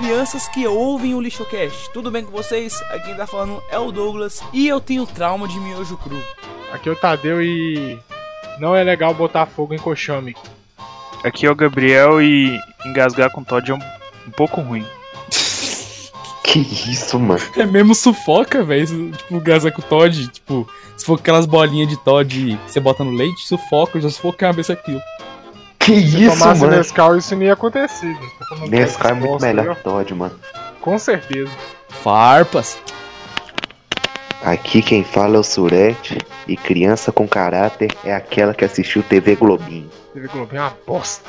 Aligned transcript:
crianças 0.00 0.48
que 0.48 0.66
ouvem 0.66 1.14
o 1.14 1.20
Lixocast. 1.20 1.88
Tudo 1.92 2.10
bem 2.10 2.24
com 2.24 2.32
vocês? 2.32 2.82
Aqui 2.90 3.04
quem 3.04 3.14
tá 3.14 3.28
falando 3.28 3.62
é 3.70 3.78
o 3.78 3.92
Douglas 3.92 4.42
e 4.52 4.66
eu 4.66 4.80
tenho 4.80 5.06
trauma 5.06 5.46
de 5.46 5.56
miojo 5.60 5.96
cru. 5.98 6.20
Aqui 6.72 6.88
é 6.88 6.92
o 6.92 6.96
Tadeu 6.96 7.40
e 7.40 7.96
não 8.58 8.74
é 8.74 8.82
legal 8.82 9.14
botar 9.14 9.46
fogo 9.46 9.72
em 9.72 9.78
amigo. 10.12 10.40
Aqui 11.22 11.46
é 11.46 11.50
o 11.50 11.54
Gabriel 11.54 12.20
e 12.20 12.58
engasgar 12.84 13.30
com 13.30 13.44
Todd 13.44 13.70
é 13.70 13.74
um, 13.74 13.78
um 14.26 14.30
pouco 14.32 14.60
ruim. 14.60 14.84
Que 16.42 16.58
isso, 16.58 17.18
mano? 17.18 17.40
É 17.56 17.64
mesmo 17.64 17.94
sufoca, 17.94 18.62
velho. 18.62 19.12
Tipo, 19.12 19.34
engasgar 19.34 19.72
com 19.72 19.80
Todd. 19.80 20.28
Tipo, 20.28 20.68
se 20.96 21.04
for 21.04 21.18
aquelas 21.18 21.46
bolinhas 21.46 21.88
de 21.88 21.96
Todd 21.96 22.58
que 22.64 22.70
você 22.70 22.78
bota 22.78 23.02
no 23.02 23.12
leite, 23.12 23.46
sufoca, 23.46 23.96
eu 23.96 24.02
já 24.02 24.10
sufoquei 24.10 24.46
a 24.46 24.50
cabeça 24.50 24.72
aquilo. 24.72 25.00
Que 25.84 26.00
Se 26.00 26.24
isso, 26.24 26.38
tomasse 26.38 26.60
mano? 26.62 26.76
Nescau, 26.76 27.16
isso 27.16 27.34
não 27.36 27.42
ia 27.42 27.52
acontecer. 27.52 28.16
Nescau 28.68 29.10
é 29.10 29.14
muito 29.14 29.42
melhor 29.42 29.76
que 29.76 29.82
Todd, 29.82 30.14
mano. 30.14 30.34
Com 30.80 30.98
certeza. 30.98 31.50
Farpas. 31.88 32.78
Aqui 34.42 34.82
quem 34.82 35.02
fala 35.04 35.36
é 35.36 35.38
o 35.38 35.42
Surete 35.42 36.18
e 36.46 36.56
criança 36.56 37.10
com 37.10 37.26
caráter 37.26 37.90
é 38.04 38.14
aquela 38.14 38.52
que 38.52 38.64
assistiu 38.64 39.02
TV 39.02 39.34
Globinho. 39.36 39.88
TV 40.12 40.28
Globinho 40.28 40.60
é 40.60 40.64
uma 40.64 40.76
bosta. 40.86 41.24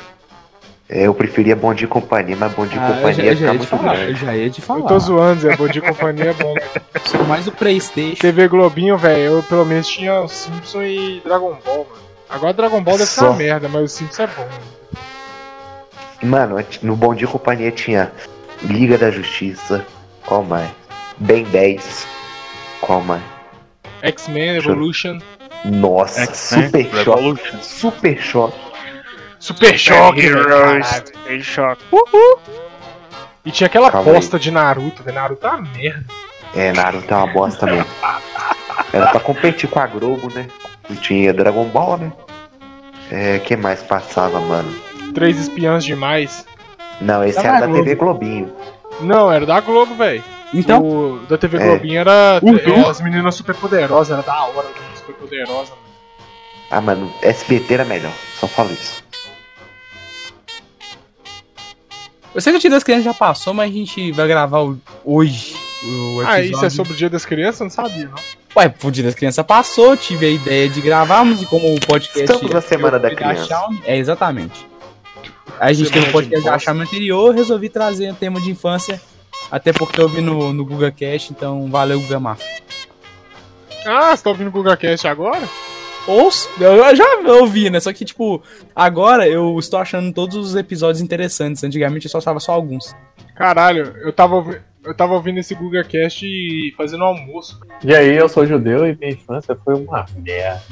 É, 0.88 1.06
eu 1.06 1.14
preferia 1.14 1.56
Bom 1.56 1.74
Dia 1.74 1.88
Companhia, 1.88 2.36
mas 2.36 2.52
Bom 2.52 2.64
Dia 2.66 2.80
Ah, 2.80 2.88
eu 2.90 2.94
já, 2.94 2.96
Companhia 3.00 3.24
eu 3.24 3.26
ia 3.32 3.36
já 3.36 3.46
ia 3.46 3.52
muito 3.54 3.66
falar. 3.66 3.94
Eu 3.94 4.04
grande. 4.06 4.20
já 4.20 4.36
ia 4.36 4.50
de 4.50 4.60
falar. 4.60 4.80
Eu 4.80 4.86
tô 4.86 4.98
zoando, 4.98 5.40
Zé. 5.40 5.56
Bom 5.56 5.66
dia 5.68 5.82
e 5.82 5.88
companhia 5.88 6.30
é 6.30 6.32
bom. 6.34 6.54
Sou 7.06 7.24
mais 7.24 7.44
do 7.46 7.52
Playstation. 7.52 8.20
TV 8.20 8.46
Globinho, 8.48 8.96
velho, 8.96 9.20
eu 9.38 9.42
pelo 9.42 9.64
menos 9.64 9.88
tinha 9.88 10.20
o 10.20 10.28
Simpson 10.28 10.82
e 10.82 11.20
Dragon 11.24 11.58
Ball, 11.64 11.86
mano. 11.90 12.05
Agora 12.28 12.52
Dragon 12.52 12.82
Ball 12.82 12.98
deve 12.98 13.10
ser 13.10 13.24
uma 13.24 13.34
merda, 13.34 13.68
mas 13.68 13.82
o 13.82 13.88
Simpson 13.88 14.22
é 14.24 14.26
bom. 14.26 14.48
Mano. 16.22 16.54
Mano, 16.56 16.66
no 16.82 16.96
Bom 16.96 17.14
Dia 17.14 17.26
Companhia 17.28 17.70
tinha 17.70 18.10
Liga 18.62 18.96
da 18.98 19.10
Justiça, 19.10 19.84
qual 20.24 20.42
mais? 20.42 20.70
Ben 21.18 21.44
10, 21.44 22.06
qual 22.80 23.00
mais? 23.02 23.22
X-Men, 24.02 24.56
Evolution, 24.56 25.18
Nossa, 25.64 26.22
X-Men, 26.22 26.64
Super. 26.66 26.84
Revolution. 26.94 27.58
Super 27.60 28.20
Choque. 28.20 28.58
Super 29.38 29.78
Choque, 29.78 30.20
velho, 30.22 30.38
Heroes. 30.40 30.86
Super 30.88 31.42
Choque. 31.42 31.84
E 33.44 33.50
tinha 33.50 33.66
aquela 33.66 33.90
Calma 33.90 34.08
aí. 34.10 34.14
bosta 34.16 34.38
de 34.38 34.50
Naruto, 34.50 35.02
velho. 35.02 35.14
Naruto 35.14 35.46
é 35.46 35.50
uma 35.50 35.62
merda. 35.62 36.04
É, 36.54 36.72
Naruto 36.72 37.12
é 37.12 37.16
uma 37.16 37.26
bosta 37.28 37.66
mesmo. 37.66 37.86
Era 38.92 39.06
pra 39.08 39.20
competir 39.20 39.68
com 39.68 39.78
a 39.78 39.86
Globo, 39.86 40.32
né? 40.34 40.46
Não 40.88 40.96
tinha 40.96 41.32
Dragon 41.34 41.64
Ball, 41.66 41.96
né? 41.98 42.12
É, 43.10 43.38
que 43.38 43.56
mais 43.56 43.82
passava, 43.82 44.40
mano? 44.40 44.72
Três 45.14 45.38
espiãs 45.38 45.84
demais. 45.84 46.46
Não, 47.00 47.22
esse 47.24 47.38
era 47.38 47.52
na 47.54 47.60
da 47.60 47.66
Globo. 47.66 47.82
TV 47.84 47.94
Globinho. 47.96 48.52
Não, 49.00 49.30
era 49.30 49.44
da 49.46 49.60
Globo, 49.60 49.94
velho. 49.94 50.22
Então, 50.54 50.82
O 50.82 51.18
da 51.28 51.36
TV 51.36 51.58
É. 51.58 51.66
Globinho 51.66 51.98
era 51.98 52.40
é, 52.42 52.88
as 52.88 53.00
meninas 53.00 53.34
super 53.34 53.54
poderosas, 53.56 54.12
era 54.12 54.22
da 54.22 54.44
hora, 54.44 54.68
as 54.92 54.98
super 55.00 55.14
poderosas, 55.16 55.70
mano. 55.70 55.82
Ah, 56.70 56.80
mano, 56.80 57.12
SBT 57.22 57.74
era 57.74 57.84
melhor. 57.84 58.12
Só 58.40 58.46
falo 58.48 58.72
isso. 58.72 59.04
eu 62.34 62.40
sei 62.40 62.52
que 62.52 62.58
o 62.58 62.60
Dia 62.60 62.70
das 62.70 62.82
Crianças 62.84 63.04
já 63.04 63.14
passou, 63.14 63.54
mas 63.54 63.70
a 63.70 63.74
gente 63.74 64.12
vai 64.12 64.28
gravar 64.28 64.60
o- 64.62 64.78
hoje 65.04 65.54
o 65.82 66.22
episódio. 66.22 66.26
Ah, 66.28 66.40
isso 66.42 66.64
é 66.66 66.70
sobre 66.70 66.92
o 66.92 66.96
Dia 66.96 67.08
das 67.08 67.24
Crianças? 67.24 67.60
Eu 67.60 67.64
não 67.64 67.70
sabia, 67.70 68.08
não. 68.08 68.45
Ué, 68.56 68.72
o 68.82 68.90
Dia 68.90 69.04
das 69.04 69.14
Crianças 69.14 69.44
passou, 69.44 69.96
tive 69.96 70.26
a 70.26 70.30
ideia 70.30 70.68
de 70.68 70.80
gravarmos 70.80 71.42
e 71.42 71.46
como 71.46 71.74
o 71.74 71.80
podcast... 71.80 72.20
Estamos 72.32 72.50
na 72.50 72.60
Semana 72.62 72.98
da 72.98 73.14
Criança. 73.14 73.44
Xiaomi- 73.46 73.82
É, 73.84 73.96
exatamente. 73.98 74.66
A 75.60 75.72
gente 75.72 75.90
teve 75.90 76.06
Semana 76.06 76.08
um 76.08 76.12
podcast 76.12 76.44
de 76.44 76.50
da. 76.50 76.58
Xiaomi 76.58 76.82
anterior, 76.82 77.34
resolvi 77.34 77.68
trazer 77.68 78.10
o 78.10 78.14
tema 78.14 78.40
de 78.40 78.50
infância, 78.50 79.00
até 79.50 79.72
porque 79.74 80.00
eu 80.00 80.08
vi 80.08 80.22
no, 80.22 80.54
no 80.54 80.64
Google 80.64 80.90
Cast, 80.90 81.32
então 81.32 81.68
valeu, 81.70 82.00
Guga 82.00 82.18
Mafra. 82.18 82.46
Ah, 83.86 84.16
você 84.16 84.24
tá 84.24 84.30
ouvindo 84.30 84.48
o 84.48 84.50
GugaCast 84.50 85.06
agora? 85.06 85.46
Ouço, 86.08 86.48
eu 86.60 86.96
já 86.96 87.04
ouvi, 87.40 87.68
né? 87.68 87.78
Só 87.78 87.92
que, 87.92 88.04
tipo, 88.04 88.42
agora 88.74 89.28
eu 89.28 89.56
estou 89.58 89.78
achando 89.78 90.12
todos 90.12 90.36
os 90.36 90.54
episódios 90.56 91.00
interessantes. 91.00 91.62
Antigamente 91.62 92.06
eu 92.06 92.10
só 92.10 92.18
estava 92.18 92.40
só 92.40 92.52
alguns. 92.52 92.94
Caralho, 93.36 93.94
eu 94.02 94.12
tava, 94.12 94.36
ouvi- 94.36 94.60
eu 94.86 94.94
tava 94.94 95.14
ouvindo 95.14 95.38
esse 95.38 95.54
GugaCast 95.54 96.24
e 96.24 96.72
fazendo 96.76 97.04
almoço. 97.04 97.60
E 97.82 97.94
aí, 97.94 98.16
eu 98.16 98.28
sou 98.28 98.46
judeu 98.46 98.86
e 98.86 98.96
minha 98.96 99.12
infância 99.12 99.58
foi 99.64 99.74
uma 99.74 100.06
merda. 100.16 100.62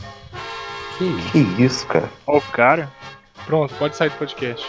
Que 0.97 1.05
isso? 1.05 1.31
Que 1.33 1.63
isso, 1.63 1.87
cara? 1.89 2.09
Ó 2.27 2.39
o 2.39 2.41
cara. 2.41 2.89
Pronto, 3.45 3.75
pode 3.75 3.97
sair 3.97 4.11
do 4.11 4.17
podcast. 4.17 4.65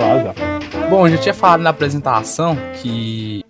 Vai 0.00 0.16
lá, 0.16 0.22
Zé. 0.32 0.88
Bom, 0.90 1.06
eu 1.06 1.12
já 1.16 1.22
tinha 1.22 1.34
falado 1.34 1.60
na 1.62 1.70
apresentação 1.70 2.56
que 2.82 3.44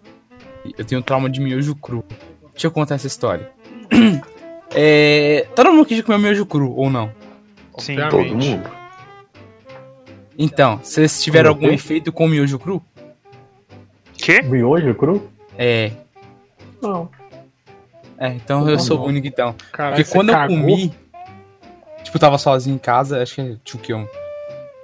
eu 0.77 0.85
tenho 0.85 1.03
trauma 1.03 1.31
de 1.31 1.41
miojo 1.41 1.75
cru. 1.75 2.05
Deixa 2.53 2.67
eu 2.67 2.71
contar 2.71 2.97
essa 2.97 3.07
história. 3.07 3.51
É, 4.77 5.47
todo 5.55 5.71
mundo 5.71 5.83
aqui 5.83 5.97
já 5.97 6.03
comeu 6.03 6.19
miojo 6.19 6.45
cru, 6.47 6.75
ou 6.75 6.91
não? 6.91 7.09
Sim. 7.79 7.95
Todo 8.11 8.35
mundo. 8.35 8.69
Então, 10.37 10.79
vocês 10.83 11.23
tiveram 11.23 11.51
algum 11.51 11.67
assim? 11.67 11.75
efeito 11.77 12.11
com 12.11 12.27
miojo 12.27 12.59
cru? 12.59 12.83
Que? 14.15 14.43
Miojo 14.43 14.93
cru? 14.97 15.31
É. 15.57 15.93
Não. 16.83 17.09
É, 18.19 18.31
então 18.31 18.69
eu 18.69 18.77
Tá 18.79 18.83
sou 18.83 18.99
bom. 18.99 19.05
o 19.05 19.09
único 19.11 19.29
então. 19.29 19.55
Caralho, 19.71 19.95
Porque 19.95 20.11
quando 20.11 20.31
eu 20.31 20.35
cagou? 20.35 20.57
comi, 20.57 20.89
tipo, 22.03 22.17
eu 22.17 22.21
tava 22.21 22.37
sozinho 22.37 22.75
em 22.75 22.79
casa, 22.79 23.23
acho 23.23 23.37
que 23.37 23.57
tinha 23.63 24.09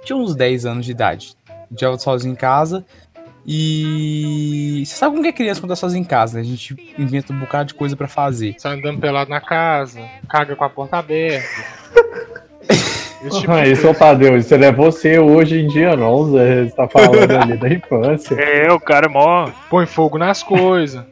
tinha 0.05 0.15
uns 0.17 0.33
10 0.35 0.65
anos 0.65 0.85
de 0.85 0.91
idade. 0.91 1.35
Eu 1.71 1.77
tava 1.77 1.97
sozinho 1.97 2.33
em 2.33 2.35
casa. 2.35 2.85
E. 3.45 4.83
Você 4.85 4.95
sabe 4.95 5.11
como 5.11 5.23
que 5.23 5.29
é 5.29 5.33
criança 5.33 5.59
quando 5.59 5.69
tá 5.69 5.75
sozinho 5.75 6.01
em 6.01 6.05
casa, 6.05 6.35
né? 6.35 6.41
A 6.41 6.45
gente 6.45 6.93
inventa 6.97 7.33
um 7.33 7.39
bocado 7.39 7.69
de 7.69 7.73
coisa 7.73 7.95
pra 7.95 8.07
fazer. 8.07 8.55
Sai 8.59 8.77
andando 8.77 8.99
pelado 8.99 9.29
na 9.29 9.41
casa, 9.41 9.99
caga 10.29 10.55
com 10.55 10.63
a 10.63 10.69
porta 10.69 10.97
aberta. 10.97 11.47
Tipo 13.29 13.51
Ah, 13.51 13.67
isso, 13.67 13.87
ô 13.87 13.93
Tadeu, 13.93 14.35
isso 14.35 14.57
não 14.57 14.67
é 14.67 14.71
você 14.71 15.19
hoje 15.19 15.59
em 15.59 15.67
dia, 15.67 15.95
não, 15.95 16.31
Zé. 16.31 16.63
Você 16.63 16.75
tá 16.75 16.87
falando 16.87 17.31
ali 17.31 17.55
da 17.55 17.69
infância. 17.69 18.33
É, 18.41 18.71
o 18.71 18.79
cara 18.79 19.05
é 19.05 19.09
mó. 19.09 19.47
Põe 19.69 19.85
fogo 19.85 20.17
nas 20.17 20.41
coisas. 20.41 21.03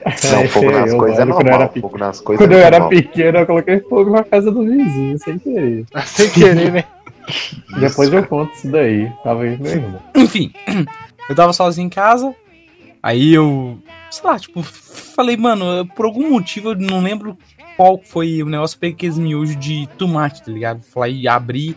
Não, 0.32 0.48
fogo 0.48 0.70
nas 0.70 0.90
Eu, 0.92 0.96
coisas 0.96 1.18
é 1.18 1.26
quando 1.26 1.44
normal. 1.46 1.72
Fogo 1.78 1.98
nas 1.98 2.20
coisas 2.22 2.46
Quando 2.46 2.52
é 2.56 2.62
eu 2.62 2.64
era 2.64 2.88
pequeno, 2.88 3.38
eu 3.40 3.46
coloquei 3.46 3.80
fogo 3.80 4.10
na 4.10 4.24
casa 4.24 4.50
do 4.50 4.64
vizinho, 4.64 5.18
sem 5.18 5.38
querer. 5.38 5.84
Sem 6.06 6.30
querer, 6.30 6.72
né? 6.72 6.84
Depois 7.78 8.12
eu 8.12 8.26
conto 8.26 8.52
isso 8.54 8.70
daí. 8.70 9.10
Tava 9.22 9.42
aí 9.42 9.56
meu 9.58 9.72
irmão. 9.72 10.02
Enfim, 10.14 10.52
eu 11.28 11.34
tava 11.34 11.52
sozinho 11.52 11.86
em 11.86 11.90
casa. 11.90 12.34
Aí 13.02 13.32
eu, 13.32 13.78
sei 14.10 14.24
lá, 14.28 14.38
tipo, 14.38 14.62
falei, 14.62 15.36
mano, 15.36 15.86
por 15.96 16.04
algum 16.04 16.30
motivo 16.30 16.70
eu 16.72 16.76
não 16.76 17.00
lembro 17.02 17.36
qual 17.76 18.00
foi 18.04 18.42
o 18.42 18.46
negócio. 18.46 18.76
Eu 18.76 18.80
peguei 18.80 18.94
aqueles 18.94 19.18
miojos 19.18 19.56
de 19.58 19.88
tomate, 19.96 20.42
tá 20.42 20.52
ligado? 20.52 20.82
Falei, 20.82 21.26
abri 21.26 21.76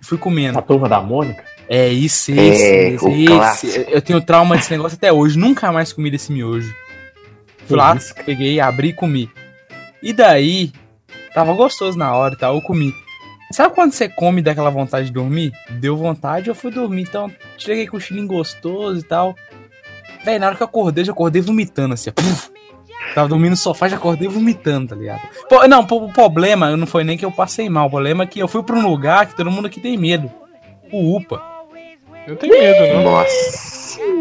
e 0.00 0.04
fui 0.04 0.18
comendo. 0.18 0.58
A 0.58 0.62
turma 0.62 0.88
da 0.88 1.00
Mônica? 1.00 1.44
É 1.68 1.88
isso, 1.88 2.30
É, 2.32 2.34
esse, 2.34 2.64
esse, 2.64 3.04
o 3.04 3.08
esse. 3.08 3.24
clássico. 3.26 3.90
Eu 3.90 4.02
tenho 4.02 4.20
trauma 4.20 4.56
desse 4.56 4.70
negócio 4.70 4.96
até 4.96 5.12
hoje. 5.12 5.38
Nunca 5.38 5.72
mais 5.72 5.92
comi 5.92 6.10
desse 6.10 6.30
miojo. 6.32 6.74
Fui 7.66 7.76
lá, 7.76 7.96
peguei, 8.26 8.60
abri 8.60 8.88
e 8.88 8.92
comi. 8.92 9.30
E 10.02 10.12
daí, 10.12 10.70
tava 11.32 11.54
gostoso 11.54 11.96
na 11.96 12.14
hora 12.14 12.34
e 12.34 12.36
tal, 12.36 12.56
eu 12.56 12.60
comi. 12.60 12.92
Sabe 13.52 13.74
quando 13.74 13.92
você 13.92 14.08
come 14.08 14.40
e 14.40 14.42
dá 14.42 14.50
aquela 14.52 14.70
vontade 14.70 15.06
de 15.06 15.12
dormir? 15.12 15.52
Deu 15.70 15.96
vontade, 15.96 16.48
eu 16.48 16.54
fui 16.54 16.70
dormir. 16.70 17.02
Então, 17.02 17.30
tirei 17.56 17.76
aquele 17.76 17.90
cochilinho 17.90 18.26
gostoso 18.26 19.00
e 19.00 19.02
tal. 19.02 19.34
Véi, 20.24 20.38
na 20.38 20.46
hora 20.46 20.56
que 20.56 20.62
eu 20.62 20.66
acordei, 20.66 21.02
eu 21.02 21.06
já 21.06 21.12
acordei 21.12 21.42
vomitando 21.42 21.94
assim. 21.94 22.10
ó. 22.10 22.12
Puf. 22.12 22.50
Tava 23.14 23.28
dormindo 23.28 23.50
no 23.50 23.56
sofá, 23.56 23.86
já 23.86 23.96
acordei 23.96 24.26
vomitando, 24.26 24.88
tá 24.88 24.96
ligado? 24.96 25.20
Pô, 25.48 25.66
não, 25.68 25.82
o 25.82 26.12
problema 26.12 26.76
não 26.76 26.86
foi 26.86 27.04
nem 27.04 27.16
que 27.16 27.24
eu 27.24 27.30
passei 27.30 27.68
mal. 27.68 27.86
O 27.86 27.90
problema 27.90 28.24
é 28.24 28.26
que 28.26 28.40
eu 28.40 28.48
fui 28.48 28.62
pra 28.62 28.74
um 28.74 28.88
lugar 28.88 29.26
que 29.26 29.36
todo 29.36 29.50
mundo 29.50 29.66
aqui 29.66 29.78
tem 29.80 29.96
medo. 29.96 30.30
O 30.90 31.16
UPA. 31.16 31.40
Eu 32.26 32.36
tenho 32.36 32.58
medo, 32.58 32.94
não. 32.94 33.04
Nossa, 33.04 33.28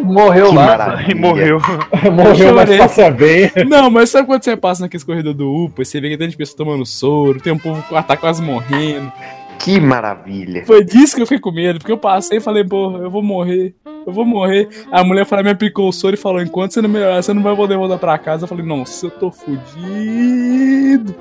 Morreu 0.04 0.50
que 0.50 0.56
lá. 0.56 0.66
maravilha. 0.66 1.12
E 1.12 1.16
morreu. 1.16 1.60
Morreu, 2.12 2.56
mas 2.56 2.78
passa 2.78 3.10
bem. 3.12 3.52
Não, 3.68 3.90
mas 3.90 4.10
sabe 4.10 4.28
quando 4.28 4.44
você 4.44 4.56
passa 4.56 4.84
naqueles 4.84 5.04
corredores 5.04 5.38
do 5.38 5.50
UPA 5.50 5.82
e 5.82 5.86
você 5.86 6.02
vê 6.02 6.10
que 6.10 6.18
tem 6.18 6.28
gente 6.28 6.38
pessoa 6.38 6.58
tomando 6.58 6.86
soro, 6.86 7.40
tem 7.40 7.54
um 7.54 7.58
povo 7.58 7.82
que 7.82 8.04
tá 8.04 8.18
quase 8.18 8.42
morrendo. 8.42 9.12
Que 9.60 9.80
maravilha. 9.80 10.66
Foi 10.66 10.84
disso 10.84 11.16
que 11.16 11.22
eu 11.22 11.26
fiquei 11.26 11.40
com 11.40 11.52
medo, 11.52 11.80
porque 11.80 11.92
eu 11.92 11.98
passei 11.98 12.40
e 12.40 12.42
falei, 12.42 12.64
pô, 12.64 12.98
eu 12.98 13.10
vou 13.10 13.24
morrer, 13.24 13.74
eu 14.06 14.12
vou 14.12 14.26
morrer. 14.26 14.68
A 14.92 15.04
mulher 15.04 15.26
falou, 15.26 15.46
me 15.46 15.52
aplicou 15.52 15.88
o 15.88 15.94
soro 15.94 16.16
e 16.16 16.18
falou, 16.18 16.42
enquanto 16.42 16.74
você 16.74 16.82
não 16.82 16.90
melhorar, 16.90 17.22
você 17.22 17.34
não 17.34 17.42
vai 17.42 17.56
poder 17.56 17.78
voltar 17.78 17.98
pra 17.98 18.18
casa. 18.18 18.44
Eu 18.44 18.48
falei, 18.48 18.66
nossa, 18.66 19.06
eu 19.06 19.12
tô 19.12 19.32
fudido. 19.32 21.16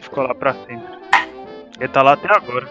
Ficou 0.00 0.24
lá 0.24 0.34
pra 0.34 0.54
sempre. 0.54 1.02
Ele 1.78 1.88
tá 1.88 2.02
lá 2.02 2.14
até 2.14 2.34
agora. 2.34 2.68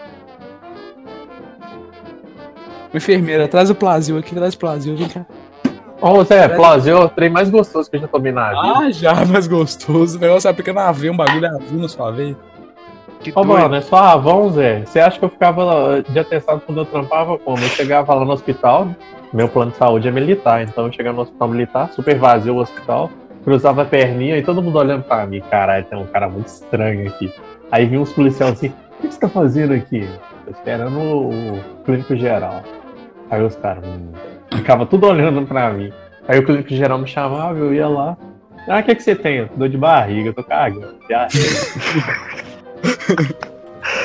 Uma 2.92 2.98
enfermeira, 2.98 3.48
traz 3.48 3.70
o 3.70 3.74
Plasil 3.74 4.18
aqui, 4.18 4.34
traz 4.34 4.54
o 4.54 4.58
Plasil, 4.58 4.96
vem 4.96 5.08
cá. 5.08 5.24
Ô, 6.00 6.24
Zé, 6.24 6.48
Plausio 6.48 6.96
é 6.96 6.98
o 6.98 7.08
trem 7.08 7.30
mais 7.30 7.48
gostoso 7.48 7.88
que 7.88 7.96
eu 7.96 8.00
já 8.00 8.08
tomei 8.08 8.32
na 8.32 8.48
vida. 8.48 8.78
Ah, 8.78 8.90
já, 8.90 9.24
mais 9.24 9.46
gostoso. 9.46 10.18
O 10.18 10.20
negócio 10.20 10.50
aplica 10.50 10.72
na 10.72 10.90
veia, 10.90 11.12
um 11.12 11.16
bagulho 11.16 11.46
azul 11.46 11.78
na 11.78 11.88
sua 11.88 12.10
veia. 12.10 12.36
Que 13.20 13.32
Ô, 13.34 13.44
mano, 13.44 13.76
é 13.76 13.80
só 13.80 13.96
Avon, 13.96 14.50
Zé. 14.50 14.80
Você 14.80 14.98
acha 14.98 15.16
que 15.16 15.24
eu 15.24 15.28
ficava 15.28 16.02
de 16.06 16.18
atestado 16.18 16.60
quando 16.66 16.78
eu 16.78 16.84
trampava 16.84 17.38
como? 17.38 17.62
Eu 17.62 17.68
chegava 17.68 18.12
lá 18.14 18.24
no 18.24 18.32
hospital, 18.32 18.88
meu 19.32 19.48
plano 19.48 19.70
de 19.70 19.76
saúde 19.76 20.08
é 20.08 20.10
militar, 20.10 20.62
então 20.62 20.86
eu 20.86 20.92
chegava 20.92 21.16
no 21.16 21.22
hospital 21.22 21.48
militar, 21.48 21.92
super 21.92 22.18
vazio 22.18 22.56
o 22.56 22.58
hospital, 22.58 23.08
cruzava 23.44 23.82
a 23.82 23.84
perninha 23.84 24.36
e 24.36 24.42
todo 24.42 24.60
mundo 24.60 24.76
olhando 24.76 25.04
pra 25.04 25.24
mim. 25.24 25.40
Caralho, 25.48 25.84
tem 25.84 25.96
um 25.96 26.06
cara 26.06 26.28
muito 26.28 26.48
estranho 26.48 27.08
aqui. 27.08 27.32
Aí 27.70 27.86
vinha 27.86 28.00
uns 28.00 28.12
policiais 28.12 28.54
assim, 28.54 28.72
o 28.98 29.02
que 29.02 29.14
você 29.14 29.20
tá 29.20 29.28
fazendo 29.28 29.72
aqui? 29.72 30.08
Tô 30.44 30.50
esperando 30.50 30.98
o 30.98 31.60
clínico 31.84 32.16
geral. 32.16 32.60
Aí 33.32 33.42
os 33.42 33.56
caras, 33.56 33.82
hum, 33.82 34.12
ficava 34.54 34.84
tudo 34.84 35.06
olhando 35.06 35.40
pra 35.46 35.70
mim. 35.70 35.90
Aí 36.28 36.38
o 36.38 36.44
clínico 36.44 36.68
geral 36.68 36.98
me 36.98 37.06
chamava, 37.06 37.58
eu 37.58 37.72
ia 37.72 37.88
lá. 37.88 38.14
Ah, 38.68 38.80
o 38.80 38.82
que, 38.82 38.94
que 38.94 39.02
você 39.02 39.16
tem? 39.16 39.48
Dor 39.56 39.70
de 39.70 39.78
barriga, 39.78 40.28
eu 40.28 40.34
tô 40.34 40.44
cagando. 40.44 40.96
diarreia." 41.08 41.30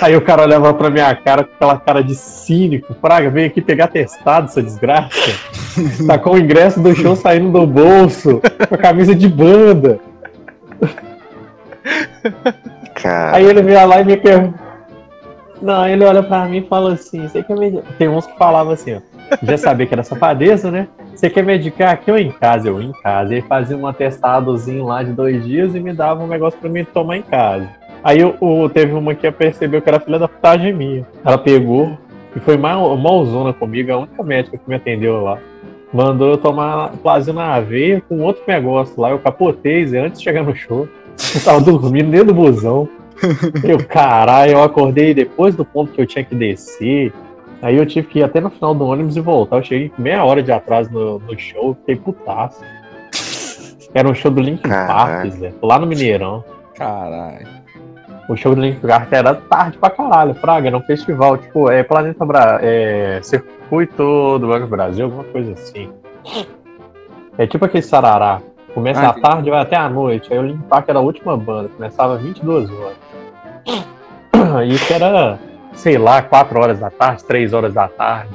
Aí 0.02 0.16
o 0.16 0.22
cara 0.22 0.44
olhava 0.44 0.74
pra 0.74 0.90
minha 0.90 1.14
cara 1.14 1.44
com 1.44 1.54
aquela 1.54 1.78
cara 1.78 2.02
de 2.02 2.16
cínico. 2.16 2.96
Praga, 2.96 3.30
veio 3.30 3.48
aqui 3.48 3.62
pegar 3.62 3.88
testado, 3.88 4.46
essa 4.46 4.64
desgraça. 4.64 5.10
Tá 6.08 6.18
com 6.18 6.32
o 6.32 6.38
ingresso 6.38 6.82
do 6.82 6.96
show 6.96 7.16
saindo 7.16 7.52
do 7.52 7.68
bolso, 7.68 8.42
com 8.68 8.76
a 8.76 8.78
camisa 8.78 9.14
de 9.14 9.28
banda. 9.28 10.00
Cara, 12.96 13.36
Aí 13.36 13.46
ele 13.46 13.62
veio 13.62 13.88
lá 13.88 14.02
e 14.02 14.06
me 14.06 14.18
pergunta. 14.18 14.67
Não, 15.62 15.88
ele 15.88 16.04
olha 16.06 16.22
pra 16.22 16.46
mim 16.46 16.58
e 16.58 16.68
fala 16.68 16.94
assim: 16.94 17.28
você 17.28 17.42
quer 17.44 17.58
medicar? 17.58 17.84
Tem 17.98 18.08
uns 18.08 18.26
que 18.28 18.38
falavam 18.38 18.74
assim, 18.74 18.96
ó. 18.96 19.00
Já 19.44 19.58
sabia 19.58 19.86
que 19.86 19.94
era 19.94 20.04
safadeza, 20.04 20.70
né? 20.72 20.88
Você 21.16 21.30
quer 21.30 21.44
medicar 21.44 21.94
aqui 21.94 22.12
ou 22.12 22.18
em 22.18 22.32
casa? 22.32 22.68
Eu 22.70 22.82
em 22.82 22.92
casa. 23.04 23.36
E 23.36 23.42
fazia 23.42 23.76
um 23.76 23.88
atestadozinho 23.88 24.86
lá 24.86 25.04
de 25.04 25.12
dois 25.12 25.44
dias 25.46 25.74
e 25.76 25.80
me 25.80 25.92
dava 25.94 26.24
um 26.24 26.28
negócio 26.28 26.60
pra 26.60 26.70
mim 26.70 26.86
tomar 26.86 27.18
em 27.18 27.22
casa. 27.24 27.68
Aí 28.04 28.24
o, 28.24 28.36
o- 28.40 28.70
teve 28.70 28.94
uma 28.94 29.14
que 29.16 29.30
percebeu 29.32 29.82
que 29.82 29.90
era 29.90 30.00
filha 30.00 30.20
da 30.20 30.28
putagem 30.28 30.72
minha. 30.74 31.06
Ela 31.26 31.38
pegou 31.38 31.98
e 32.36 32.40
foi 32.40 32.56
mal, 32.56 32.96
malzona 32.96 33.52
comigo, 33.52 33.92
a 33.92 33.98
única 33.98 34.24
médica 34.24 34.58
que 34.58 34.70
me 34.70 34.76
atendeu 34.76 35.22
lá. 35.24 35.40
Mandou 35.92 36.30
eu 36.32 36.38
tomar 36.38 36.92
plasio 37.02 37.34
na 37.34 37.56
aveia 37.56 38.02
com 38.08 38.20
outro 38.22 38.44
negócio 38.48 38.94
lá. 39.02 39.10
Eu 39.10 39.20
capotei 39.20 39.84
antes 39.98 40.20
de 40.20 40.24
chegar 40.24 40.44
no 40.44 40.56
show. 40.56 40.88
Eu 41.34 41.44
tava 41.44 41.60
dormindo 41.60 42.12
dentro 42.12 42.28
do 42.28 42.34
busão. 42.36 42.88
Eu, 43.64 43.84
caralho, 43.86 44.52
eu 44.54 44.64
acordei 44.64 45.14
depois 45.14 45.56
do 45.56 45.66
ponto 45.66 45.92
que 45.92 46.02
eu 46.02 46.06
tinha 46.06 46.24
que 46.24 46.36
descer. 46.36 47.14
Aí 47.62 47.76
eu 47.76 47.86
tive 47.86 48.08
que 48.08 48.20
ir 48.20 48.24
até 48.24 48.40
no 48.40 48.50
final 48.50 48.76
do 48.76 48.86
ônibus 48.86 49.18
e 49.18 49.20
voltar. 49.20 49.58
Eu 49.58 49.64
cheguei 49.64 49.92
meia 49.98 50.24
hora 50.24 50.44
de 50.44 50.52
atraso 50.52 50.92
no, 50.92 51.20
no 51.20 51.38
show, 51.38 51.76
fiquei 51.76 51.96
putaço. 51.96 52.62
Era 53.94 54.08
um 54.08 54.14
show 54.14 54.30
do 54.30 54.42
Linkin 54.42 54.70
Park. 54.70 55.32
Zé, 55.32 55.54
lá 55.62 55.80
no 55.80 55.88
Mineirão. 55.88 56.44
Caralho. 56.76 57.48
O 58.30 58.36
show 58.36 58.54
do 58.54 58.62
Linkin 58.62 58.86
Park 58.88 59.12
era 59.12 59.34
tarde 59.34 59.78
pra 59.78 59.90
caralho, 59.90 60.36
Praga, 60.36 60.68
era 60.68 60.78
um 60.78 60.82
festival, 60.82 61.38
tipo, 61.38 61.72
é 61.72 61.82
Planeta 61.82 62.26
Bra 62.26 62.60
é, 62.62 63.20
Circuito 63.24 64.38
do 64.38 64.48
Banco 64.48 64.66
do 64.66 64.68
Brasil, 64.68 65.06
alguma 65.06 65.24
coisa 65.24 65.54
assim. 65.54 65.90
É 67.38 67.48
tipo 67.48 67.66
aquele 67.66 67.84
sarará. 67.84 68.42
Começa 68.74 69.00
Ah, 69.02 69.10
à 69.10 69.14
tarde 69.14 69.48
e 69.48 69.52
vai 69.52 69.62
até 69.62 69.76
à 69.76 69.90
noite. 69.90 70.32
Aí 70.32 70.38
o 70.38 70.44
Linkin 70.44 70.62
Park 70.68 70.88
era 70.90 71.00
a 71.00 71.02
última 71.02 71.36
banda, 71.36 71.70
começava 71.70 72.18
22 72.18 72.70
horas. 72.70 72.98
Isso 74.68 74.94
era, 74.94 75.40
sei 75.74 75.98
lá, 75.98 76.22
4 76.22 76.60
horas 76.60 76.80
da 76.80 76.90
tarde, 76.90 77.24
3 77.26 77.54
horas 77.54 77.74
da 77.74 77.88
tarde. 77.88 78.34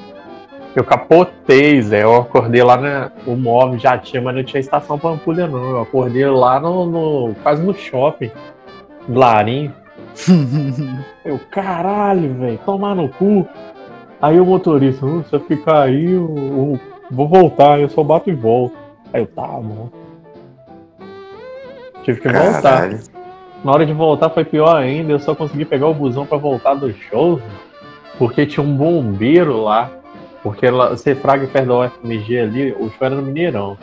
Eu 0.74 0.84
capotei, 0.84 1.82
Zé. 1.82 2.02
Eu 2.02 2.16
acordei 2.16 2.62
lá 2.62 2.76
na. 2.78 3.10
O 3.26 3.36
móvel 3.36 3.78
já 3.78 3.98
tinha, 3.98 4.22
mas 4.22 4.34
não 4.34 4.42
tinha 4.42 4.60
estação 4.60 4.98
Pampulha, 4.98 5.46
não. 5.46 5.70
Eu 5.70 5.80
acordei 5.82 6.24
lá 6.26 6.58
no, 6.58 6.86
no- 6.86 7.34
quase 7.42 7.62
no 7.62 7.74
shopping. 7.74 8.30
Larim. 9.08 9.70
Eu, 11.24 11.38
caralho, 11.50 12.34
velho, 12.34 12.58
tomar 12.64 12.94
no 12.94 13.08
cu. 13.08 13.46
Aí 14.20 14.38
o 14.40 14.44
motorista, 14.46 15.04
"Hum, 15.06 15.22
se 15.28 15.34
eu 15.34 15.40
ficar 15.40 15.82
aí, 15.82 16.12
eu, 16.12 16.34
eu 16.36 16.80
vou 17.10 17.28
voltar, 17.28 17.78
eu 17.80 17.88
só 17.88 18.02
bato 18.02 18.28
e 18.30 18.34
volto. 18.34 18.74
Aí 19.12 19.22
eu, 19.22 19.26
tá 19.26 19.42
bom. 19.46 19.88
Tive 22.04 22.20
que 22.20 22.28
voltar. 22.28 22.90
Na 23.64 23.70
hora 23.70 23.86
de 23.86 23.92
voltar 23.92 24.28
foi 24.30 24.44
pior 24.44 24.76
ainda, 24.76 25.12
eu 25.12 25.20
só 25.20 25.34
consegui 25.36 25.64
pegar 25.64 25.86
o 25.86 25.94
busão 25.94 26.26
pra 26.26 26.36
voltar 26.36 26.74
do 26.74 26.92
show, 26.92 27.40
porque 28.18 28.44
tinha 28.44 28.64
um 28.64 28.76
bombeiro 28.76 29.62
lá. 29.62 29.90
Porque 30.42 30.68
lá, 30.68 30.88
você 30.88 31.14
fraga 31.14 31.46
perto 31.46 31.68
da 31.68 31.78
UFMG 31.86 32.38
ali, 32.40 32.72
o 32.72 32.90
show 32.90 33.06
era 33.06 33.14
no 33.14 33.22
Mineirão. 33.22 33.78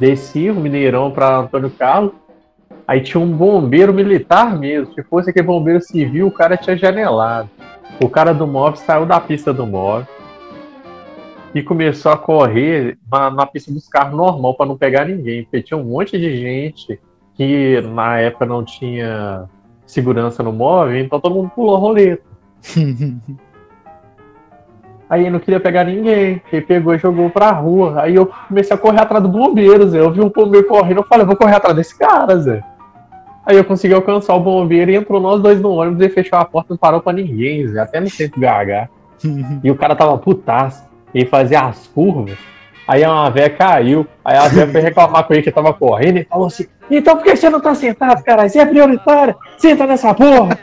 Desci 0.00 0.50
o 0.50 0.56
Mineirão 0.56 1.12
pra 1.12 1.38
Antônio 1.38 1.70
Carlos, 1.70 2.12
aí 2.88 3.00
tinha 3.00 3.20
um 3.22 3.30
bombeiro 3.30 3.94
militar 3.94 4.58
mesmo. 4.58 4.92
Se 4.94 5.02
fosse 5.04 5.30
aquele 5.30 5.46
bombeiro 5.46 5.80
civil, 5.80 6.26
o 6.26 6.32
cara 6.32 6.56
tinha 6.56 6.76
janelado. 6.76 7.48
O 8.02 8.08
cara 8.08 8.32
do 8.32 8.48
móvel 8.48 8.76
saiu 8.76 9.06
da 9.06 9.20
pista 9.20 9.52
do 9.52 9.64
móvel 9.64 10.08
e 11.54 11.62
começou 11.62 12.10
a 12.10 12.16
correr 12.16 12.98
na, 13.10 13.30
na 13.30 13.46
pista 13.46 13.72
dos 13.72 13.86
carros 13.86 14.16
normal 14.16 14.54
pra 14.54 14.66
não 14.66 14.76
pegar 14.76 15.04
ninguém, 15.04 15.44
porque 15.44 15.62
tinha 15.62 15.78
um 15.78 15.84
monte 15.84 16.18
de 16.18 16.36
gente 16.36 16.98
que 17.40 17.80
na 17.80 18.18
época 18.18 18.44
não 18.44 18.62
tinha 18.62 19.48
segurança 19.86 20.42
no 20.42 20.52
móvel, 20.52 20.98
então 20.98 21.18
todo 21.18 21.36
mundo 21.36 21.50
pulou 21.54 21.74
a 21.74 21.78
roleta. 21.78 22.22
Aí 25.08 25.24
eu 25.24 25.32
não 25.32 25.40
queria 25.40 25.58
pegar 25.58 25.84
ninguém. 25.84 26.42
Ele 26.52 26.62
pegou 26.62 26.94
e 26.94 26.98
jogou 26.98 27.30
pra 27.30 27.50
rua. 27.50 28.02
Aí 28.02 28.14
eu 28.14 28.30
comecei 28.46 28.76
a 28.76 28.78
correr 28.78 29.00
atrás 29.00 29.22
do 29.22 29.28
bombeiro, 29.30 29.88
Zé. 29.88 30.00
Eu 30.00 30.12
vi 30.12 30.20
um 30.20 30.28
bombeiro 30.28 30.68
correndo, 30.68 30.98
eu 30.98 31.04
falei, 31.04 31.22
eu 31.22 31.28
vou 31.28 31.34
correr 31.34 31.54
atrás 31.54 31.74
desse 31.74 31.98
cara, 31.98 32.38
Zé. 32.38 32.62
Aí 33.46 33.56
eu 33.56 33.64
consegui 33.64 33.94
alcançar 33.94 34.34
o 34.34 34.40
bombeiro 34.40 34.90
e 34.90 34.96
entrou 34.96 35.18
nós 35.18 35.40
dois 35.40 35.58
no 35.62 35.70
ônibus 35.70 36.04
e 36.04 36.10
fechou 36.10 36.38
a 36.38 36.44
porta, 36.44 36.74
não 36.74 36.78
parou 36.78 37.00
pra 37.00 37.14
ninguém, 37.14 37.66
Zé. 37.66 37.80
Até 37.80 38.00
no 38.00 38.10
centro 38.10 38.38
BH. 38.38 38.90
E 39.64 39.70
o 39.70 39.76
cara 39.76 39.96
tava 39.96 40.18
putaço. 40.18 40.84
Ele 41.14 41.24
fazia 41.24 41.62
as 41.62 41.86
curvas. 41.86 42.36
Aí 42.90 43.06
uma 43.06 43.30
véia 43.30 43.48
caiu. 43.50 44.04
Aí 44.24 44.36
a 44.36 44.48
véia 44.48 44.66
foi 44.66 44.80
reclamar 44.80 45.22
com 45.22 45.32
ele 45.32 45.44
que 45.44 45.52
tava 45.52 45.72
correndo 45.72 46.18
e 46.18 46.24
falou 46.24 46.48
assim: 46.48 46.66
Então 46.90 47.16
por 47.16 47.22
que 47.22 47.36
você 47.36 47.48
não 47.48 47.60
tá 47.60 47.72
sentado, 47.72 48.20
caralho? 48.24 48.50
Você 48.50 48.58
é 48.58 48.66
prioritário? 48.66 49.36
Senta 49.58 49.86
nessa 49.86 50.12
porra! 50.12 50.58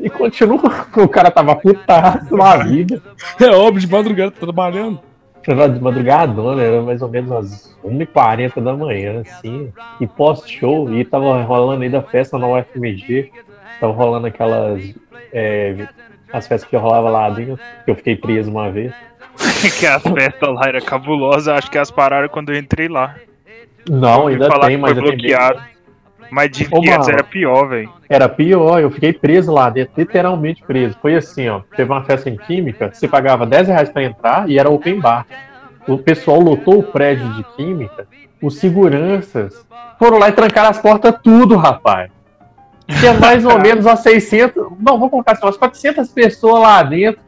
e 0.00 0.08
continua. 0.08 0.60
O 0.96 1.08
cara 1.08 1.32
tava 1.32 1.56
putaço 1.56 2.36
na 2.36 2.58
vida. 2.58 3.02
É 3.40 3.46
óbvio, 3.46 3.80
de 3.80 3.90
madrugada 3.92 4.30
tá 4.30 4.38
trabalhando. 4.38 5.00
Era 5.44 5.66
de 5.66 5.80
madrugadona, 5.80 6.62
era 6.62 6.80
mais 6.80 7.02
ou 7.02 7.08
menos 7.08 7.32
às 7.32 7.76
1h40 7.84 8.62
da 8.62 8.76
manhã, 8.76 9.22
assim. 9.22 9.72
E 10.00 10.06
pós-show, 10.06 10.94
e 10.94 11.04
tava 11.04 11.42
rolando 11.42 11.82
ainda 11.82 12.00
festa 12.02 12.38
na 12.38 12.46
UFMG. 12.46 13.32
Tava 13.80 13.92
rolando 13.92 14.28
aquelas. 14.28 14.94
é, 15.32 15.88
as 16.32 16.46
festas 16.46 16.68
que 16.68 16.76
rolava 16.76 17.10
lá 17.10 17.30
dentro, 17.30 17.58
que 17.84 17.90
eu 17.90 17.94
fiquei 17.96 18.16
preso 18.16 18.50
uma 18.50 18.70
vez. 18.70 18.92
que 19.78 19.86
as 19.86 20.02
festas 20.02 20.54
lá 20.54 20.62
eram 20.66 20.80
cabulosas, 20.80 21.48
acho 21.48 21.70
que 21.70 21.76
elas 21.76 21.90
pararam 21.90 22.28
quando 22.28 22.50
eu 22.50 22.58
entrei 22.58 22.88
lá. 22.88 23.14
Não, 23.88 24.28
ainda 24.28 24.48
falar 24.48 24.66
tem, 24.66 24.76
que 24.76 24.82
mas 24.82 24.92
foi 24.92 25.02
bloqueado. 25.02 25.60
Mas 26.30 26.50
de 26.50 26.68
Ô, 26.70 26.78
antes 26.78 27.08
era 27.08 27.22
pior, 27.22 27.68
velho. 27.68 27.92
Era 28.08 28.28
pior, 28.28 28.80
eu 28.80 28.90
fiquei 28.90 29.12
preso 29.12 29.52
lá 29.52 29.72
literalmente 29.96 30.62
preso. 30.62 30.96
Foi 31.00 31.14
assim, 31.14 31.48
ó. 31.48 31.60
Teve 31.76 31.92
uma 31.92 32.02
festa 32.02 32.28
em 32.28 32.36
química, 32.36 32.90
você 32.92 33.06
pagava 33.06 33.46
10 33.46 33.68
reais 33.68 33.88
pra 33.90 34.02
entrar 34.02 34.48
e 34.48 34.58
era 34.58 34.70
open 34.70 35.00
bar. 35.00 35.26
O 35.86 35.98
pessoal 35.98 36.40
lotou 36.40 36.78
o 36.78 36.82
prédio 36.82 37.28
de 37.34 37.44
química, 37.56 38.08
os 38.40 38.56
seguranças 38.56 39.64
foram 39.98 40.18
lá 40.18 40.28
e 40.28 40.32
trancaram 40.32 40.70
as 40.70 40.78
portas 40.78 41.14
tudo, 41.22 41.56
rapaz. 41.56 42.10
Tinha 42.98 43.14
mais 43.14 43.44
ou 43.44 43.58
menos 43.60 43.84
umas 43.84 44.00
600, 44.00 44.72
não, 44.80 44.98
vou 44.98 45.10
colocar 45.10 45.32
assim, 45.32 45.44
umas 45.44 45.56
400 45.56 46.08
pessoas 46.10 46.62
lá 46.62 46.82
dentro. 46.82 47.22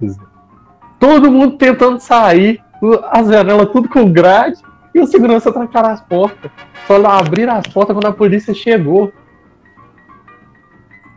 Todo 1.06 1.30
mundo 1.30 1.56
tentando 1.56 2.00
sair, 2.00 2.60
o- 2.82 2.98
as 3.10 3.28
janelas 3.28 3.68
tudo 3.70 3.88
com 3.88 4.10
grade 4.10 4.56
e 4.94 5.00
os 5.00 5.08
segurança 5.10 5.52
trancaram 5.52 5.90
as 5.90 6.00
portas. 6.00 6.50
Só 6.86 6.96
abriram 7.06 7.54
as 7.54 7.66
portas 7.68 7.94
quando 7.94 8.06
a 8.06 8.12
polícia 8.12 8.52
chegou. 8.52 9.12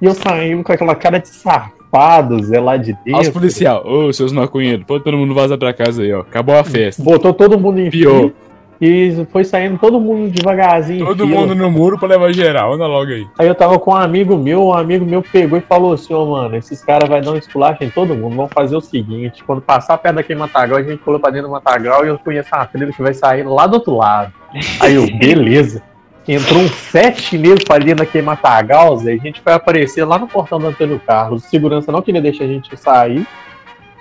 E 0.02 0.06
eu 0.06 0.14
saí 0.14 0.62
com 0.64 0.72
aquela 0.72 0.96
cara 0.96 1.18
de 1.20 1.28
safado, 1.30 2.42
Zé, 2.44 2.60
lá 2.60 2.78
de 2.78 2.92
Olha 2.92 3.16
os 3.18 3.24
dentro. 3.24 3.34
policial. 3.34 3.84
Ô, 3.86 4.14
seus 4.14 4.32
maconheiros, 4.32 4.86
pode 4.86 5.04
todo 5.04 5.18
mundo 5.18 5.34
vazar 5.34 5.58
pra 5.58 5.74
casa 5.74 6.04
aí, 6.04 6.14
ó. 6.14 6.22
Acabou 6.22 6.56
a 6.58 6.64
festa. 6.64 7.02
Botou 7.04 7.34
todo 7.34 7.60
mundo 7.60 7.80
em 7.80 7.90
Pior. 7.90 8.20
fila 8.30 8.34
E 8.82 9.26
foi 9.32 9.44
saindo 9.44 9.78
todo 9.78 10.00
mundo 10.00 10.32
devagarzinho. 10.32 11.06
Todo 11.06 11.28
fila. 11.28 11.40
mundo 11.40 11.54
no 11.54 11.70
muro 11.70 12.00
pra 12.00 12.08
levar 12.08 12.32
geral. 12.34 12.74
Anda 12.74 12.88
logo 12.88 13.12
aí. 13.12 13.28
Aí 13.38 13.48
eu 13.48 13.56
tava 13.56 13.78
com 13.78 13.92
um 13.92 13.96
amigo 13.96 14.38
meu, 14.38 14.68
um 14.68 14.74
amigo 14.74 15.06
meu 15.06 15.22
pegou 15.22 15.58
e 15.58 15.62
falou 15.62 15.94
assim, 15.94 16.14
ô 16.14 16.26
mano, 16.26 16.56
esses 16.56 16.82
caras 16.82 17.10
vai 17.10 17.22
dar 17.22 17.32
um 17.32 17.38
esculacho 17.38 17.84
em 17.84 17.90
todo 17.90 18.16
mundo, 18.16 18.36
vamos 18.36 18.54
fazer 18.54 18.76
o 18.78 18.82
seguinte, 18.82 19.44
quando 19.44 19.62
passar 19.62 19.98
perto 19.98 20.16
daquele 20.16 20.40
matagal, 20.40 20.78
a 20.78 20.84
gente 20.84 21.00
pula 21.00 21.20
pra 21.20 21.30
dentro 21.30 21.48
do 21.48 21.52
matagal 21.52 22.06
e 22.06 22.08
eu 22.08 22.18
conheço 22.18 22.50
uma 22.54 22.66
trilha 22.66 22.92
que 22.92 23.02
vai 23.02 23.14
sair 23.14 23.44
lá 23.44 23.68
do 23.68 23.76
outro 23.76 23.98
lado. 23.98 24.32
Aí 24.80 24.96
eu, 24.96 25.06
beleza. 25.20 25.84
Entrou 26.28 26.62
um 26.62 26.68
sete 26.68 27.22
chineses 27.22 27.64
pra 27.64 27.80
dentro 27.80 28.06
daquele 28.06 28.24
matagal, 28.24 28.96
Zé, 28.98 29.16
e 29.16 29.20
a 29.20 29.22
gente 29.22 29.42
foi 29.42 29.52
aparecer 29.52 30.06
lá 30.06 30.20
no 30.20 30.28
portão 30.28 30.60
do 30.60 30.68
Antônio 30.68 31.02
Carlos. 31.06 31.44
O 31.44 31.50
segurança 31.50 31.92
não 31.92 32.04
queria 32.04 32.22
deixar 32.22 32.44
a 32.44 32.48
gente 32.48 32.78
sair. 32.78 33.26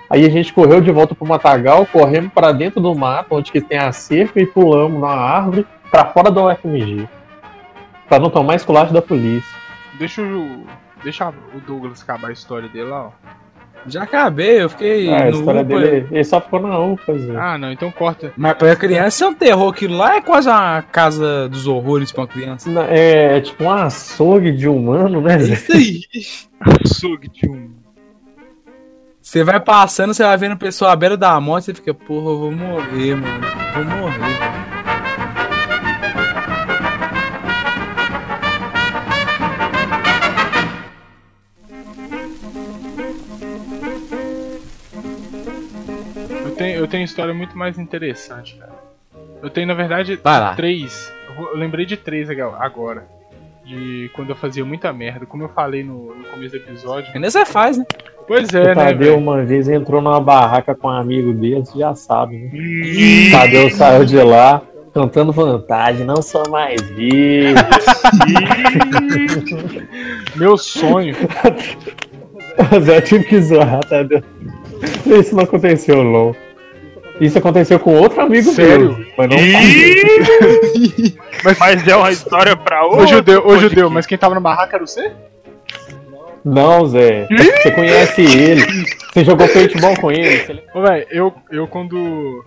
Aí 0.09 0.25
a 0.25 0.29
gente 0.29 0.51
correu 0.51 0.81
de 0.81 0.91
volta 0.91 1.13
pro 1.13 1.27
matagal, 1.27 1.85
corremos 1.85 2.33
para 2.33 2.51
dentro 2.51 2.81
do 2.81 2.95
mato, 2.95 3.35
onde 3.35 3.51
que 3.51 3.61
tem 3.61 3.77
a 3.77 3.91
cerca, 3.91 4.41
e 4.41 4.45
pulamos 4.45 4.99
na 4.99 5.09
árvore 5.09 5.67
para 5.91 6.05
fora 6.05 6.31
da 6.31 6.43
UFMG. 6.45 7.07
Pra 8.07 8.17
não 8.19 8.29
tomar 8.29 8.55
esculacho 8.55 8.91
da 8.91 9.01
polícia. 9.01 9.55
Deixa 9.99 10.21
o. 10.21 10.63
Deixa 11.03 11.29
o 11.29 11.59
Douglas 11.65 12.01
acabar 12.01 12.29
a 12.29 12.33
história 12.33 12.67
dele 12.67 12.89
lá, 12.89 13.07
ó. 13.07 13.11
Já 13.85 14.03
acabei, 14.03 14.63
eu 14.63 14.69
fiquei. 14.69 15.09
É, 15.09 15.27
a 15.27 15.31
no 15.31 15.39
história 15.39 15.61
UPA. 15.61 15.79
dele, 15.79 16.07
ele 16.11 16.23
só 16.23 16.41
ficou 16.41 16.61
na 16.61 16.77
UPA, 16.79 17.17
Zé. 17.17 17.35
Ah, 17.37 17.57
não, 17.57 17.71
então 17.71 17.91
corta. 17.91 18.33
Mas 18.35 18.53
pra 18.57 18.75
criança 18.75 19.23
é 19.23 19.27
um 19.27 19.33
terror. 19.33 19.71
Aquilo 19.71 19.95
lá 19.95 20.15
é 20.15 20.21
quase 20.21 20.49
uma 20.49 20.81
casa 20.81 21.47
dos 21.47 21.65
horrores 21.67 22.11
pra 22.11 22.21
uma 22.23 22.27
criança. 22.27 22.69
É, 22.89 23.37
é 23.37 23.41
tipo 23.41 23.63
um 23.63 23.71
açougue 23.71 24.51
de 24.51 24.67
humano, 24.67 25.21
né, 25.21 25.39
Zé? 25.39 25.53
isso 25.53 25.71
aí. 25.71 26.01
Açougue 26.83 27.29
de 27.29 27.49
um. 27.49 27.78
Você 29.29 29.43
vai 29.43 29.59
passando, 29.59 30.11
você 30.11 30.23
vai 30.23 30.35
vendo 30.37 30.57
pessoa 30.57 30.91
à 30.91 30.95
beira 30.95 31.15
da 31.15 31.39
morte, 31.39 31.65
você 31.65 31.73
fica, 31.75 31.93
porra, 31.93 32.31
eu 32.31 32.39
vou 32.39 32.51
morrer, 32.51 33.13
mano. 33.13 33.45
Vou 33.75 33.85
morrer. 33.85 34.39
Eu 46.45 46.55
tenho, 46.55 46.79
eu 46.79 46.87
tenho 46.87 47.03
história 47.03 47.33
muito 47.33 47.57
mais 47.57 47.77
interessante, 47.77 48.55
cara. 48.55 48.73
Eu 49.41 49.49
tenho, 49.49 49.67
na 49.67 49.73
verdade, 49.73 50.19
três. 50.55 51.11
Eu, 51.37 51.57
lembrei 51.57 51.85
de 51.85 51.95
três 51.97 52.29
ag- 52.29 52.41
agora. 52.41 53.07
De 53.69 54.09
quando 54.15 54.31
eu 54.31 54.35
fazia 54.35 54.65
muita 54.65 54.91
merda. 54.91 55.27
Como 55.27 55.43
eu 55.43 55.49
falei 55.49 55.83
no, 55.83 56.15
no 56.15 56.23
começo 56.25 56.57
do 56.57 56.57
episódio. 56.57 57.11
Ainda 57.13 57.29
você 57.29 57.45
faz, 57.45 57.77
né? 57.77 57.85
Pois 58.27 58.49
O 58.49 58.57
é, 58.57 58.73
né? 58.73 58.73
Tadeu 58.73 59.15
uma 59.15 59.43
vez 59.43 59.69
entrou 59.69 60.01
numa 60.01 60.19
barraca 60.19 60.73
com 60.73 60.87
um 60.87 60.91
amigo 60.91 61.31
dele, 61.33 61.63
você 61.63 61.77
já 61.77 61.93
sabe, 61.93 62.37
né? 62.37 62.49
Ih, 62.51 63.31
Tadeu 63.31 63.69
saiu 63.69 64.05
de 64.05 64.17
lá 64.17 64.61
cantando 64.91 65.31
vantagem, 65.31 66.03
não 66.03 66.19
sou 66.19 66.49
mais 66.49 66.81
virgem. 66.81 67.53
Meu 70.35 70.57
sonho. 70.57 71.15
Zé 72.81 73.01
tive 73.01 73.23
que 73.23 73.39
zoar, 73.39 73.81
Tadeu. 73.85 74.23
Isso 75.05 75.35
não 75.35 75.43
aconteceu, 75.43 76.03
não. 76.03 76.35
Isso 77.19 77.37
aconteceu 77.37 77.79
com 77.79 77.93
outro 77.95 78.21
amigo 78.21 78.49
Sério? 78.51 78.97
meu. 78.97 79.05
Mas 79.17 79.29
não! 79.29 79.37
Mas 81.59 81.87
é 81.87 81.95
uma 81.95 82.11
história 82.11 82.55
pra 82.55 82.85
Ô 82.85 82.91
outro. 82.91 83.07
judeu, 83.07 83.45
ô 83.45 83.57
judeu, 83.57 83.89
mas 83.89 84.05
quem 84.05 84.17
tava 84.17 84.35
na 84.35 84.41
barraca 84.41 84.77
era 84.77 84.85
você? 84.85 85.11
Não, 86.43 86.85
Zé. 86.87 87.27
Você 87.61 87.71
conhece 87.71 88.21
ele. 88.21 88.61
Você 89.13 89.23
jogou 89.25 89.47
paintball 89.47 89.95
com 89.99 90.11
ele. 90.11 90.37
você- 90.37 90.63
Ô, 90.73 90.81
velho, 90.81 91.07
eu, 91.11 91.33
eu 91.51 91.67
quando. 91.67 92.43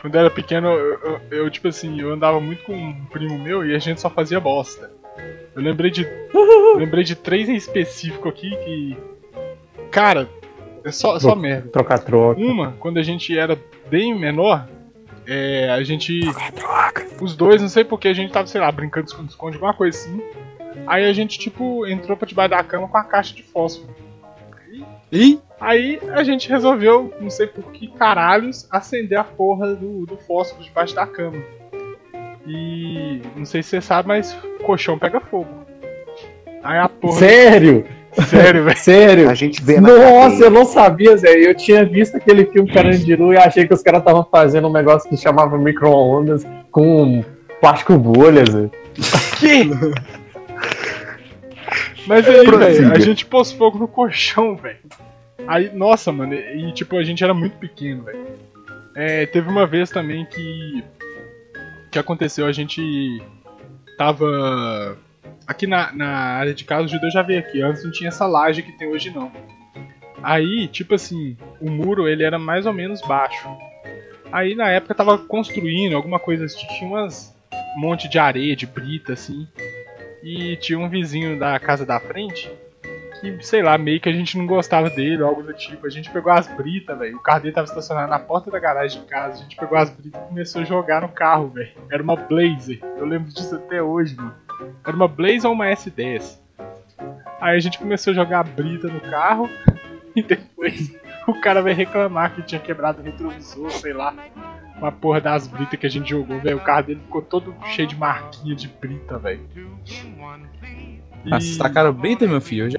Quando 0.00 0.14
eu 0.14 0.20
era 0.20 0.30
pequeno, 0.30 0.68
eu, 0.68 0.98
eu- 1.02 1.20
eu, 1.30 1.50
tipo 1.50 1.68
assim, 1.68 2.00
eu 2.00 2.12
andava 2.12 2.40
muito 2.40 2.62
com 2.64 2.74
um 2.74 2.94
primo 3.10 3.38
meu 3.38 3.64
e 3.64 3.74
a 3.74 3.78
gente 3.78 4.00
só 4.00 4.10
fazia 4.10 4.40
bosta. 4.40 4.90
Eu 5.54 5.62
lembrei 5.62 5.90
de. 5.90 6.02
eu 6.34 6.36
lembrei 6.76 7.04
de 7.04 7.14
três 7.14 7.48
em 7.48 7.54
específico 7.56 8.28
aqui 8.28 8.50
que. 8.64 8.96
Cara, 9.90 10.28
é 10.84 10.90
só, 10.90 11.18
só 11.18 11.34
merda. 11.34 11.68
Troca-troca. 11.70 12.40
Uma, 12.40 12.72
quando 12.78 12.98
a 12.98 13.02
gente 13.02 13.36
era 13.36 13.58
bem 13.90 14.18
menor, 14.18 14.68
é, 15.26 15.70
a 15.70 15.82
gente. 15.82 16.20
Os 17.20 17.36
dois, 17.36 17.60
não 17.60 17.68
sei 17.68 17.84
porque, 17.84 18.08
a 18.08 18.14
gente 18.14 18.32
tava, 18.32 18.46
sei 18.46 18.60
lá, 18.60 18.70
brincando 18.70 19.06
de 19.06 19.12
esconde-esconde, 19.12 19.56
alguma 19.56 19.74
coisa 19.74 19.96
assim. 19.96 20.20
Aí 20.86 21.04
a 21.04 21.12
gente, 21.12 21.38
tipo, 21.38 21.86
entrou 21.86 22.16
pra 22.16 22.26
debaixo 22.26 22.50
da 22.50 22.64
cama 22.64 22.88
com 22.88 22.96
a 22.96 23.04
caixa 23.04 23.34
de 23.34 23.42
fósforo. 23.42 23.94
Ih, 25.12 25.38
Aí 25.62 26.00
a 26.10 26.24
gente 26.24 26.48
resolveu, 26.48 27.14
não 27.20 27.30
sei 27.30 27.46
por 27.46 27.70
que 27.70 27.86
caralhos, 27.86 28.66
acender 28.68 29.16
a 29.16 29.22
porra 29.22 29.76
do, 29.76 30.04
do 30.04 30.16
fósforo 30.16 30.64
debaixo 30.64 30.92
da 30.92 31.06
cama. 31.06 31.40
E 32.44 33.22
não 33.36 33.44
sei 33.44 33.62
se 33.62 33.68
você 33.68 33.80
sabe, 33.80 34.08
mas 34.08 34.36
colchão 34.64 34.98
pega 34.98 35.20
fogo. 35.20 35.48
Aí 36.64 36.78
a 36.80 36.88
porra. 36.88 37.16
Sério? 37.20 37.86
Sério, 38.28 38.64
velho. 38.64 38.76
Sério? 38.76 39.30
A 39.30 39.34
gente 39.34 39.62
vê 39.62 39.80
na 39.80 39.88
Nossa, 39.88 40.30
cadeia. 40.30 40.44
eu 40.44 40.50
não 40.50 40.64
sabia, 40.64 41.16
Zé. 41.16 41.48
Eu 41.48 41.54
tinha 41.54 41.84
visto 41.84 42.16
aquele 42.16 42.44
filme 42.46 42.70
Carandiru 42.70 43.32
e 43.32 43.36
achei 43.36 43.66
que 43.66 43.72
os 43.72 43.82
caras 43.82 44.00
estavam 44.00 44.26
fazendo 44.30 44.68
um 44.68 44.72
negócio 44.72 45.08
que 45.08 45.16
chamava 45.16 45.56
micro-ondas 45.56 46.46
com 46.70 47.24
plástico 47.60 47.96
bolha, 47.98 48.44
Zé. 48.44 48.70
Que? 49.38 49.70
Mas 52.06 52.28
aí, 52.28 52.44
velho, 52.46 52.92
a 52.92 52.98
gente 52.98 53.24
pôs 53.26 53.52
fogo 53.52 53.78
no 53.78 53.88
colchão, 53.88 54.56
velho. 54.56 54.78
Aí, 55.46 55.70
nossa, 55.74 56.12
mano, 56.12 56.34
e 56.34 56.72
tipo, 56.72 56.96
a 56.96 57.04
gente 57.04 57.22
era 57.24 57.32
muito 57.34 57.56
pequeno, 57.56 58.04
velho. 58.04 58.26
É, 58.94 59.26
teve 59.26 59.48
uma 59.48 59.66
vez 59.66 59.90
também 59.90 60.24
que. 60.26 60.84
que 61.90 61.98
aconteceu, 61.98 62.46
a 62.46 62.52
gente 62.52 63.22
tava. 63.96 64.96
Aqui 65.46 65.66
na, 65.66 65.92
na 65.92 66.08
área 66.08 66.54
de 66.54 66.64
casa, 66.64 66.84
o 66.84 66.88
judeu 66.88 67.10
já 67.10 67.22
veio 67.22 67.40
aqui, 67.40 67.60
antes 67.60 67.84
não 67.84 67.90
tinha 67.90 68.08
essa 68.08 68.26
laje 68.26 68.62
que 68.62 68.72
tem 68.72 68.88
hoje 68.88 69.10
não. 69.10 69.30
Aí, 70.22 70.68
tipo 70.68 70.94
assim, 70.94 71.36
o 71.60 71.70
muro 71.70 72.08
ele 72.08 72.22
era 72.22 72.38
mais 72.38 72.64
ou 72.64 72.72
menos 72.72 73.00
baixo. 73.02 73.48
Aí 74.30 74.54
na 74.54 74.70
época 74.70 74.94
tava 74.94 75.18
construindo 75.18 75.96
alguma 75.96 76.18
coisa 76.18 76.44
assim, 76.44 76.66
tinha 76.68 76.88
umas 76.88 77.34
um 77.76 77.80
monte 77.80 78.08
de 78.08 78.18
areia, 78.18 78.54
de 78.54 78.66
brita 78.66 79.14
assim. 79.14 79.46
E 80.22 80.56
tinha 80.56 80.78
um 80.78 80.88
vizinho 80.88 81.38
da 81.38 81.58
casa 81.58 81.84
da 81.84 81.98
frente 81.98 82.50
que, 83.22 83.38
sei 83.40 83.62
lá, 83.62 83.78
meio 83.78 84.00
que 84.00 84.08
a 84.08 84.12
gente 84.12 84.36
não 84.36 84.46
gostava 84.46 84.90
dele, 84.90 85.22
algo 85.22 85.44
do 85.44 85.52
tipo. 85.52 85.86
A 85.86 85.90
gente 85.90 86.10
pegou 86.10 86.32
as 86.32 86.48
britas, 86.48 86.98
velho. 86.98 87.16
O 87.16 87.22
carro 87.22 87.40
dele 87.40 87.54
tava 87.54 87.66
estacionado 87.66 88.10
na 88.10 88.18
porta 88.18 88.50
da 88.50 88.58
garagem 88.58 89.00
de 89.00 89.06
casa. 89.06 89.38
A 89.38 89.42
gente 89.42 89.56
pegou 89.56 89.78
as 89.78 89.90
britas 89.90 90.20
e 90.20 90.26
começou 90.26 90.62
a 90.62 90.64
jogar 90.64 91.02
no 91.02 91.08
carro, 91.08 91.48
velho. 91.48 91.70
Era 91.90 92.02
uma 92.02 92.16
Blazer. 92.16 92.80
Eu 92.98 93.06
lembro 93.06 93.32
disso 93.32 93.54
até 93.54 93.80
hoje, 93.80 94.16
mano. 94.16 94.34
Era 94.84 94.96
uma 94.96 95.08
Blazer 95.08 95.46
ou 95.46 95.52
uma 95.52 95.66
S10. 95.66 96.38
Aí 97.40 97.56
a 97.56 97.60
gente 97.60 97.78
começou 97.78 98.12
a 98.12 98.14
jogar 98.14 98.40
a 98.40 98.42
brita 98.44 98.88
no 98.88 99.00
carro 99.00 99.48
e 100.14 100.22
depois 100.22 100.94
o 101.26 101.34
cara 101.40 101.60
veio 101.62 101.76
reclamar 101.76 102.34
que 102.34 102.42
tinha 102.42 102.60
quebrado 102.60 103.00
o 103.00 103.04
retrovisor, 103.04 103.70
sei 103.70 103.92
lá. 103.92 104.14
Uma 104.78 104.90
porra 104.92 105.20
das 105.20 105.46
britas 105.46 105.78
que 105.78 105.86
a 105.86 105.90
gente 105.90 106.10
jogou, 106.10 106.40
velho. 106.40 106.56
O 106.56 106.60
carro 106.60 106.82
dele 106.86 107.00
ficou 107.00 107.22
todo 107.22 107.54
cheio 107.66 107.86
de 107.86 107.96
marquinha 107.96 108.54
de 108.54 108.66
brita, 108.68 109.16
velho. 109.18 109.40
E- 111.24 111.58
tacaram 111.58 111.92
brita, 111.92 112.26
meu 112.26 112.40
filho. 112.40 112.66
Eu 112.66 112.70
já, 112.70 112.78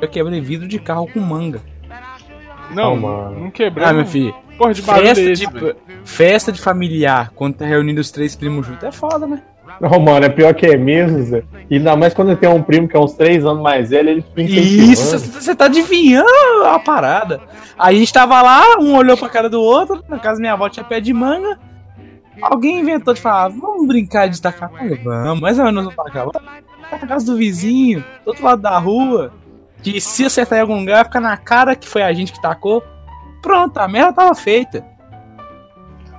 eu 0.00 0.08
quebrei 0.08 0.40
vidro 0.40 0.66
de 0.66 0.78
carro 0.78 1.06
com 1.06 1.20
manga. 1.20 1.60
Não, 2.74 2.94
Oh, 2.94 2.96
mano. 2.96 3.40
não 3.40 3.50
quebrou. 3.50 3.86
Ah, 3.86 3.92
meu 3.92 4.04
filho. 4.06 4.34
Porra 4.58 4.74
de 4.74 4.82
barulho 4.82 5.06
Festa 5.06 5.22
é 5.22 5.30
esse, 5.32 5.46
de, 5.46 5.52
velho? 5.52 5.76
festa 6.04 6.50
de 6.50 6.60
familiar, 6.60 7.30
quando 7.34 7.54
tá 7.56 7.64
reunindo 7.66 8.00
os 8.00 8.10
três 8.10 8.34
primos 8.34 8.66
juntos, 8.66 8.82
é 8.82 8.90
foda, 8.90 9.26
né? 9.26 9.42
Não, 9.80 10.00
mano, 10.00 10.26
é 10.26 10.28
pior 10.28 10.54
que 10.54 10.66
é 10.66 10.76
mesmo, 10.76 11.22
Zé. 11.22 11.42
E 11.70 11.76
ainda 11.76 11.96
mais 11.96 12.14
quando 12.14 12.36
tem 12.36 12.48
um 12.48 12.62
primo 12.62 12.88
que 12.88 12.96
é 12.96 13.00
uns 13.00 13.12
três 13.14 13.44
anos 13.44 13.62
mais 13.62 13.90
velho, 13.90 14.10
ele 14.10 14.24
fica 14.34 14.42
Isso, 14.42 15.18
você 15.18 15.54
tá 15.54 15.66
adivinhando 15.66 16.28
a 16.64 16.78
parada. 16.78 17.40
Aí 17.78 17.96
a 17.96 17.98
gente 17.98 18.12
tava 18.12 18.40
lá, 18.40 18.78
um 18.80 18.94
olhou 18.94 19.16
pra 19.16 19.28
cara 19.28 19.48
do 19.50 19.60
outro, 19.60 20.02
na 20.08 20.18
casa 20.18 20.40
minha 20.40 20.52
avó 20.52 20.68
tinha 20.68 20.84
pé 20.84 21.00
de 21.00 21.12
manga. 21.12 21.58
Alguém 22.40 22.80
inventou 22.80 23.14
de 23.14 23.20
falar, 23.20 23.48
vamos 23.48 23.86
brincar 23.86 24.28
de 24.28 24.40
tacar 24.40 24.70
manga? 24.70 24.98
Vamos, 25.02 25.40
mas 25.40 25.56
nós 25.56 25.74
vamos 25.74 25.94
tacar. 25.94 26.26
Vamos 26.26 26.32
tacar 26.32 27.00
na 27.00 27.06
casa 27.06 27.26
do 27.26 27.36
vizinho, 27.36 28.04
do 28.24 28.28
outro 28.28 28.44
lado 28.44 28.62
da 28.62 28.78
rua. 28.78 29.32
Que 29.82 30.00
se 30.00 30.24
acertar 30.24 30.58
em 30.58 30.62
algum 30.62 30.80
lugar, 30.80 31.04
fica 31.04 31.20
na 31.20 31.36
cara 31.36 31.76
que 31.76 31.86
foi 31.86 32.02
a 32.02 32.12
gente 32.12 32.32
que 32.32 32.40
tacou. 32.40 32.82
Pronto, 33.42 33.78
a 33.78 33.86
merda 33.86 34.12
tava 34.12 34.34
feita. 34.34 34.84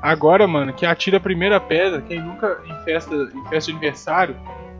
Agora, 0.02 0.48
mano, 0.48 0.74
que 0.74 0.86
atira 0.86 1.18
a 1.18 1.20
primeira 1.20 1.60
pedra, 1.60 2.02
quem 2.02 2.22
nunca 2.22 2.60
em 2.66 2.84
festa, 2.84 3.14
em 3.14 3.46
festa 3.50 3.72
de 3.72 3.78
aniversário 3.78 4.36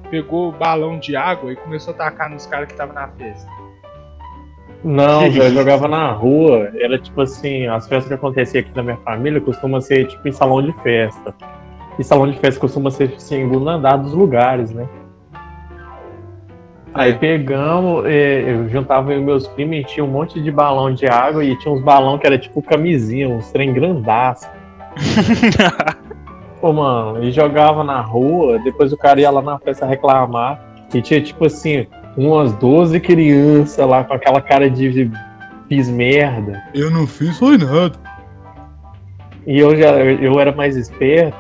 pegou 0.10 0.50
o 0.50 0.52
balão 0.52 0.98
de 1.00 1.16
água 1.16 1.52
e 1.52 1.56
começou 1.56 1.94
a 1.94 1.98
tacar 1.98 2.30
nos 2.30 2.46
caras 2.46 2.68
que 2.68 2.74
estavam 2.74 2.96
na 2.96 3.08
festa. 3.10 3.50
Não, 4.84 5.26
eu 5.28 5.52
jogava 5.52 5.88
na 5.88 6.12
rua. 6.12 6.72
Era 6.76 6.98
tipo 6.98 7.22
assim, 7.22 7.68
as 7.68 7.88
festas 7.88 8.08
que 8.08 8.14
aconteciam 8.14 8.62
aqui 8.62 8.72
na 8.76 8.84
minha 8.84 8.98
família 8.98 9.42
costumam 9.42 9.82
ser 9.82 10.08
tipo 10.08 10.28
em 10.28 10.32
salão 10.32 10.62
de 10.62 10.72
festa. 10.82 11.34
E 12.00 12.04
salão 12.04 12.30
de 12.30 12.38
festa 12.38 12.60
costuma 12.60 12.92
ser 12.92 13.06
assim, 13.06 13.16
em 13.16 13.20
segundo 13.20 13.68
andar 13.68 13.98
dos 13.98 14.14
lugares, 14.14 14.72
né? 14.72 14.88
Aí 16.94 17.14
pegamos, 17.14 18.06
eu 18.06 18.68
juntava 18.70 19.14
eu 19.14 19.22
meus 19.22 19.48
primos 19.48 19.78
e 19.78 19.84
tinha 19.84 20.04
um 20.04 20.08
monte 20.08 20.42
de 20.42 20.50
balão 20.50 20.92
de 20.92 21.06
água 21.06 21.44
e 21.44 21.56
tinha 21.60 21.72
uns 21.72 21.82
balão 21.82 22.18
que 22.18 22.26
era 22.26 22.40
tipo 22.40 22.62
camisinha, 22.62 23.30
uns 23.30 23.52
trem 23.52 23.72
grandaço. 23.72 24.48
Pô, 26.60 26.74
mano, 26.74 27.24
e 27.24 27.32
jogava 27.32 27.84
na 27.84 28.02
rua, 28.02 28.60
depois 28.60 28.92
o 28.92 28.98
cara 28.98 29.22
ia 29.22 29.30
lá 29.30 29.42
na 29.42 29.60
festa 29.60 29.86
reclamar 29.86 30.60
e 30.94 31.02
tinha 31.02 31.22
tipo 31.22 31.46
assim, 31.46 31.86
umas 32.18 32.52
12 32.54 33.00
crianças 33.00 33.88
lá 33.88 34.04
com 34.04 34.14
aquela 34.14 34.42
cara 34.42 34.70
de 34.70 35.12
fiz 35.68 35.90
merda. 35.90 36.64
Eu 36.74 36.90
não 36.90 37.06
fiz 37.06 37.38
foi 37.38 37.58
nada. 37.58 37.94
E 39.46 39.60
eu 39.60 39.76
já 39.78 39.92
eu 39.98 40.40
era 40.40 40.52
mais 40.52 40.76
esperto. 40.76 41.38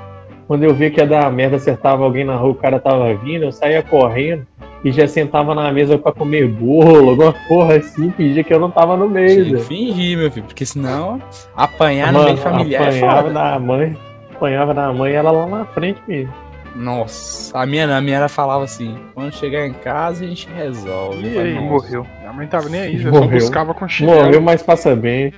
Quando 0.48 0.64
eu 0.64 0.74
via 0.74 0.90
que 0.90 1.02
ia 1.02 1.08
dar 1.08 1.30
merda, 1.32 1.58
acertava 1.58 2.04
alguém 2.04 2.24
na 2.24 2.36
rua, 2.36 2.52
o 2.52 2.56
cara 2.56 2.80
tava 2.80 3.14
vindo, 3.16 3.44
eu 3.44 3.52
saía 3.52 3.84
correndo 3.84 4.48
e 4.84 4.92
já 4.92 5.08
sentava 5.08 5.54
na 5.56 5.72
mesa 5.72 5.98
pra 5.98 6.12
comer 6.12 6.48
bolo, 6.48 7.10
alguma 7.12 7.34
porra 7.48 7.76
assim, 7.78 8.12
fingia 8.12 8.44
que 8.44 8.54
eu 8.54 8.60
não 8.60 8.70
tava 8.72 8.96
no 8.96 9.10
meio. 9.10 9.46
Tinha 9.46 9.60
fingir, 9.60 10.18
meu 10.18 10.32
filho, 10.32 10.46
porque 10.46 10.66
senão 10.66 11.22
apanhar 11.56 12.12
no 12.14 12.20
Mano, 12.20 12.26
meio 12.32 12.38
familiar 12.38 12.84
é 12.84 12.98
apanhava 12.98 13.22
foda. 13.24 13.34
da 13.34 13.60
mãe, 13.60 13.98
apanhava 14.36 14.74
da 14.74 14.94
mãe 14.94 15.14
ela 15.14 15.32
lá 15.32 15.46
na 15.48 15.66
frente 15.66 16.02
mesmo. 16.08 16.34
Nossa, 16.76 17.58
a 17.60 17.66
minha, 17.66 17.98
a 17.98 18.00
minha 18.02 18.18
ela 18.18 18.30
falava 18.30 18.64
assim: 18.64 18.96
quando 19.16 19.34
chegar 19.34 19.66
em 19.66 19.74
casa 19.74 20.24
a 20.24 20.28
gente 20.28 20.48
resolve. 20.56 21.28
E 21.28 21.38
aí. 21.40 21.60
Morreu. 21.60 22.06
Minha 22.20 22.34
mãe 22.34 22.46
tava 22.46 22.70
nem 22.70 22.82
aí, 22.82 22.98
já 23.00 23.12
só 23.12 23.20
Morreu. 23.20 23.40
buscava 23.40 23.74
com 23.74 23.88
chinelo. 23.88 24.26
Morreu, 24.26 24.42
mas 24.42 24.62
passa 24.62 24.96
bem. 24.96 25.34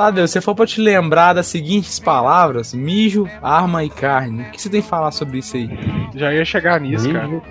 Tadeu, 0.00 0.26
se 0.26 0.40
for 0.40 0.54
pra 0.54 0.64
te 0.64 0.80
lembrar 0.80 1.34
das 1.34 1.46
seguintes 1.46 1.98
palavras: 1.98 2.72
mijo, 2.72 3.28
arma 3.42 3.84
e 3.84 3.90
carne. 3.90 4.44
O 4.44 4.50
que 4.50 4.62
você 4.62 4.70
tem 4.70 4.80
que 4.80 4.88
falar 4.88 5.10
sobre 5.10 5.36
isso 5.38 5.56
aí? 5.58 5.68
Já 6.14 6.32
ia 6.32 6.42
chegar 6.42 6.80
nisso, 6.80 7.12
cara. 7.12 7.28
Mijo. 7.28 7.42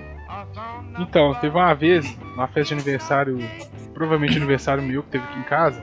Então, 0.98 1.36
teve 1.36 1.56
uma 1.56 1.75
vez, 1.75 2.18
numa 2.36 2.48
festa 2.48 2.74
de 2.74 2.82
aniversário, 2.82 3.38
provavelmente 3.94 4.36
aniversário 4.36 4.82
meu 4.82 5.03
que 5.03 5.10
teve 5.10 5.24
aqui 5.25 5.38
em 5.39 5.44
casa. 5.44 5.79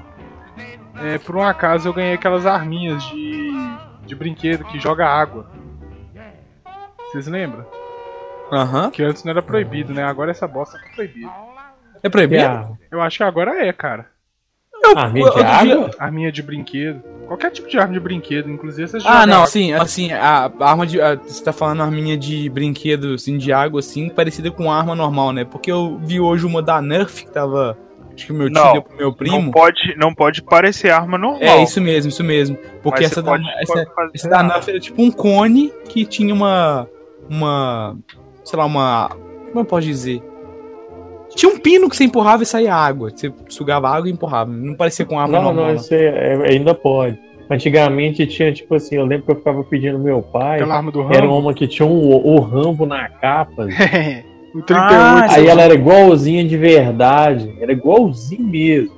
É, 0.96 1.18
por 1.18 1.36
um 1.36 1.42
acaso 1.42 1.88
eu 1.88 1.92
ganhei 1.92 2.14
aquelas 2.14 2.44
arminhas 2.44 3.00
de, 3.04 3.52
de 4.04 4.14
brinquedo 4.16 4.64
que 4.64 4.80
joga 4.80 5.06
água. 5.06 5.48
Vocês 6.98 7.28
lembram? 7.28 7.64
Aham. 8.50 8.90
Que 8.90 9.04
antes 9.04 9.22
não 9.22 9.30
era 9.30 9.42
proibido, 9.42 9.94
né? 9.94 10.02
Agora 10.02 10.32
essa 10.32 10.48
bosta 10.48 10.78
tá 10.78 10.84
proibida. 10.96 11.30
É 12.02 12.08
proibido? 12.08 12.44
Ah, 12.44 12.72
Eu 12.90 13.00
acho 13.00 13.18
que 13.18 13.22
agora 13.22 13.64
é, 13.64 13.72
cara. 13.72 14.15
Arminha 14.96 15.30
de 15.30 15.42
água? 15.42 15.90
Arminha 15.98 16.32
de 16.32 16.42
brinquedo. 16.42 17.02
Qualquer 17.26 17.50
tipo 17.50 17.68
de 17.68 17.76
arma 17.76 17.92
de 17.92 17.98
brinquedo, 18.00 18.48
inclusive 18.48 18.84
essas 18.84 19.02
de 19.02 19.08
Ah, 19.08 19.26
não, 19.26 19.34
água. 19.36 19.44
assim, 19.44 19.72
assim, 19.72 20.12
a 20.12 20.50
a 20.60 20.70
arma 20.70 20.86
de. 20.86 21.00
a- 21.00 21.16
você 21.16 21.42
tá 21.42 21.52
falando 21.52 21.82
arminha 21.82 22.16
de 22.16 22.48
brinquedo, 22.48 23.14
assim, 23.14 23.36
de 23.36 23.52
água, 23.52 23.80
assim, 23.80 24.08
parecida 24.08 24.50
com 24.50 24.70
arma 24.70 24.94
normal, 24.94 25.32
né? 25.32 25.44
Porque 25.44 25.70
eu 25.72 25.98
vi 26.04 26.20
hoje 26.20 26.46
uma 26.46 26.62
da 26.62 26.80
Nerf 26.80 27.24
que 27.24 27.30
tava. 27.32 27.76
Acho 28.14 28.26
que 28.26 28.32
o 28.32 28.34
meu 28.34 28.46
tio 28.50 28.54
Não, 28.64 28.72
deu 28.72 28.82
pro 28.82 28.96
meu 28.96 29.06
Não 29.08 29.14
primo. 29.14 29.50
pode, 29.52 29.94
não 29.98 30.14
pode 30.14 30.40
parecer 30.42 30.90
arma 30.90 31.18
normal. 31.18 31.42
É, 31.42 31.62
isso 31.62 31.80
mesmo, 31.82 32.08
isso 32.08 32.22
mesmo. 32.24 32.56
Porque 32.82 33.02
mas 33.02 33.10
essa 33.12 33.20
da, 33.20 33.30
pode, 33.32 33.44
essa, 33.60 33.86
pode 33.94 34.10
esse 34.14 34.28
da. 34.28 34.42
Nerf 34.42 34.70
era 34.70 34.80
tipo 34.80 35.02
um 35.02 35.10
cone 35.10 35.70
que 35.88 36.06
tinha 36.06 36.32
uma. 36.32 36.88
Uma. 37.28 37.96
Sei 38.44 38.56
lá, 38.58 38.64
uma. 38.64 39.08
Como 39.48 39.60
eu 39.60 39.64
posso 39.64 39.86
dizer? 39.86 40.22
Tinha 41.34 41.52
um 41.52 41.58
pino 41.58 41.88
que 41.90 41.96
você 41.96 42.04
empurrava 42.04 42.42
e 42.42 42.46
saía 42.46 42.74
água. 42.74 43.10
Você 43.14 43.32
sugava 43.48 43.88
água 43.88 44.08
e 44.08 44.12
empurrava. 44.12 44.50
Não 44.50 44.74
parecia 44.74 45.04
com 45.04 45.18
arma 45.18 45.32
Não, 45.38 45.42
normal. 45.44 45.64
não, 45.66 45.70
não. 45.74 45.80
isso 45.80 45.92
é- 45.94 46.34
é- 46.34 46.50
ainda 46.52 46.74
pode. 46.74 47.18
Antigamente 47.50 48.26
tinha, 48.26 48.52
tipo 48.52 48.74
assim, 48.74 48.96
eu 48.96 49.04
lembro 49.04 49.26
que 49.26 49.32
eu 49.32 49.36
ficava 49.36 49.62
pedindo 49.64 49.98
meu 49.98 50.20
pai. 50.22 50.56
Aquela 50.56 50.76
arma 50.76 50.90
do 50.90 51.02
Era 51.02 51.20
Rambo. 51.22 51.38
uma 51.38 51.54
que 51.54 51.66
tinha 51.68 51.86
um, 51.86 52.10
o 52.10 52.40
Rambo 52.40 52.86
na 52.86 53.08
capa. 53.08 53.66
O 54.54 54.62
38, 54.62 54.74
Ah, 54.74 55.26
Aí 55.34 55.46
ela 55.48 55.60
era 55.60 55.74
igualzinha 55.74 56.42
de 56.42 56.56
verdade. 56.56 57.54
Era 57.60 57.72
igualzinho 57.72 58.42
mesmo. 58.42 58.90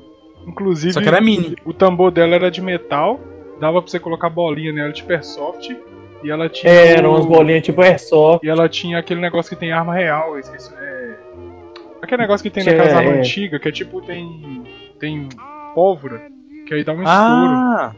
inclusive, 0.47 0.93
Só 0.93 1.01
que 1.01 1.09
era 1.09 1.21
mini. 1.21 1.57
o 1.65 1.73
tambor 1.73 2.13
dela 2.13 2.37
era 2.37 2.49
de 2.49 2.61
metal. 2.63 3.19
Dava 3.61 3.83
pra 3.83 3.91
você 3.91 3.99
colocar 3.99 4.31
bolinha 4.31 4.73
nela 4.73 4.93
de 4.93 5.01
Supersoft. 5.01 5.77
E 6.23 6.31
ela 6.31 6.49
tinha. 6.49 6.73
É, 6.73 6.93
eram 6.99 7.11
o- 7.11 7.15
umas 7.17 7.27
bolinhas 7.27 7.65
tipo 7.65 7.83
airsoft. 7.83 8.47
E 8.47 8.49
ela 8.49 8.69
tinha 8.69 8.99
aquele 9.01 9.21
negócio 9.21 9.51
que 9.51 9.57
tem 9.59 9.73
arma 9.73 9.93
real, 9.95 10.35
eu 10.35 10.39
esqueci. 10.39 10.73
É... 10.81 10.98
Aquele 12.09 12.23
negócio 12.23 12.43
que 12.43 12.49
tem 12.51 12.63
Tinha, 12.63 12.75
naquelas 12.75 12.97
armas 12.97 13.17
é. 13.17 13.19
antigas, 13.21 13.61
que 13.61 13.69
é 13.69 13.73
tipo, 13.73 14.01
tem. 14.01 14.65
tem 14.99 15.29
pólvora, 15.75 16.23
que 16.67 16.73
aí 16.73 16.83
dá 16.83 16.93
um 16.93 17.03
escuro. 17.03 17.09
Ah! 17.11 17.93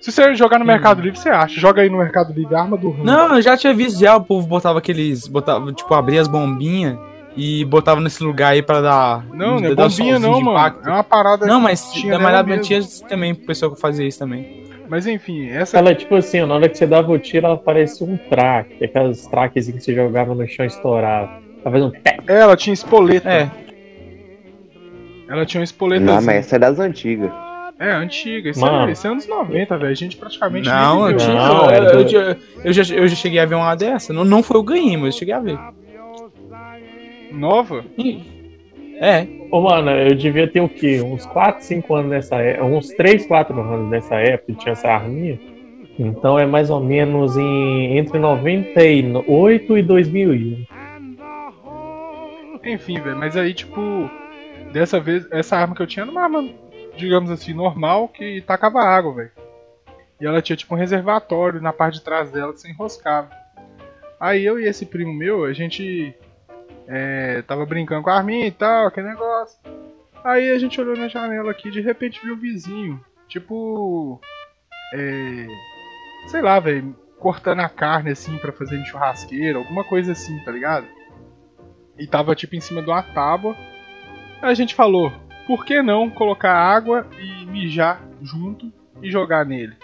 Se 0.00 0.12
você 0.12 0.34
jogar 0.34 0.58
no 0.58 0.64
Hum. 0.64 0.68
Mercado 0.68 1.00
Livre, 1.00 1.18
você 1.18 1.30
acha. 1.30 1.58
Joga 1.58 1.80
aí 1.80 1.88
no 1.88 1.96
Mercado 1.96 2.30
Livre, 2.32 2.54
arma 2.54 2.76
do 2.76 2.90
Rambo. 2.90 3.04
Não, 3.04 3.36
eu 3.36 3.40
já 3.42 3.56
tinha 3.56 3.72
visto 3.72 3.98
já, 4.00 4.14
o 4.16 4.22
povo 4.24 4.46
botava 4.46 4.80
aqueles. 4.80 5.26
Botava, 5.26 5.72
tipo, 5.72 5.94
abria 5.94 6.20
as 6.20 6.28
bombinhas 6.28 6.98
e 7.34 7.64
botava 7.64 8.00
nesse 8.02 8.22
lugar 8.22 8.52
aí 8.52 8.62
pra 8.62 8.82
dar. 8.82 9.24
Não, 9.32 9.58
não 9.58 9.66
é 9.70 9.74
dar 9.74 9.88
bombinha 9.88 10.18
não, 10.18 10.40
mano. 10.40 10.50
impacto. 10.50 10.86
É 10.88 10.92
uma 10.92 11.04
parada 11.04 11.46
Não, 11.46 11.58
mas 11.60 11.90
tinha 11.92 12.18
mesmo. 12.18 12.62
tinha 12.62 12.82
também 13.08 13.34
pessoa 13.34 13.74
que 13.74 13.80
fazia 13.80 14.06
isso 14.06 14.18
também. 14.18 14.64
Mas 14.90 15.06
enfim, 15.06 15.48
essa. 15.48 15.78
Ela, 15.78 15.94
tipo 15.94 16.14
assim, 16.16 16.44
na 16.44 16.54
hora 16.54 16.68
que 16.68 16.76
você 16.76 16.86
dava 16.86 17.10
o 17.10 17.18
tiro, 17.18 17.46
ela 17.46 17.56
parecia 17.56 18.06
um 18.06 18.18
traque. 18.28 18.84
Aquelas 18.84 19.26
traques 19.26 19.70
que 19.70 19.80
você 19.80 19.94
jogava 19.94 20.34
no 20.34 20.46
chão 20.46 20.64
e 20.64 20.68
estourava. 20.68 21.40
Ela 21.64 21.70
fazia 21.72 21.86
um 21.86 21.90
tec. 21.90 22.20
É, 22.28 22.34
ela 22.40 22.56
tinha 22.56 22.74
espoleta. 22.74 23.28
É. 23.30 23.50
Ela 25.28 25.46
tinha 25.46 25.60
uma 25.60 25.64
espoleta. 25.64 26.04
Não, 26.04 26.14
mas 26.14 26.28
essa 26.36 26.56
é 26.56 26.58
das 26.58 26.78
antigas. 26.78 27.30
É, 27.78 27.90
antiga. 27.90 28.50
Isso, 28.50 28.60
Mano. 28.60 28.88
é, 28.88 28.92
isso 28.92 29.06
é 29.06 29.10
anos 29.10 29.26
90, 29.26 29.76
velho. 29.78 29.90
A 29.90 29.94
gente 29.94 30.16
praticamente 30.16 30.68
Não, 30.68 31.08
nem 31.08 31.16
tinha, 31.16 31.34
Não, 31.34 31.64
eu, 31.64 31.70
era 31.70 31.84
eu, 31.94 32.00
eu- 32.08 32.36
eu 32.64 32.72
já, 32.72 32.94
eu 32.94 33.08
já 33.08 33.16
cheguei 33.16 33.40
a 33.40 33.46
ver 33.46 33.54
uma 33.56 33.74
dessa. 33.74 34.12
Não, 34.12 34.24
não 34.24 34.42
foi 34.42 34.56
eu 34.56 34.62
ganhei, 34.62 34.96
mas 34.96 35.14
eu 35.14 35.18
cheguei 35.18 35.34
a 35.34 35.40
ver. 35.40 35.58
Nova? 37.32 37.84
É. 39.00 39.26
Ô, 39.50 39.60
mano, 39.62 39.90
eu 39.90 40.14
devia 40.14 40.46
ter 40.46 40.60
o 40.60 40.68
quê? 40.68 41.00
Uns 41.02 41.26
4, 41.26 41.64
5 41.64 41.94
anos 41.94 42.10
nessa 42.10 42.36
época. 42.36 42.64
Uns 42.66 42.88
3, 42.90 43.26
4 43.26 43.58
anos 43.60 43.90
nessa 43.90 44.14
época 44.16 44.52
que 44.52 44.58
tinha 44.60 44.72
essa 44.72 44.88
arminha. 44.88 45.40
Então 45.98 46.38
é 46.38 46.46
mais 46.46 46.70
ou 46.70 46.80
menos 46.80 47.36
em, 47.36 47.98
entre 47.98 48.18
98 48.18 49.78
e 49.78 49.82
2001. 49.82 50.64
Enfim, 52.64 53.00
velho, 53.00 53.16
mas 53.16 53.36
aí, 53.36 53.52
tipo, 53.52 53.80
dessa 54.72 55.00
vez, 55.00 55.26
essa 55.30 55.56
arma 55.56 55.74
que 55.74 55.82
eu 55.82 55.86
tinha 55.86 56.04
era 56.04 56.10
uma 56.10 56.22
arma, 56.22 56.48
digamos 56.96 57.30
assim, 57.30 57.52
normal, 57.52 58.08
que 58.08 58.40
tacava 58.42 58.80
água, 58.80 59.14
velho. 59.14 59.32
E 60.20 60.26
ela 60.26 60.40
tinha, 60.40 60.56
tipo, 60.56 60.74
um 60.74 60.78
reservatório 60.78 61.60
na 61.60 61.72
parte 61.72 61.94
de 61.94 62.04
trás 62.04 62.30
dela 62.30 62.52
que 62.52 62.60
você 62.60 62.70
enroscava. 62.70 63.30
Aí 64.20 64.44
eu 64.44 64.60
e 64.60 64.66
esse 64.68 64.86
primo 64.86 65.12
meu, 65.12 65.44
a 65.44 65.52
gente 65.52 66.14
é, 66.86 67.42
tava 67.42 67.66
brincando 67.66 68.02
com 68.02 68.10
a 68.10 68.16
arminha 68.16 68.46
e 68.46 68.52
tal, 68.52 68.86
aquele 68.86 69.08
negócio. 69.08 69.58
Aí 70.22 70.50
a 70.50 70.58
gente 70.58 70.80
olhou 70.80 70.96
na 70.96 71.08
janela 71.08 71.50
aqui 71.50 71.70
de 71.70 71.80
repente 71.80 72.20
viu 72.22 72.34
o 72.34 72.38
vizinho, 72.38 73.04
tipo, 73.26 74.20
é, 74.94 75.46
sei 76.28 76.40
lá, 76.40 76.60
velho, 76.60 76.94
cortando 77.18 77.60
a 77.60 77.68
carne 77.68 78.10
assim 78.10 78.38
pra 78.38 78.52
fazer 78.52 78.84
churrasqueira, 78.84 79.58
alguma 79.58 79.82
coisa 79.82 80.12
assim, 80.12 80.38
tá 80.44 80.52
ligado? 80.52 80.86
E 82.02 82.06
tava 82.06 82.34
tipo 82.34 82.56
em 82.56 82.60
cima 82.60 82.82
de 82.82 82.88
uma 82.90 83.02
tábua. 83.02 83.56
Aí 84.40 84.50
a 84.50 84.54
gente 84.54 84.74
falou, 84.74 85.12
por 85.46 85.64
que 85.64 85.80
não 85.82 86.10
colocar 86.10 86.52
água 86.54 87.06
e 87.20 87.46
mijar 87.46 88.00
junto 88.22 88.72
e 89.02 89.10
jogar 89.10 89.44
nele? 89.46 89.74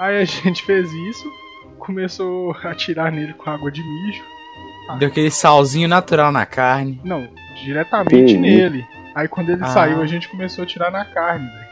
Aí 0.00 0.16
a 0.18 0.24
gente 0.24 0.62
fez 0.62 0.90
isso, 0.92 1.24
começou 1.78 2.52
a 2.62 2.70
atirar 2.70 3.12
nele 3.12 3.34
com 3.34 3.50
água 3.50 3.70
de 3.70 3.82
mijo. 3.82 4.22
Deu 4.98 5.08
aquele 5.08 5.30
salzinho 5.30 5.86
natural 5.88 6.32
na 6.32 6.44
carne. 6.44 7.00
Não, 7.04 7.28
diretamente 7.62 8.36
nele. 8.36 8.84
Aí 9.14 9.28
quando 9.28 9.50
ele 9.50 9.62
Ah. 9.62 9.66
saiu, 9.66 10.02
a 10.02 10.06
gente 10.06 10.28
começou 10.28 10.64
a 10.64 10.66
tirar 10.66 10.90
na 10.90 11.04
carne, 11.04 11.46
velho. 11.46 11.70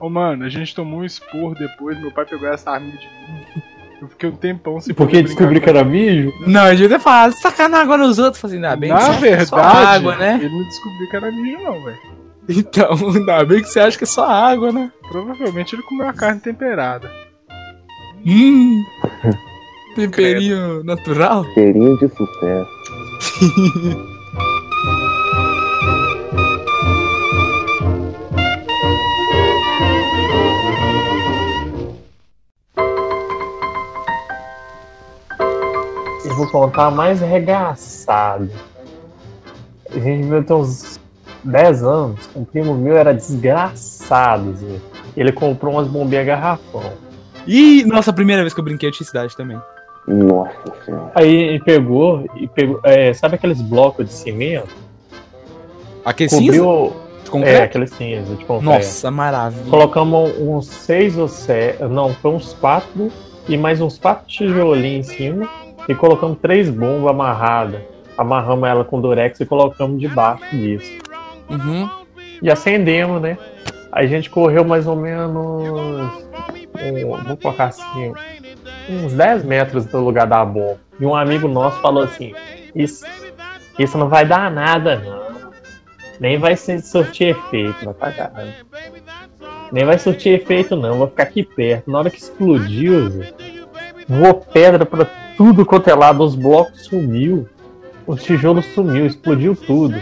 Ô 0.00 0.08
mano, 0.08 0.44
a 0.44 0.48
gente 0.48 0.74
tomou 0.74 1.00
um 1.00 1.04
esporro 1.04 1.54
depois, 1.56 1.98
meu 2.00 2.12
pai 2.12 2.24
pegou 2.24 2.48
essa 2.48 2.70
arminha 2.70 2.96
de 2.96 3.06
mim. 3.06 3.62
Eu 4.00 4.08
fiquei 4.08 4.28
um 4.28 4.36
tempão 4.36 4.80
sem 4.80 4.94
Porque 4.94 5.22
descobri 5.22 5.60
que 5.60 5.68
era 5.68 5.84
mijo? 5.84 6.32
Não, 6.46 6.66
eu 6.68 6.76
devia 6.76 6.96
ter 6.96 7.02
falado, 7.02 7.32
sacanar 7.32 7.80
água 7.80 7.96
nos 7.96 8.18
outros. 8.18 8.40
Falei, 8.40 8.56
ainda 8.56 8.76
bem 8.76 8.90
Na 8.90 8.98
que 8.98 9.20
verdade, 9.20 9.48
só 9.48 9.56
água, 9.56 10.16
né? 10.16 10.38
ele 10.40 10.56
não 10.56 10.64
descobriu 10.68 11.10
que 11.10 11.16
era 11.16 11.32
mijo 11.32 11.62
não, 11.62 11.84
velho. 11.84 11.98
Então, 12.48 12.90
ainda 13.14 13.44
bem 13.44 13.60
que 13.60 13.68
você 13.68 13.80
acha 13.80 13.98
que 13.98 14.04
é 14.04 14.06
só 14.06 14.28
água, 14.28 14.72
né? 14.72 14.90
Provavelmente 15.08 15.74
ele 15.74 15.82
comeu 15.82 16.08
a 16.08 16.12
carne 16.12 16.40
temperada. 16.40 17.10
Hum. 18.24 18.84
Temperinho 19.96 20.84
natural. 20.84 21.44
Cheirinho 21.54 21.98
de 21.98 22.08
sucesso. 22.08 22.70
vou 36.38 36.50
contar 36.50 36.90
mais 36.90 37.22
arregaçado. 37.22 38.48
A 39.90 39.98
gente 39.98 40.22
devia 40.22 40.42
ter 40.42 40.52
uns 40.54 41.00
10 41.44 41.82
anos. 41.82 42.30
Um 42.34 42.44
primo 42.44 42.74
meu 42.74 42.96
era 42.96 43.12
desgraçado, 43.12 44.54
Zé. 44.56 44.78
Ele 45.16 45.32
comprou 45.32 45.74
umas 45.74 45.88
bombinhas 45.88 46.26
garrafão. 46.26 46.92
Ih, 47.46 47.84
nossa, 47.84 48.10
a 48.10 48.14
primeira 48.14 48.42
vez 48.42 48.54
que 48.54 48.60
eu 48.60 48.64
brinquei 48.64 48.88
eu 48.88 48.92
tinha 48.92 49.06
cidade 49.06 49.36
também. 49.36 49.60
Nossa 50.06 50.52
senhora. 50.84 51.10
Aí 51.14 51.34
ele 51.34 51.60
pegou 51.60 52.24
e 52.36 52.46
pegou. 52.46 52.80
é, 52.84 53.12
sabe 53.12 53.34
aqueles 53.34 53.60
blocos 53.60 54.06
de 54.06 54.12
cimento? 54.12 54.68
Aquele 56.04 56.30
cinza? 56.30 56.58
Cobriu. 56.62 56.92
De 57.42 57.46
É, 57.46 57.62
aqueles 57.64 57.90
cinza 57.90 58.34
de 58.34 58.44
concreto. 58.44 58.64
Nossa, 58.64 59.10
maravilha. 59.10 59.68
Colocamos 59.68 60.30
uns 60.38 60.66
seis 60.66 61.18
ou 61.18 61.28
sete. 61.28 61.82
Não, 61.84 62.14
foi 62.14 62.30
uns 62.30 62.54
quatro 62.54 63.10
e 63.48 63.56
mais 63.56 63.80
uns 63.80 63.98
quatro 63.98 64.26
tijolinhos 64.26 65.10
em 65.10 65.14
cima. 65.14 65.67
E 65.88 65.94
colocamos 65.94 66.38
três 66.40 66.68
bombas 66.68 67.10
amarradas. 67.10 67.80
Amarramos 68.16 68.68
ela 68.68 68.84
com 68.84 69.00
durex 69.00 69.40
e 69.40 69.46
colocamos 69.46 69.98
debaixo 69.98 70.44
disso. 70.54 70.98
Uhum. 71.48 71.88
E 72.42 72.50
acendemos, 72.50 73.22
né? 73.22 73.38
Aí 73.90 74.04
a 74.04 74.08
gente 74.08 74.28
correu 74.28 74.64
mais 74.64 74.86
ou 74.86 74.96
menos. 74.96 75.32
Um, 75.34 77.24
vou 77.24 77.36
colocar 77.36 77.66
assim. 77.66 78.12
uns 78.88 79.12
10 79.14 79.44
metros 79.44 79.86
do 79.86 79.98
lugar 79.98 80.26
da 80.26 80.44
bomba. 80.44 80.78
E 81.00 81.06
um 81.06 81.14
amigo 81.14 81.48
nosso 81.48 81.80
falou 81.80 82.02
assim: 82.02 82.34
Isso, 82.74 83.04
isso 83.78 83.96
não 83.96 84.08
vai 84.08 84.26
dar 84.26 84.50
nada, 84.50 84.96
não. 84.96 85.28
Nem 86.20 86.38
vai 86.38 86.56
surtir 86.56 87.28
efeito, 87.28 87.84
vai 87.84 87.94
pagar. 87.94 88.32
Nem 89.70 89.84
vai 89.84 89.98
surtir 89.98 90.34
efeito, 90.34 90.74
não. 90.76 90.98
Vou 90.98 91.08
ficar 91.08 91.22
aqui 91.22 91.44
perto. 91.44 91.90
Na 91.90 91.98
hora 91.98 92.10
que 92.10 92.18
explodiu, 92.18 93.24
voou 94.08 94.34
pedra 94.34 94.84
pra 94.84 95.06
tudo 95.38 95.64
quanto 95.64 95.88
é 95.88 95.94
lado. 95.94 96.22
Os 96.22 96.34
blocos 96.34 96.84
sumiu. 96.84 97.48
O 98.06 98.16
tijolo 98.16 98.62
sumiu, 98.62 99.06
explodiu 99.06 99.54
tudo. 99.56 99.94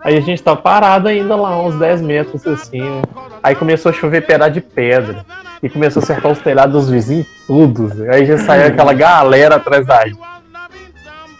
Aí 0.00 0.16
a 0.16 0.20
gente 0.20 0.42
tá 0.42 0.54
parado 0.54 1.08
ainda 1.08 1.34
lá, 1.34 1.60
uns 1.62 1.74
10 1.78 2.00
metros 2.02 2.46
assim. 2.46 2.80
né? 2.80 3.02
Aí 3.42 3.54
começou 3.54 3.90
a 3.90 3.92
chover 3.92 4.24
pedaço 4.26 4.52
de 4.52 4.60
pedra. 4.60 5.24
E 5.62 5.68
começou 5.68 6.00
a 6.00 6.04
acertar 6.04 6.30
os 6.30 6.38
telhados 6.38 6.72
dos 6.82 6.90
vizinhos, 6.90 7.26
tudo. 7.46 7.92
Aí 8.12 8.24
já 8.24 8.38
saiu 8.38 8.68
aquela 8.68 8.92
galera 8.94 9.56
atrás 9.56 9.84
da 9.84 10.06
gente. 10.06 10.18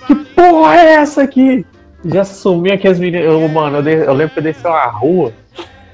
Que 0.06 0.14
porra 0.14 0.74
é 0.76 0.94
essa 0.94 1.22
aqui? 1.22 1.64
Já 2.04 2.24
sumiu 2.24 2.74
aqui 2.74 2.88
as 2.88 2.98
meninas. 2.98 3.26
Eu, 3.26 3.46
mano, 3.48 3.76
eu, 3.78 3.82
de- 3.82 4.04
eu 4.06 4.12
lembro 4.12 4.32
que 4.34 4.40
eu 4.40 4.42
desci 4.44 4.66
uma 4.66 4.86
rua. 4.86 5.32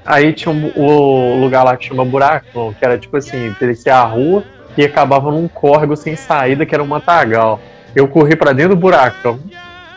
Aí 0.05 0.33
tinha 0.33 0.51
um, 0.53 0.71
o 0.75 1.39
lugar 1.41 1.63
lá 1.63 1.75
que 1.77 1.85
chama 1.85 2.05
Buracão, 2.05 2.73
que 2.73 2.83
era 2.85 2.97
tipo 2.97 3.15
assim, 3.17 3.53
descia 3.59 3.95
a 3.97 4.03
rua 4.05 4.43
e 4.77 4.83
acabava 4.83 5.31
num 5.31 5.47
córrego 5.47 5.95
sem 5.95 6.15
saída, 6.15 6.65
que 6.65 6.73
era 6.73 6.83
um 6.83 6.87
matagal. 6.87 7.59
Eu 7.95 8.07
corri 8.07 8.35
pra 8.35 8.53
dentro 8.53 8.75
do 8.75 8.81
buracão. 8.81 9.39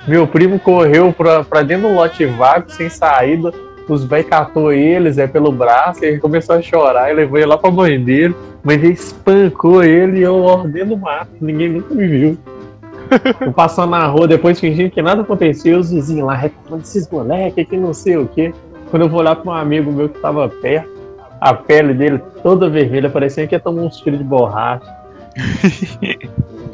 Meu 0.07 0.27
primo 0.27 0.59
correu 0.59 1.13
pra 1.13 1.63
dentro 1.63 1.89
do 1.89 1.95
lote 1.95 2.25
vago, 2.25 2.71
sem 2.71 2.89
saída. 2.89 3.53
Os 3.89 4.05
velhos 4.05 4.29
catou 4.29 4.73
ele, 4.73 5.11
Zé, 5.11 5.27
pelo 5.27 5.51
braço, 5.51 6.05
e 6.05 6.09
ele 6.09 6.19
começou 6.19 6.57
a 6.57 6.63
chorar 6.63 7.11
e 7.11 7.15
levou 7.15 7.39
ele 7.39 7.47
lá 7.47 7.57
pra 7.57 7.71
mãe 7.71 8.03
dele. 8.03 8.35
Mãe 8.63 8.79
dele 8.79 8.93
espancou 8.93 9.83
ele 9.83 10.19
e 10.19 10.23
eu 10.23 10.43
ó, 10.43 10.59
dentro 10.65 10.91
do 10.91 10.97
mato. 10.99 11.31
Ninguém 11.41 11.71
nunca 11.71 11.95
me 11.95 12.07
viu. 12.07 12.39
Eu 13.41 13.53
passando 13.53 13.91
na 13.91 14.07
rua, 14.07 14.29
depois 14.29 14.61
fingindo 14.61 14.91
que 14.91 15.01
nada 15.01 15.23
aconteceu, 15.23 15.79
os 15.79 15.91
vizinhos 15.91 16.27
lá 16.27 16.35
reclamando 16.35 16.83
desses 16.83 17.09
moleques, 17.11 17.67
que 17.67 17.77
não 17.77 17.95
sei 17.95 18.19
o 18.19 18.27
quê. 18.27 18.53
Quando 18.91 19.03
eu 19.03 19.09
vou 19.09 19.21
olhar 19.21 19.37
pra 19.37 19.51
um 19.51 19.55
amigo 19.55 19.91
meu 19.91 20.11
que 20.11 20.19
tava 20.21 20.49
perto, 20.49 20.91
a 21.41 21.55
pele 21.55 21.95
dele 21.95 22.21
toda 22.43 22.69
vermelha, 22.69 23.09
parecia 23.11 23.47
que 23.47 23.55
ia 23.55 23.61
tomar 23.61 23.83
uns 23.83 23.97
tiros 23.99 24.19
de 24.19 24.25
borracha. 24.25 24.97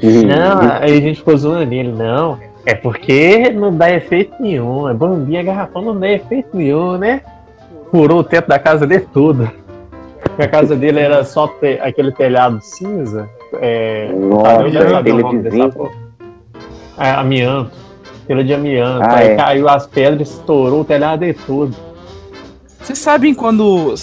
Não, 0.02 0.60
aí 0.80 0.98
a 0.98 1.00
gente 1.00 1.18
ficou 1.18 1.36
zoando 1.36 1.72
ele, 1.72 1.92
não. 1.92 2.38
É 2.66 2.74
porque 2.74 3.50
não 3.50 3.76
dá 3.76 3.90
efeito 3.90 4.34
nenhum. 4.40 4.88
É 4.88 4.94
bombinha 4.94 5.42
garrafão 5.42 5.82
não 5.82 5.98
dá 5.98 6.08
efeito 6.08 6.56
nenhum, 6.56 6.96
né? 6.96 7.20
Furou 7.90 8.20
o 8.20 8.24
teto 8.24 8.48
da 8.48 8.58
casa 8.58 8.86
dele 8.86 9.06
tudo. 9.12 9.50
A 10.38 10.48
casa 10.48 10.74
dele 10.74 10.98
era 10.98 11.22
só 11.24 11.46
te- 11.46 11.78
aquele 11.82 12.10
telhado 12.10 12.58
cinza. 12.62 13.28
É, 13.60 14.10
Nossa, 14.12 14.64
dessa 14.64 15.02
vizinho. 15.02 15.72
porra. 15.72 15.92
É, 16.98 17.10
amianto. 17.10 17.70
Telha 18.26 18.42
de 18.42 18.54
amianto. 18.54 19.02
Ah, 19.04 19.16
aí 19.16 19.28
é. 19.28 19.36
caiu 19.36 19.68
as 19.68 19.86
pedras, 19.86 20.30
estourou 20.30 20.80
o 20.80 20.84
telhado 20.84 21.20
dele 21.20 21.38
todo. 21.46 21.74
Vocês 22.84 22.98
sabem 22.98 23.32
quando. 23.34 23.94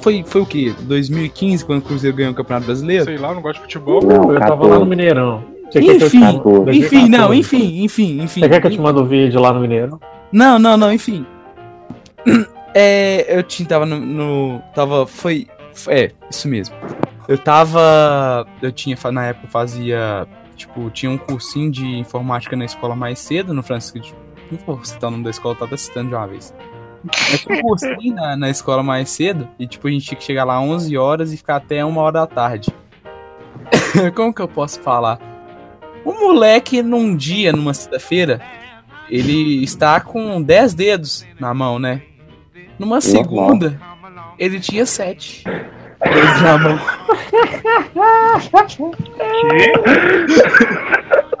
Foi, 0.00 0.22
foi 0.24 0.40
o 0.40 0.46
quê? 0.46 0.72
2015, 0.82 1.64
quando 1.64 1.80
o 1.80 1.82
Cruzeiro 1.82 2.16
ganhou 2.16 2.32
o 2.32 2.34
Campeonato 2.34 2.66
Brasileiro? 2.66 3.04
Sei 3.04 3.18
lá, 3.18 3.34
não 3.34 3.42
gosto 3.42 3.56
de 3.56 3.62
futebol. 3.62 4.00
Não, 4.02 4.32
eu 4.32 4.38
tava 4.38 4.50
14. 4.52 4.70
lá 4.70 4.78
no 4.78 4.86
Mineirão. 4.86 5.44
Você 5.70 5.80
quer 5.80 5.98
que 5.98 6.04
eu 6.04 6.10
te 6.10 6.16
Enfim, 6.16 6.26
enfim, 6.70 7.08
não, 7.08 7.28
2014. 7.28 7.38
enfim, 7.38 7.82
enfim, 7.84 8.20
enfim. 8.22 8.40
Você 8.40 8.48
quer 8.48 8.60
que 8.60 8.66
eu 8.68 8.70
te 8.70 8.80
mande 8.80 9.00
o 9.00 9.04
vídeo 9.04 9.40
lá 9.40 9.52
no 9.52 9.60
Mineirão? 9.60 10.00
Não, 10.32 10.58
não, 10.58 10.76
não, 10.76 10.92
enfim. 10.92 11.26
É, 12.72 13.36
eu 13.36 13.42
tinha, 13.42 13.68
tava 13.68 13.84
no, 13.84 13.98
no- 13.98 14.62
Tava. 14.72 15.04
Foi. 15.04 15.48
É, 15.88 16.12
isso 16.30 16.46
mesmo. 16.46 16.72
Eu 17.26 17.36
tava. 17.36 18.46
Eu 18.62 18.70
tinha. 18.70 18.96
Na 19.12 19.26
época 19.26 19.46
eu 19.46 19.50
fazia. 19.50 20.24
Tipo, 20.54 20.88
tinha 20.90 21.10
um 21.10 21.18
cursinho 21.18 21.68
de 21.68 21.84
informática 21.98 22.54
na 22.54 22.64
escola 22.64 22.94
mais 22.94 23.18
cedo, 23.18 23.52
no 23.52 23.60
Francisco 23.60 23.98
de. 23.98 24.14
Não 24.52 24.58
vou 24.64 24.84
citar 24.84 25.08
o 25.08 25.10
nome 25.10 25.24
da 25.24 25.30
escola, 25.30 25.54
eu 25.54 25.58
tava 25.58 25.76
citando 25.76 26.10
de 26.10 26.14
uma 26.14 26.26
vez. 26.28 26.54
Eu 27.04 27.38
tinha 27.38 27.58
um 27.58 27.62
cursinho 27.62 28.14
na, 28.14 28.36
na 28.36 28.50
escola 28.50 28.82
mais 28.82 29.08
cedo, 29.10 29.48
e 29.58 29.66
tipo, 29.66 29.88
a 29.88 29.90
gente 29.90 30.06
tinha 30.06 30.18
que 30.18 30.24
chegar 30.24 30.44
lá 30.44 30.60
11 30.60 30.96
horas 30.96 31.32
e 31.32 31.36
ficar 31.36 31.56
até 31.56 31.84
uma 31.84 32.02
hora 32.02 32.20
da 32.20 32.26
tarde. 32.26 32.72
Como 34.14 34.34
que 34.34 34.42
eu 34.42 34.48
posso 34.48 34.80
falar? 34.80 35.18
O 36.04 36.12
moleque, 36.12 36.82
num 36.82 37.16
dia, 37.16 37.52
numa 37.52 37.74
sexta-feira, 37.74 38.40
ele 39.08 39.62
está 39.62 40.00
com 40.00 40.40
10 40.40 40.74
dedos 40.74 41.26
na 41.38 41.52
mão, 41.52 41.78
né? 41.78 42.02
Numa 42.78 43.00
segunda, 43.00 43.78
ele 44.38 44.60
tinha 44.60 44.86
7 44.86 45.44
dedos 45.44 46.42
na 46.42 46.58
mão. 46.58 46.78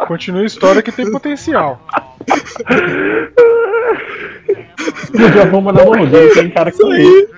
Continua 0.06 0.42
a 0.42 0.46
história 0.46 0.82
que 0.82 0.92
tem 0.92 1.08
potencial. 1.12 1.80
Explodiu 5.02 5.42
a 5.42 5.46
bomba 5.46 5.72
na 5.72 5.84
mão 5.84 6.06
dele, 6.06 6.30
tem 6.32 6.50
cara 6.50 6.70
que 6.70 6.84
aí. 6.84 7.28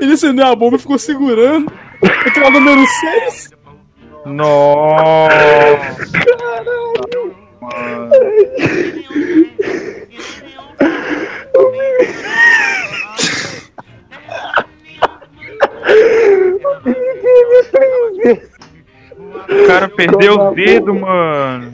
Ele 0.00 0.12
acendeu 0.12 0.46
a 0.46 0.54
bomba 0.54 0.76
e 0.76 0.80
ficou 0.80 0.98
segurando. 0.98 1.70
Aquela 2.26 2.50
número 2.50 2.84
6. 2.86 3.50
Nossa. 4.26 5.34
O 19.48 19.66
cara 19.66 19.88
perdeu 19.88 20.34
o 20.34 20.54
dedo, 20.54 20.94
mano. 20.94 21.70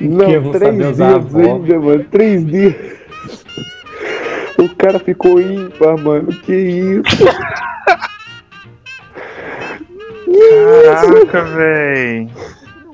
Não, 0.00 0.52
três 0.52 0.76
dias 0.76 1.00
ainda, 1.00 1.78
mano. 1.78 2.04
Três 2.10 2.46
dias. 2.46 3.01
O 4.82 4.84
cara 4.84 4.98
ficou 4.98 5.40
ímpar, 5.40 5.96
mano. 5.96 6.26
Que 6.40 6.52
isso? 6.52 7.24
Caraca, 10.84 11.42
véi. 11.42 12.28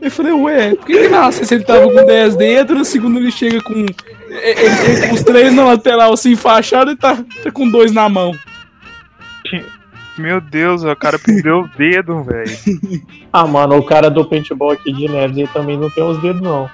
Eu 0.02 0.10
falei, 0.10 0.32
ué, 0.32 0.74
por 0.74 0.84
que, 0.84 0.92
que 0.92 1.08
na 1.08 1.32
sexta 1.32 1.54
ele 1.54 1.64
tava 1.64 1.90
com 1.90 2.04
10 2.04 2.36
dedos, 2.36 2.76
no 2.76 2.84
segundo 2.84 3.18
ele 3.18 3.30
chega 3.30 3.62
com. 3.62 3.72
Ele 3.72 4.76
chega 4.76 5.08
com 5.08 5.14
os 5.14 5.22
três 5.22 5.54
na 5.54 5.64
lateral 5.64 6.12
assim 6.12 6.32
enfaixado 6.32 6.90
e 6.90 6.96
tá, 6.96 7.16
tá 7.42 7.50
com 7.50 7.66
dois 7.68 7.90
na 7.90 8.06
mão. 8.06 8.32
Meu 10.18 10.42
Deus, 10.42 10.84
o 10.84 10.94
cara 10.94 11.18
perdeu 11.18 11.60
o 11.60 11.68
dedo, 11.68 12.22
velho. 12.22 12.50
Ah, 13.32 13.46
mano, 13.46 13.78
o 13.78 13.82
cara 13.82 14.10
do 14.10 14.24
paintball 14.24 14.72
aqui 14.72 14.92
de 14.92 15.08
Neves 15.08 15.38
ele 15.38 15.48
também 15.48 15.78
não 15.78 15.88
tem 15.88 16.04
os 16.04 16.20
dedos, 16.20 16.42
não. 16.42 16.68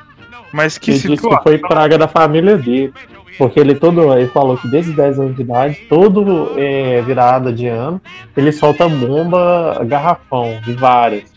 Mas 0.53 0.77
que 0.77 0.91
ele 0.91 0.99
disse 0.99 1.09
que 1.09 1.17
situação. 1.17 1.43
foi 1.43 1.59
praga 1.59 1.97
da 1.97 2.09
família 2.09 2.57
dele. 2.57 2.93
Porque 3.39 3.59
ele 3.59 3.75
todo. 3.75 4.17
Ele 4.17 4.29
falou 4.29 4.57
que 4.57 4.69
desde 4.69 4.93
10 4.93 5.19
anos 5.19 5.37
de 5.37 5.43
idade, 5.43 5.77
todo 5.89 6.53
é, 6.59 7.01
virada 7.03 7.53
de 7.53 7.67
ano, 7.67 8.01
ele 8.37 8.53
solta 8.53 8.89
bomba 8.89 9.83
garrafão, 9.85 10.61
de 10.65 10.73
várias. 10.75 11.33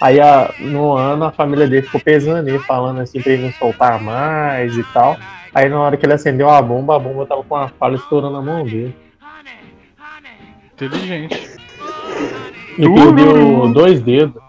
Aí 0.00 0.20
a- 0.20 0.52
no 0.60 0.92
ano 0.92 1.24
a 1.24 1.32
família 1.32 1.66
dele 1.66 1.82
ficou 1.82 2.00
pesando 2.00 2.48
ele, 2.48 2.58
falando 2.60 3.00
assim 3.00 3.20
pra 3.20 3.32
ele 3.32 3.44
não 3.44 3.52
soltar 3.52 4.00
mais 4.00 4.76
e 4.76 4.82
tal. 4.92 5.16
Aí 5.54 5.68
na 5.68 5.80
hora 5.80 5.96
que 5.96 6.04
ele 6.06 6.12
acendeu 6.12 6.48
a 6.50 6.60
bomba, 6.62 6.94
a 6.96 6.98
bomba 6.98 7.26
tava 7.26 7.42
com 7.42 7.56
a 7.56 7.68
fala 7.68 7.96
estourando 7.96 8.34
na 8.34 8.42
mão 8.42 8.64
dele. 8.64 8.94
Inteligente. 10.74 11.50
E 12.78 12.88
perdeu 12.94 13.68
dois 13.72 14.00
dedos. 14.00 14.40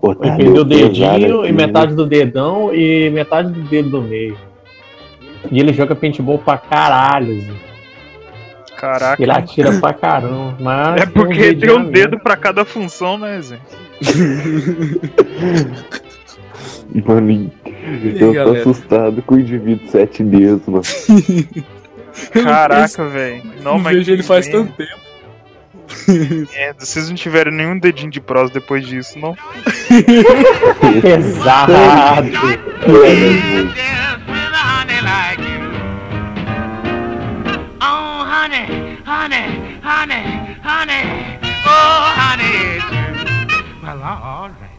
Pô, 0.00 0.12
Ele 0.12 0.36
perdeu 0.36 0.62
o 0.62 0.64
dedinho 0.64 1.04
e 1.42 1.44
aqui, 1.44 1.52
metade 1.52 1.94
do 1.94 2.06
dedão 2.06 2.74
e 2.74 3.10
metade 3.10 3.50
do 3.50 3.60
dedo 3.62 3.90
do 3.90 4.02
meio. 4.02 4.36
E 5.50 5.60
ele 5.60 5.72
joga 5.72 5.94
paintball 5.94 6.38
pra 6.38 6.58
caralho. 6.58 7.40
Zé. 7.40 7.52
Caraca. 8.76 9.22
Ele 9.22 9.32
atira 9.32 9.72
pra 9.80 9.94
caramba. 9.94 10.56
Mas 10.60 11.00
É 11.02 11.06
tem 11.06 11.08
um 11.08 11.12
porque 11.12 11.58
a 11.68 11.74
um 11.74 11.84
dedo 11.90 12.18
pra 12.18 12.36
cada 12.36 12.64
função, 12.64 13.16
né, 13.16 13.40
Zé? 13.40 13.58
Mano, 17.04 17.50
eu 18.04 18.18
tô 18.18 18.32
galera? 18.32 18.60
assustado 18.60 19.22
com 19.22 19.34
o 19.34 19.40
indivíduo 19.40 19.88
sete 19.90 20.22
dedos, 20.22 20.66
mano. 20.66 20.82
Caraca, 22.32 23.08
velho. 23.08 23.42
Não 23.62 23.78
mas 23.78 23.96
vejo 23.96 24.12
ele 24.12 24.22
faz 24.22 24.48
tanto 24.48 24.72
tempo. 24.72 24.96
merda. 26.08 26.84
Vocês 26.84 27.08
não 27.08 27.16
tiveram 27.16 27.52
nenhum 27.52 27.78
dedinho 27.78 28.10
de 28.10 28.20
prosa 28.20 28.52
depois 28.52 28.86
disso, 28.86 29.18
não? 29.18 29.34
Pesado. 31.02 31.72
Honey, 40.10 40.54
honey, 40.62 41.38
oh, 41.64 42.12
honey. 42.18 42.78
Well, 43.82 44.02
all 44.02 44.48
right. 44.50 44.70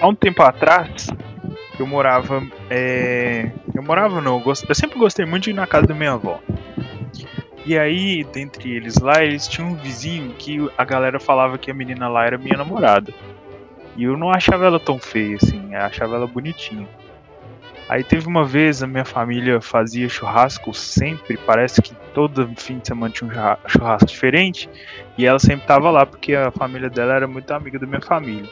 Há 0.00 0.08
um 0.08 0.14
tempo 0.14 0.42
atrás, 0.42 1.06
eu 1.78 1.86
morava. 1.86 2.42
é, 2.68 3.52
Eu 3.74 3.82
morava 3.82 4.20
não, 4.20 4.34
eu, 4.38 4.40
gost- 4.40 4.64
eu 4.68 4.74
sempre 4.74 4.98
gostei 4.98 5.24
muito 5.24 5.44
de 5.44 5.50
ir 5.50 5.54
na 5.54 5.66
casa 5.66 5.86
da 5.86 5.94
minha 5.94 6.12
avó. 6.12 6.40
E 7.64 7.78
aí, 7.78 8.24
dentre 8.24 8.72
eles 8.72 8.96
lá, 8.96 9.22
eles 9.22 9.46
tinham 9.46 9.70
um 9.70 9.74
vizinho 9.76 10.32
que 10.34 10.58
a 10.76 10.84
galera 10.84 11.20
falava 11.20 11.56
que 11.56 11.70
a 11.70 11.74
menina 11.74 12.08
lá 12.08 12.26
era 12.26 12.36
minha 12.36 12.56
namorada. 12.56 13.12
E 13.96 14.02
eu 14.04 14.16
não 14.16 14.30
achava 14.30 14.64
ela 14.66 14.80
tão 14.80 14.98
feia 14.98 15.36
assim, 15.40 15.72
eu 15.72 15.80
achava 15.80 16.16
ela 16.16 16.26
bonitinha. 16.26 16.88
Aí 17.92 18.02
teve 18.02 18.26
uma 18.26 18.42
vez 18.42 18.82
a 18.82 18.86
minha 18.86 19.04
família 19.04 19.60
fazia 19.60 20.08
churrasco 20.08 20.72
sempre, 20.72 21.36
parece 21.36 21.82
que 21.82 21.94
todo 22.14 22.50
fim 22.56 22.78
de 22.78 22.88
semana 22.88 23.12
tinha 23.12 23.28
um 23.28 23.34
churra- 23.34 23.58
churrasco 23.66 24.06
diferente, 24.06 24.70
e 25.18 25.26
ela 25.26 25.38
sempre 25.38 25.66
tava 25.66 25.90
lá 25.90 26.06
porque 26.06 26.34
a 26.34 26.50
família 26.50 26.88
dela 26.88 27.12
era 27.12 27.28
muito 27.28 27.50
amiga 27.50 27.78
da 27.78 27.86
minha 27.86 28.00
família. 28.00 28.50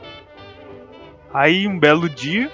Aí 1.32 1.66
um 1.66 1.78
belo 1.78 2.06
dia, 2.06 2.50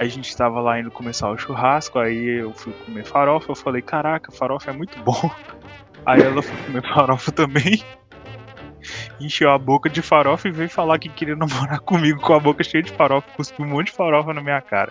a 0.00 0.06
gente 0.06 0.30
estava 0.30 0.58
lá 0.58 0.80
indo 0.80 0.90
começar 0.90 1.28
o 1.28 1.36
churrasco, 1.36 1.98
aí 1.98 2.40
eu 2.40 2.54
fui 2.54 2.72
comer 2.86 3.04
farofa, 3.04 3.50
eu 3.50 3.54
falei, 3.54 3.82
caraca, 3.82 4.32
farofa 4.32 4.70
é 4.70 4.72
muito 4.72 4.98
bom. 5.00 5.30
Aí 6.06 6.22
ela 6.22 6.40
foi 6.40 6.56
comer 6.64 6.82
farofa 6.94 7.30
também. 7.30 7.84
Encheu 9.20 9.50
a 9.50 9.58
boca 9.58 9.90
de 9.90 10.00
farofa 10.00 10.48
e 10.48 10.50
veio 10.50 10.70
falar 10.70 10.98
que 10.98 11.10
queria 11.10 11.36
namorar 11.36 11.80
comigo 11.84 12.22
com 12.22 12.32
a 12.32 12.40
boca 12.40 12.64
cheia 12.64 12.82
de 12.82 12.92
farofa, 12.92 13.28
cuspiu 13.36 13.66
um 13.66 13.68
monte 13.68 13.88
de 13.88 13.92
farofa 13.92 14.32
na 14.32 14.40
minha 14.40 14.62
cara. 14.62 14.90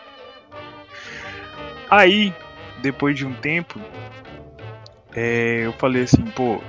Aí, 1.90 2.34
depois 2.82 3.18
de 3.18 3.26
um 3.26 3.34
tempo, 3.34 3.80
é, 5.16 5.66
eu 5.66 5.74
falei 5.74 6.04
assim, 6.04 6.24
pô, 6.26 6.62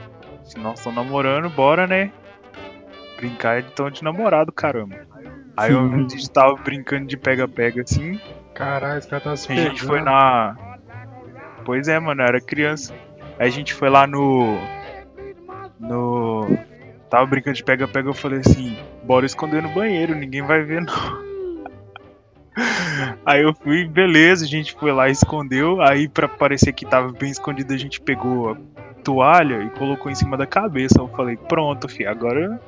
se 0.44 0.58
nós 0.58 0.78
estamos 0.78 0.96
namorando, 0.96 1.48
bora, 1.50 1.86
né? 1.86 2.12
Brincar 3.16 3.60
então 3.60 3.90
de 3.90 4.04
namorado, 4.04 4.52
caramba. 4.52 4.96
Aí 5.56 5.72
eu, 5.72 5.80
a 5.80 5.98
gente 5.98 6.30
tava 6.30 6.54
brincando 6.56 7.06
de 7.06 7.16
pega-pega 7.16 7.82
assim, 7.82 8.20
Caralho, 8.56 8.98
esse 8.98 9.06
cara 9.06 9.22
tá 9.22 9.36
se 9.36 9.52
a 9.52 9.54
gente 9.54 9.82
foi 9.82 10.00
na. 10.00 10.56
Pois 11.62 11.88
é, 11.88 12.00
mano, 12.00 12.22
eu 12.22 12.26
era 12.26 12.40
criança. 12.40 12.94
Aí 13.38 13.48
a 13.48 13.50
gente 13.50 13.74
foi 13.74 13.90
lá 13.90 14.06
no. 14.06 14.58
No. 15.78 16.58
Tava 17.10 17.26
brincando 17.26 17.56
de 17.56 17.62
pega-pega, 17.62 18.08
eu 18.08 18.14
falei 18.14 18.40
assim, 18.40 18.78
bora 19.04 19.26
esconder 19.26 19.62
no 19.62 19.68
banheiro, 19.68 20.14
ninguém 20.14 20.42
vai 20.42 20.62
ver 20.62 20.80
não. 20.80 21.25
Aí 23.24 23.42
eu 23.42 23.54
fui, 23.54 23.86
beleza, 23.86 24.44
a 24.44 24.48
gente 24.48 24.72
foi 24.74 24.92
lá 24.92 25.08
e 25.08 25.12
escondeu. 25.12 25.80
Aí 25.82 26.08
pra 26.08 26.28
parecer 26.28 26.72
que 26.72 26.86
tava 26.86 27.12
bem 27.12 27.30
escondido, 27.30 27.72
a 27.72 27.76
gente 27.76 28.00
pegou 28.00 28.52
a 28.52 28.56
toalha 29.02 29.62
e 29.62 29.70
colocou 29.70 30.10
em 30.10 30.14
cima 30.14 30.36
da 30.36 30.46
cabeça. 30.46 30.98
Eu 30.98 31.08
falei, 31.08 31.36
pronto, 31.36 31.88
filho, 31.88 32.10
agora. 32.10 32.60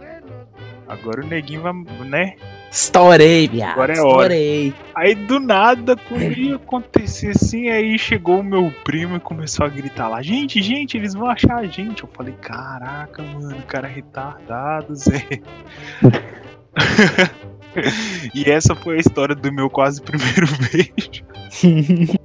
Agora 0.87 1.22
o 1.22 1.27
neguinho 1.27 1.61
vai, 1.61 1.72
né? 2.07 2.35
Estourei, 2.70 3.46
viado. 3.46 3.72
Agora 3.72 3.92
é 3.92 4.01
hora. 4.01 4.35
Estourei. 4.35 4.74
Aí 4.94 5.14
do 5.14 5.38
nada, 5.38 5.96
ia 6.18 6.57
acontecer 6.57 7.31
assim, 7.31 7.68
aí 7.68 7.98
chegou 7.98 8.40
o 8.40 8.44
meu 8.44 8.72
primo 8.85 9.16
e 9.16 9.20
começou 9.20 9.66
a 9.66 9.68
gritar 9.68 10.09
lá: 10.09 10.22
Gente, 10.22 10.62
gente, 10.62 10.96
eles 10.96 11.12
vão 11.12 11.29
achar 11.29 11.57
a 11.57 11.66
gente. 11.66 12.05
Eu 12.05 12.09
falei: 12.14 12.35
Caraca, 12.40 13.22
mano, 13.22 13.62
cara 13.66 13.87
retardado, 13.87 14.94
Zé. 14.94 15.27
e 18.35 18.50
essa 18.50 18.74
foi 18.74 18.96
a 18.96 19.00
história 19.00 19.35
do 19.35 19.52
meu 19.52 19.68
quase 19.70 20.00
primeiro 20.02 20.46
beijo. 20.72 22.18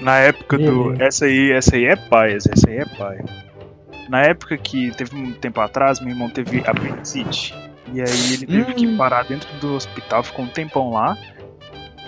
Na 0.00 0.18
época 0.18 0.58
do. 0.58 1.02
Essa 1.02 1.24
aí, 1.26 1.52
essa 1.52 1.76
aí 1.76 1.86
é 1.86 1.96
paia, 1.96 2.36
essa 2.36 2.68
aí 2.68 2.76
é 2.78 2.84
paia. 2.84 3.24
Na 4.08 4.22
época 4.22 4.56
que 4.56 4.90
teve 4.96 5.16
um 5.16 5.32
tempo 5.32 5.60
atrás, 5.60 6.00
meu 6.00 6.10
irmão 6.10 6.28
teve 6.28 6.62
apendicite. 6.66 7.54
E 7.92 8.00
aí 8.00 8.34
ele 8.34 8.46
teve 8.46 8.74
que 8.74 8.86
Hum. 8.86 8.96
parar 8.96 9.24
dentro 9.24 9.48
do 9.58 9.74
hospital, 9.74 10.22
ficou 10.22 10.44
um 10.44 10.48
tempão 10.48 10.90
lá. 10.90 11.16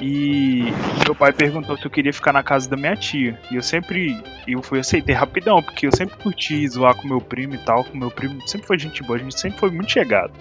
E 0.01 0.73
meu 1.05 1.15
pai 1.15 1.33
perguntou 1.33 1.77
se 1.77 1.85
eu 1.85 1.91
queria 1.91 2.13
ficar 2.13 2.33
na 2.33 2.43
casa 2.43 2.71
da 2.71 2.77
minha 2.77 2.95
tia. 2.95 3.39
E 3.51 3.57
eu 3.57 3.63
sempre. 3.63 4.17
Eu 4.47 4.63
fui 4.63 4.79
aceitei 4.79 5.15
rapidão, 5.15 5.61
porque 5.61 5.87
eu 5.89 5.93
sempre 5.93 6.17
curti 6.19 6.69
zoar 6.69 6.95
com 6.95 7.09
meu 7.09 7.21
primo 7.21 7.55
e 7.55 7.59
tal. 7.59 7.83
Com 7.85 7.99
meu 7.99 8.11
primo 8.11 8.41
sempre 8.47 8.67
foi 8.67 8.79
gente 8.79 9.03
boa, 9.03 9.19
a 9.19 9.23
gente 9.23 9.41
sempre 9.41 9.59
foi 9.59 9.71
muito 9.71 9.91
chegado. 9.91 10.33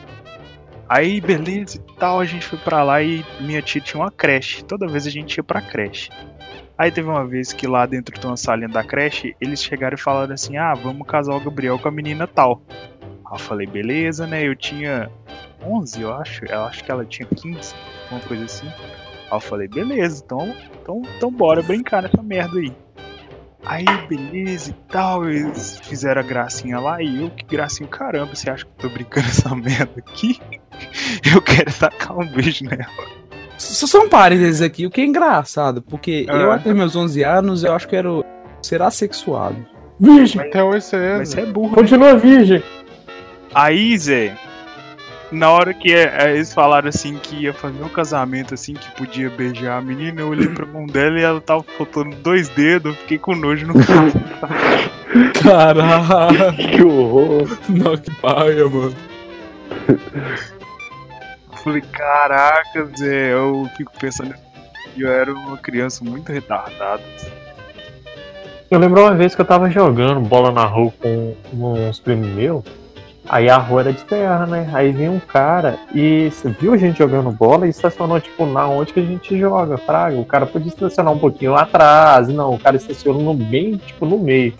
Aí, 0.90 1.20
beleza 1.20 1.78
e 1.78 1.94
tal, 1.98 2.20
a 2.20 2.26
gente 2.26 2.46
foi 2.46 2.58
pra 2.60 2.84
lá 2.84 3.02
e 3.02 3.26
minha 3.42 3.62
tia 3.62 3.82
tinha 3.82 4.02
uma 4.02 4.12
creche. 4.12 4.64
Toda 4.64 4.88
vez 4.88 5.06
a 5.06 5.10
gente 5.10 5.36
ia 5.36 5.44
pra 5.44 5.62
creche. 5.62 6.10
Aí 6.78 6.92
teve 6.92 7.10
uma 7.10 7.26
vez 7.26 7.52
que 7.52 7.68
lá 7.68 7.86
dentro 7.86 8.18
de 8.18 8.26
uma 8.26 8.38
salinha 8.38 8.70
da 8.70 8.84
creche, 8.84 9.36
eles 9.42 9.62
chegaram 9.62 9.96
e 9.96 10.00
falaram 10.00 10.34
assim: 10.34 10.58
ah, 10.58 10.74
vamos 10.74 11.08
casar 11.08 11.36
o 11.36 11.40
Gabriel 11.40 11.80
com 11.80 11.88
a 11.88 11.92
menina 11.92 12.28
tal. 12.28 12.62
Aí 13.02 13.34
eu 13.34 13.40
falei, 13.40 13.68
beleza, 13.68 14.26
né? 14.28 14.48
Eu 14.48 14.56
tinha 14.56 15.10
11, 15.66 16.02
eu 16.02 16.14
acho. 16.14 16.46
Eu 16.46 16.64
acho 16.66 16.84
que 16.84 16.92
ela 16.92 17.04
tinha 17.04 17.28
15, 17.28 17.76
uma 18.12 18.20
coisa 18.22 18.46
assim. 18.46 18.68
Aí 18.68 19.32
eu 19.32 19.40
falei, 19.40 19.68
beleza, 19.68 20.22
então, 20.24 20.56
então, 20.82 21.02
então 21.18 21.32
bora 21.32 21.62
brincar 21.62 22.04
nessa 22.04 22.24
merda 22.24 22.60
aí. 22.60 22.72
Aí, 23.70 23.86
beleza 24.08 24.70
e 24.72 24.74
tal, 24.90 25.30
eles 25.30 25.80
fizeram 25.84 26.22
a 26.22 26.24
gracinha 26.24 26.80
lá 26.80 27.02
e 27.02 27.24
eu, 27.24 27.30
que 27.30 27.44
gracinha, 27.46 27.88
caramba, 27.90 28.34
você 28.34 28.50
acha 28.50 28.64
que 28.66 28.72
eu 28.86 28.90
tô 28.90 28.94
brincando 28.94 29.28
essa 29.28 29.54
merda 29.56 29.92
aqui? 29.98 30.40
Eu 31.34 31.42
quero 31.42 31.74
tacar 31.74 32.18
um 32.18 32.26
beijo 32.26 32.64
nela. 32.64 32.88
Só 33.58 34.04
um 34.04 34.08
parênteses 34.10 34.62
aqui, 34.62 34.86
o 34.86 34.90
que 34.92 35.02
é 35.02 35.06
engraçado, 35.06 35.82
porque 35.82 36.26
Ah. 36.30 36.34
eu 36.36 36.52
até 36.52 36.74
meus 36.74 36.96
11 36.96 37.24
anos, 37.24 37.64
eu 37.64 37.74
acho 37.74 37.88
que 37.88 37.96
era 37.96 38.10
ser 38.62 38.82
assexuado. 38.82 39.58
Virgem! 40.00 40.40
Até 40.42 40.64
hoje 40.64 40.86
você 40.86 40.96
é. 40.96 41.18
Mas 41.18 41.30
você 41.30 41.42
é 41.42 41.46
burro. 41.46 41.74
Continua 41.76 42.16
virgem! 42.16 42.64
Aí, 43.54 43.98
Zé, 43.98 44.38
na 45.32 45.52
hora 45.52 45.74
que 45.74 45.94
é, 45.94 46.26
é, 46.26 46.36
eles 46.36 46.54
falaram 46.54 46.88
assim 46.88 47.18
que 47.18 47.36
ia 47.36 47.54
fazer 47.54 47.84
um 47.84 47.90
casamento 47.90 48.54
assim, 48.54 48.74
que 48.74 48.92
podia 48.92 49.30
beijar 49.30 49.78
a 49.78 49.82
menina, 49.82 50.22
eu 50.22 50.30
olhei 50.30 50.48
pra 50.48 50.66
mão 50.66 50.86
dela 50.86 51.20
e 51.20 51.24
ela 51.24 51.42
tava 51.42 51.64
faltando 51.78 52.16
dois 52.18 52.50
dedos, 52.50 52.94
eu 52.94 53.02
fiquei 53.02 53.18
com 53.18 53.36
nojo 53.36 53.68
no 53.68 53.74
cara. 53.84 55.74
Caralho, 55.84 56.56
Que 56.56 56.84
horror! 56.84 57.58
não, 57.70 57.98
que 57.98 58.14
paia, 58.22 58.68
mano. 58.68 58.96
Eu 61.52 61.58
falei, 61.64 61.82
caraca, 61.82 62.90
Zé, 62.98 63.34
eu 63.34 63.70
fico 63.76 63.92
pensando 64.00 64.34
que 64.94 65.02
eu 65.02 65.12
era 65.12 65.34
uma 65.34 65.58
criança 65.58 66.04
muito 66.04 66.32
retardada. 66.32 67.04
Eu 68.70 68.80
lembro 68.80 69.02
uma 69.02 69.16
vez 69.16 69.34
que 69.34 69.42
eu 69.42 69.46
tava 69.46 69.70
jogando 69.70 70.20
bola 70.22 70.52
na 70.52 70.66
rua 70.66 70.92
com 71.02 71.36
uns 71.54 72.00
primos 72.00 72.28
meus. 72.28 72.64
Aí 73.30 73.50
a 73.50 73.58
rua 73.58 73.82
era 73.82 73.94
de 73.94 74.04
terra, 74.04 74.46
né? 74.46 74.70
Aí 74.74 74.92
vinha 74.92 75.12
um 75.12 75.20
cara 75.20 75.78
e 75.94 76.32
viu 76.60 76.74
a 76.74 76.78
gente 76.78 76.98
jogando 76.98 77.32
bola 77.32 77.68
e 77.68 77.70
estacionou, 77.70 78.20
tipo, 78.20 78.46
na 78.46 78.68
onde 78.68 78.94
que 78.94 79.00
a 79.00 79.04
gente 79.04 79.38
joga, 79.38 79.78
fraga. 79.78 80.18
O 80.18 80.26
cara 80.26 80.46
podia 80.46 80.70
estacionar 80.70 81.14
um 81.14 81.20
pouquinho 81.20 81.52
lá 81.52 81.62
atrás. 81.64 82.30
Não, 82.30 82.54
o 82.54 82.60
cara 82.60 82.78
estacionou 82.78 83.22
no 83.22 83.34
bem, 83.34 83.78
tipo, 83.78 84.06
no 84.06 84.18
meio. 84.18 84.54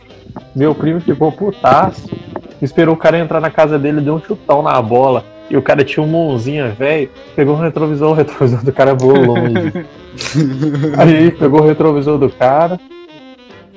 Meu 0.56 0.76
primo 0.76 1.00
ficou 1.00 1.32
putaço. 1.32 2.10
Esperou 2.62 2.96
o 2.96 2.98
cara 2.98 3.18
entrar 3.18 3.40
na 3.40 3.50
casa 3.50 3.80
dele, 3.80 4.02
deu 4.02 4.16
um 4.16 4.22
chutão 4.22 4.62
na 4.62 4.82
bola. 4.82 5.24
E 5.50 5.56
o 5.56 5.62
cara 5.62 5.84
tinha 5.84 6.04
um 6.04 6.08
mãozinha, 6.08 6.70
velho. 6.70 7.10
Pegou 7.36 7.56
o 7.56 7.60
retrovisor, 7.60 8.12
o 8.12 8.14
retrovisor 8.14 8.64
do 8.64 8.74
cara 8.74 8.94
voou 8.94 9.18
longe. 9.18 9.86
Aí 10.98 11.32
pegou 11.32 11.62
o 11.62 11.66
retrovisor 11.66 12.18
do 12.18 12.30
cara, 12.30 12.80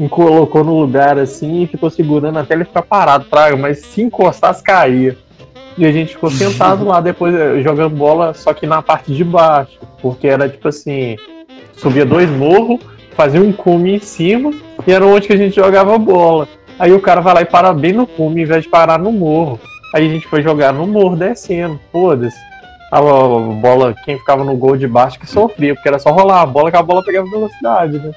e 0.01 0.09
colocou 0.09 0.65
no 0.65 0.81
lugar 0.81 1.19
assim 1.19 1.63
e 1.63 1.67
ficou 1.67 1.91
segurando 1.91 2.39
até 2.39 2.55
ele 2.55 2.65
ficar 2.65 2.81
parado, 2.81 3.27
praga, 3.27 3.55
mas 3.55 3.81
se 3.81 4.01
encostasse 4.01 4.63
caía. 4.63 5.15
E 5.77 5.85
a 5.85 5.93
gente 5.93 6.15
ficou 6.15 6.31
sentado 6.31 6.87
lá 6.87 7.03
depois 7.03 7.35
eh, 7.35 7.61
jogando 7.61 7.95
bola, 7.95 8.33
só 8.33 8.55
que 8.55 8.67
na 8.67 8.81
parte 8.81 9.13
de 9.15 9.23
baixo, 9.23 9.79
porque 10.01 10.27
era 10.27 10.49
tipo 10.49 10.67
assim, 10.69 11.17
subia 11.77 12.07
dois 12.07 12.31
morros, 12.31 12.81
fazia 13.15 13.43
um 13.43 13.53
cume 13.53 13.97
em 13.97 13.99
cima 13.99 14.53
e 14.87 14.91
era 14.91 15.05
onde 15.05 15.27
que 15.27 15.35
a 15.35 15.37
gente 15.37 15.57
jogava 15.57 15.99
bola. 15.99 16.49
Aí 16.79 16.93
o 16.93 17.01
cara 17.01 17.21
vai 17.21 17.35
lá 17.35 17.43
e 17.43 17.45
para 17.45 17.71
bem 17.75 17.93
no 17.93 18.07
cume, 18.07 18.41
em 18.41 18.47
vez 18.47 18.65
de 18.65 18.71
parar 18.71 18.99
no 18.99 19.13
morro. 19.13 19.61
Aí 19.95 20.07
a 20.07 20.11
gente 20.11 20.27
foi 20.27 20.43
jogar 20.43 20.73
no 20.73 20.87
morro 20.87 21.15
descendo, 21.15 21.79
foda-se. 21.93 22.39
A 22.91 23.01
bola, 23.01 23.95
quem 24.05 24.19
ficava 24.19 24.45
no 24.45 24.57
gol 24.57 24.79
de 24.79 24.89
baixo 24.89 25.21
que 25.21 25.29
sofria, 25.29 25.75
porque 25.75 25.89
era 25.89 25.99
só 25.99 26.11
rolar 26.11 26.41
a 26.41 26.47
bola 26.47 26.71
que 26.71 26.77
a 26.77 26.83
bola 26.83 27.05
pegava 27.05 27.29
velocidade, 27.29 27.99
né? 27.99 28.13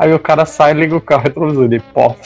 Aí 0.00 0.14
o 0.14 0.18
cara 0.18 0.46
sai, 0.46 0.72
liga 0.72 0.96
o 0.96 1.00
carro, 1.00 1.24
retrovisor 1.24 1.68
de 1.68 1.78
pó. 1.78 2.16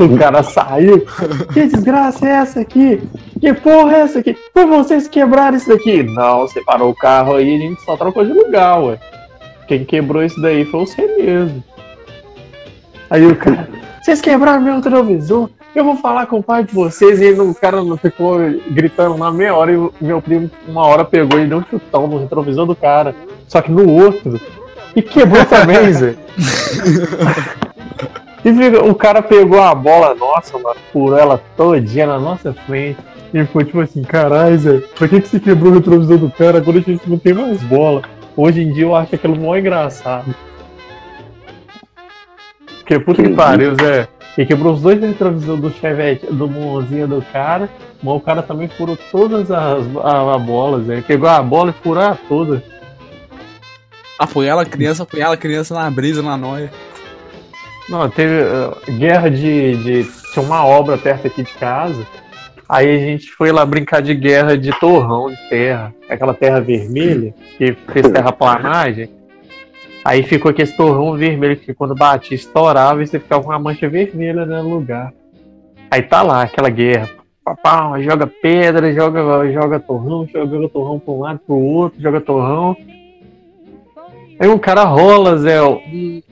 o 0.00 0.18
cara 0.18 0.42
saiu. 0.42 1.04
Que 1.52 1.66
desgraça 1.66 2.26
é 2.26 2.32
essa 2.32 2.60
aqui? 2.60 3.02
Que 3.38 3.52
porra 3.52 3.96
é 3.96 4.00
essa 4.00 4.20
aqui? 4.20 4.34
Foi 4.54 4.64
vocês 4.64 5.06
que 5.06 5.20
quebraram 5.20 5.58
isso 5.58 5.68
daqui? 5.68 6.02
Não, 6.02 6.40
você 6.40 6.64
parou 6.64 6.88
o 6.88 6.94
carro 6.94 7.34
aí, 7.34 7.54
a 7.54 7.58
gente 7.58 7.82
só 7.82 7.98
trocou 7.98 8.24
de 8.24 8.32
lugar, 8.32 8.82
ué. 8.82 8.98
Quem 9.68 9.84
quebrou 9.84 10.24
isso 10.24 10.40
daí 10.40 10.64
foi 10.64 10.80
você 10.80 11.06
mesmo. 11.18 11.62
Aí 13.10 13.26
o 13.26 13.36
cara, 13.36 13.68
vocês 14.00 14.22
quebraram 14.22 14.62
meu 14.62 14.76
retrovisor? 14.76 15.50
Eu 15.74 15.84
vou 15.84 15.96
falar 15.96 16.24
com 16.24 16.38
o 16.38 16.42
pai 16.42 16.64
de 16.64 16.72
vocês. 16.72 17.20
E 17.20 17.30
o 17.32 17.54
cara 17.54 17.76
ficou 17.98 18.38
gritando 18.70 19.18
lá 19.18 19.30
meia 19.30 19.54
hora. 19.54 19.70
E 19.70 19.90
meu 20.00 20.22
primo, 20.22 20.50
uma 20.66 20.86
hora, 20.86 21.04
pegou 21.04 21.38
e 21.38 21.46
deu 21.46 21.58
um 21.58 21.64
chutão 21.64 22.06
no 22.06 22.18
retrovisor 22.18 22.64
do 22.64 22.74
cara. 22.74 23.14
Só 23.46 23.60
que 23.60 23.70
no 23.70 23.86
outro. 23.86 24.40
E 24.96 25.02
quebrou 25.02 25.44
também, 25.46 25.92
Zé. 25.92 26.14
E 28.42 28.48
o 28.88 28.94
cara 28.94 29.20
pegou 29.20 29.60
a 29.62 29.74
bola 29.74 30.14
nossa, 30.14 30.58
mano, 30.58 30.76
furou 30.90 31.18
ela 31.18 31.38
todinha 31.58 32.06
na 32.06 32.18
nossa 32.18 32.54
frente. 32.54 32.96
E 33.34 33.44
ficou 33.44 33.62
tipo 33.62 33.80
assim, 33.80 34.02
caralho, 34.02 34.58
Zé, 34.58 34.78
por 34.96 35.08
que, 35.10 35.20
que 35.20 35.28
você 35.28 35.38
quebrou 35.38 35.70
o 35.70 35.74
retrovisor 35.74 36.16
do 36.16 36.30
cara? 36.30 36.56
Agora 36.56 36.78
a 36.78 36.80
gente 36.80 37.08
não 37.08 37.18
tem 37.18 37.34
mais 37.34 37.62
bola. 37.62 38.00
Hoje 38.34 38.62
em 38.62 38.72
dia 38.72 38.84
eu 38.84 38.94
acho 38.96 39.14
aquilo 39.14 39.36
mó 39.36 39.54
engraçado. 39.54 40.34
Porque 42.78 42.98
puta 42.98 43.22
que 43.22 43.28
pariu, 43.28 43.74
Zé. 43.80 44.08
E 44.38 44.46
quebrou 44.46 44.72
os 44.72 44.80
dois 44.80 44.98
retrovisores 45.00 45.60
do 45.60 45.70
Chevette, 45.72 46.24
do 46.32 46.48
Monzinha 46.48 47.06
do 47.06 47.20
cara. 47.30 47.68
Mas 48.02 48.14
o 48.16 48.20
cara 48.20 48.42
também 48.42 48.68
furou 48.68 48.96
todas 49.12 49.50
as, 49.50 49.84
a- 50.02 50.34
as 50.34 50.42
bolas, 50.42 50.86
né? 50.86 51.04
Pegou 51.06 51.28
a 51.28 51.42
bola 51.42 51.70
e 51.78 51.82
furou 51.82 52.02
a 52.02 52.16
toda. 52.26 52.62
Apoiar 54.20 54.60
a 54.60 54.66
criança, 54.66 55.04
apoiar 55.04 55.32
a 55.32 55.36
criança 55.36 55.72
na 55.72 55.90
brisa, 55.90 56.20
na 56.20 56.36
noia. 56.36 56.70
Não, 57.88 58.06
teve 58.10 58.34
uh, 58.42 58.98
guerra 58.98 59.30
de, 59.30 59.76
de. 59.82 60.10
Tinha 60.30 60.44
uma 60.44 60.62
obra 60.62 60.98
perto 60.98 61.26
aqui 61.26 61.42
de 61.42 61.54
casa. 61.54 62.06
Aí 62.68 62.94
a 62.94 62.98
gente 62.98 63.32
foi 63.32 63.50
lá 63.50 63.64
brincar 63.64 64.02
de 64.02 64.14
guerra 64.14 64.58
de 64.58 64.78
torrão 64.78 65.30
de 65.30 65.48
terra. 65.48 65.94
Aquela 66.06 66.34
terra 66.34 66.60
vermelha, 66.60 67.32
que 67.56 67.74
fez 67.94 68.06
terraplanagem. 68.08 69.08
Aí 70.04 70.22
ficou 70.22 70.50
aquele 70.50 70.70
torrão 70.70 71.16
vermelho 71.16 71.56
que 71.56 71.72
quando 71.72 71.94
batia 71.94 72.34
estourava 72.34 73.02
e 73.02 73.06
você 73.06 73.18
ficava 73.18 73.42
com 73.42 73.48
uma 73.48 73.58
mancha 73.58 73.88
vermelha 73.88 74.44
né, 74.44 74.60
no 74.60 74.68
lugar. 74.68 75.14
Aí 75.90 76.02
tá 76.02 76.20
lá, 76.20 76.42
aquela 76.42 76.68
guerra. 76.68 77.08
Papá, 77.42 77.98
joga 78.02 78.26
pedra, 78.26 78.92
joga, 78.92 79.50
joga 79.50 79.80
torrão, 79.80 80.28
joga 80.30 80.68
torrão 80.68 80.98
pra 80.98 81.14
um 81.14 81.20
lado, 81.20 81.40
pro 81.46 81.56
outro, 81.56 81.98
joga 82.02 82.20
torrão. 82.20 82.76
Aí 84.40 84.48
um 84.48 84.58
cara 84.58 84.84
rola, 84.84 85.36
Zé, 85.36 85.62
um, 85.62 86.22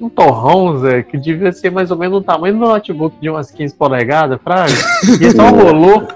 um 0.00 0.08
torrão, 0.08 0.78
Zé, 0.78 1.02
que 1.02 1.18
devia 1.18 1.52
ser 1.52 1.70
mais 1.70 1.90
ou 1.90 1.98
menos 1.98 2.18
o 2.18 2.22
tamanho 2.24 2.54
do 2.54 2.60
notebook 2.60 3.16
de 3.20 3.28
umas 3.28 3.50
15 3.50 3.74
polegadas, 3.74 4.40
fraga. 4.42 4.72
E 5.20 5.30
só 5.30 5.50
rolou 5.52 6.08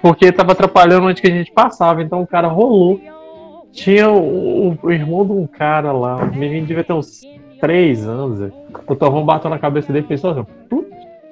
porque 0.00 0.30
tava 0.32 0.52
atrapalhando 0.52 1.06
onde 1.06 1.20
que 1.20 1.26
a 1.28 1.30
gente 1.30 1.50
passava, 1.52 2.02
então 2.02 2.22
o 2.22 2.26
cara 2.26 2.46
rolou. 2.48 3.00
Tinha 3.72 4.08
o, 4.10 4.68
o- 4.70 4.78
o 4.82 4.92
irmão 4.92 5.24
de 5.26 5.32
um 5.32 5.46
cara 5.46 5.92
lá, 5.92 6.16
o 6.16 6.34
menino 6.36 6.66
devia 6.66 6.84
ter 6.84 6.92
uns 6.92 7.20
3 7.60 8.06
anos, 8.06 8.38
Zé. 8.38 8.50
O 8.86 8.94
torrão 8.94 9.24
bateu 9.24 9.50
na 9.50 9.58
cabeça 9.58 9.92
dele 9.92 10.04
e 10.04 10.08
fez 10.08 10.20
só 10.20 10.30
assim, 10.30 10.46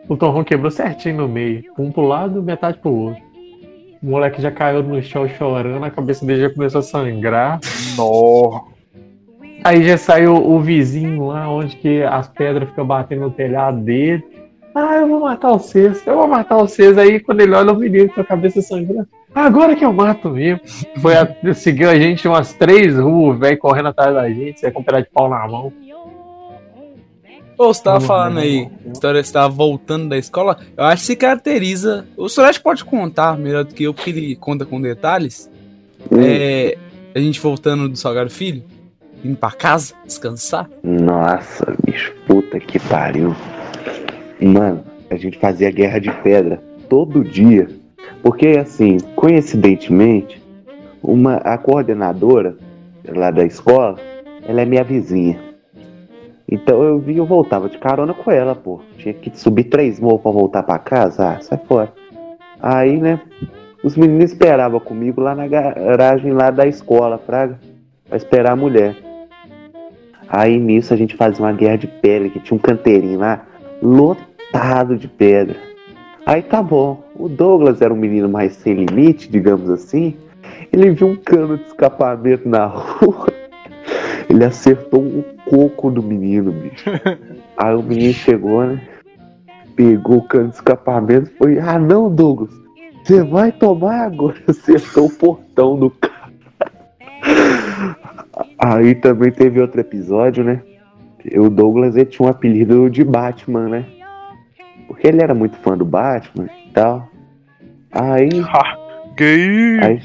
o 0.08 0.16
torrão 0.16 0.44
quebrou 0.44 0.70
certinho 0.70 1.16
no 1.18 1.28
meio, 1.28 1.64
um 1.78 1.90
pro 1.90 2.02
lado 2.02 2.40
e 2.40 2.42
metade 2.42 2.76
pro 2.78 2.90
outro. 2.92 3.22
O 4.02 4.06
moleque 4.10 4.42
já 4.42 4.50
caiu 4.50 4.82
no 4.82 5.02
chão 5.02 5.26
chorando, 5.28 5.82
a 5.84 5.90
cabeça 5.90 6.26
dele 6.26 6.42
já 6.42 6.50
começou 6.50 6.80
a 6.80 6.82
sangrar. 6.82 7.58
Nó. 7.96 8.73
Aí 9.64 9.82
já 9.82 9.96
saiu 9.96 10.34
o 10.34 10.60
vizinho 10.60 11.28
lá, 11.28 11.48
onde 11.48 11.74
que 11.76 12.02
as 12.02 12.28
pedras 12.28 12.68
ficam 12.68 12.86
batendo 12.86 13.22
no 13.22 13.30
telhado 13.30 13.80
dele. 13.80 14.22
Ah, 14.74 14.96
eu 14.96 15.08
vou 15.08 15.20
matar 15.20 15.52
o 15.52 15.58
César, 15.58 16.02
eu 16.06 16.16
vou 16.16 16.28
matar 16.28 16.58
o 16.58 16.68
César. 16.68 17.00
Aí 17.00 17.18
quando 17.18 17.40
ele 17.40 17.54
olha 17.54 17.72
o 17.72 17.76
menino 17.76 18.10
com 18.10 18.20
a 18.20 18.24
cabeça 18.24 18.60
sangrando, 18.60 19.08
agora 19.34 19.74
que 19.74 19.82
eu 19.82 19.92
mato 19.92 20.28
mesmo. 20.28 20.60
Foi 21.00 21.14
a, 21.16 21.54
seguiu 21.54 21.88
a 21.88 21.96
gente 21.96 22.28
umas 22.28 22.52
três 22.52 22.98
ruas, 22.98 23.38
velho, 23.38 23.58
correndo 23.58 23.88
atrás 23.88 24.14
da 24.14 24.28
gente, 24.28 24.60
sem 24.60 24.70
com 24.70 24.80
um 24.80 24.84
pedaço 24.84 25.04
de 25.04 25.10
pau 25.10 25.30
na 25.30 25.48
mão. 25.48 25.72
Ô, 27.56 27.72
você 27.72 27.82
tava 27.84 28.00
falando 28.00 28.40
aí, 28.40 28.68
história 28.92 29.22
que 29.22 29.28
você 29.28 29.32
tava 29.32 29.48
voltando 29.48 30.08
da 30.08 30.18
escola, 30.18 30.58
eu 30.76 30.84
acho 30.84 31.02
que 31.02 31.06
se 31.06 31.16
caracteriza. 31.16 32.04
O 32.16 32.28
Sorete 32.28 32.60
pode 32.60 32.84
contar 32.84 33.38
melhor 33.38 33.64
do 33.64 33.72
que 33.72 33.84
eu, 33.84 33.94
porque 33.94 34.10
ele 34.10 34.36
conta 34.36 34.66
com 34.66 34.80
detalhes. 34.80 35.48
É. 36.12 36.76
A 37.14 37.20
gente 37.20 37.40
voltando 37.40 37.88
do 37.88 37.96
Salgado 37.96 38.28
Filho, 38.28 38.64
indo 39.24 39.36
pra 39.36 39.50
casa, 39.50 39.94
descansar. 40.04 40.68
Nossa, 40.82 41.74
bicho, 41.84 42.14
puta 42.26 42.60
que 42.60 42.78
pariu. 42.78 43.34
Mano, 44.40 44.84
a 45.10 45.16
gente 45.16 45.38
fazia 45.38 45.70
guerra 45.70 45.98
de 45.98 46.10
pedra 46.22 46.62
todo 46.88 47.24
dia. 47.24 47.68
Porque, 48.22 48.48
assim, 48.48 48.98
coincidentemente, 49.16 50.42
uma, 51.02 51.36
a 51.36 51.58
coordenadora 51.58 52.56
lá 53.08 53.30
da 53.30 53.44
escola, 53.44 53.96
ela 54.46 54.60
é 54.60 54.64
minha 54.64 54.84
vizinha. 54.84 55.38
Então 56.48 56.82
eu 56.82 56.98
vi, 56.98 57.16
eu 57.16 57.26
voltava 57.26 57.68
de 57.68 57.78
carona 57.78 58.12
com 58.12 58.30
ela, 58.30 58.54
pô. 58.54 58.80
Tinha 58.98 59.14
que 59.14 59.30
subir 59.38 59.64
três 59.64 59.98
morros 59.98 60.22
pra 60.22 60.30
voltar 60.30 60.62
pra 60.62 60.78
casa. 60.78 61.30
Ah, 61.30 61.40
sai 61.40 61.58
fora. 61.66 61.92
Aí, 62.60 62.98
né, 62.98 63.20
os 63.82 63.96
meninos 63.96 64.32
esperavam 64.32 64.80
comigo 64.80 65.20
lá 65.20 65.34
na 65.34 65.46
garagem 65.46 66.32
lá 66.32 66.50
da 66.50 66.66
escola, 66.66 67.18
praga. 67.18 67.58
Pra 68.08 68.16
esperar 68.16 68.52
a 68.52 68.56
mulher. 68.56 68.94
Aí 70.34 70.58
nisso 70.58 70.92
a 70.92 70.96
gente 70.96 71.14
fazia 71.14 71.44
uma 71.44 71.52
guerra 71.52 71.76
de 71.76 71.86
pedra, 71.86 72.28
que 72.28 72.40
tinha 72.40 72.56
um 72.56 72.60
canteirinho 72.60 73.20
lá, 73.20 73.46
lotado 73.80 74.96
de 74.96 75.06
pedra. 75.06 75.56
Aí 76.26 76.42
tá 76.42 76.60
bom, 76.60 77.04
o 77.14 77.28
Douglas 77.28 77.80
era 77.80 77.94
um 77.94 77.96
menino 77.96 78.28
mais 78.28 78.54
sem 78.54 78.74
limite, 78.74 79.30
digamos 79.30 79.70
assim. 79.70 80.16
Ele 80.72 80.90
viu 80.90 81.06
um 81.06 81.16
cano 81.16 81.56
de 81.56 81.64
escapamento 81.64 82.48
na 82.48 82.66
rua. 82.66 83.28
Ele 84.28 84.44
acertou 84.44 85.00
o 85.00 85.24
coco 85.48 85.88
do 85.88 86.02
menino, 86.02 86.50
bicho. 86.50 86.90
Aí 87.56 87.74
o 87.76 87.82
menino 87.82 88.12
chegou, 88.14 88.66
né? 88.66 88.82
Pegou 89.76 90.16
o 90.16 90.22
cano 90.26 90.48
de 90.48 90.56
escapamento 90.56 91.30
e 91.30 91.38
foi: 91.38 91.58
Ah, 91.60 91.78
não, 91.78 92.12
Douglas, 92.12 92.50
você 93.04 93.22
vai 93.22 93.52
tomar 93.52 94.06
agora. 94.06 94.36
Acertou 94.48 95.06
o 95.06 95.10
portão 95.10 95.78
do 95.78 95.90
carro. 95.90 96.13
Aí 98.58 98.94
também 98.94 99.32
teve 99.32 99.60
outro 99.60 99.80
episódio, 99.80 100.44
né? 100.44 100.60
O 101.36 101.48
Douglas 101.48 101.96
ele 101.96 102.04
tinha 102.06 102.26
um 102.26 102.30
apelido 102.30 102.88
de 102.90 103.02
Batman, 103.02 103.68
né? 103.68 103.84
Porque 104.86 105.06
ele 105.06 105.22
era 105.22 105.34
muito 105.34 105.56
fã 105.56 105.76
do 105.76 105.84
Batman 105.84 106.48
e 106.66 106.70
tal. 106.70 107.08
Aí. 107.90 108.28
Gay. 109.16 109.78
Aí, 109.80 110.00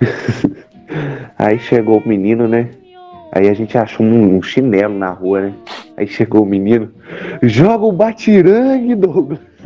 aí 1.36 1.58
chegou 1.58 1.98
o 1.98 2.08
menino, 2.08 2.46
né? 2.46 2.70
Aí 3.32 3.48
a 3.48 3.54
gente 3.54 3.76
achou 3.76 4.06
um, 4.06 4.36
um 4.36 4.42
chinelo 4.42 4.96
na 4.96 5.10
rua, 5.10 5.40
né? 5.42 5.54
Aí 5.96 6.06
chegou 6.06 6.42
o 6.42 6.46
menino, 6.46 6.92
joga 7.42 7.84
o 7.84 7.92
batirangue, 7.92 8.94
Douglas. 8.94 9.40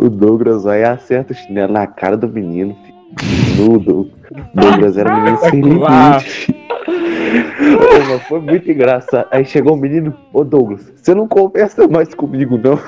O 0.00 0.08
Douglas 0.08 0.66
aí 0.66 0.82
acerta 0.82 1.32
o 1.32 1.36
chinelo 1.36 1.74
na 1.74 1.86
cara 1.86 2.16
do 2.16 2.26
menino, 2.26 2.74
filho. 2.82 2.91
No 3.56 3.78
Douglas. 3.78 4.96
Era 4.96 5.12
um 5.14 5.20
menino 5.20 5.38
sem 5.38 5.60
limite. 5.60 6.56
Ô, 8.14 8.18
foi 8.20 8.40
muito 8.40 8.70
engraçado. 8.70 9.26
Aí 9.30 9.44
chegou 9.44 9.74
o 9.74 9.76
menino, 9.76 10.14
ô 10.32 10.44
Douglas, 10.44 10.92
você 10.96 11.14
não 11.14 11.28
conversa 11.28 11.86
mais 11.88 12.14
comigo, 12.14 12.58
não. 12.58 12.78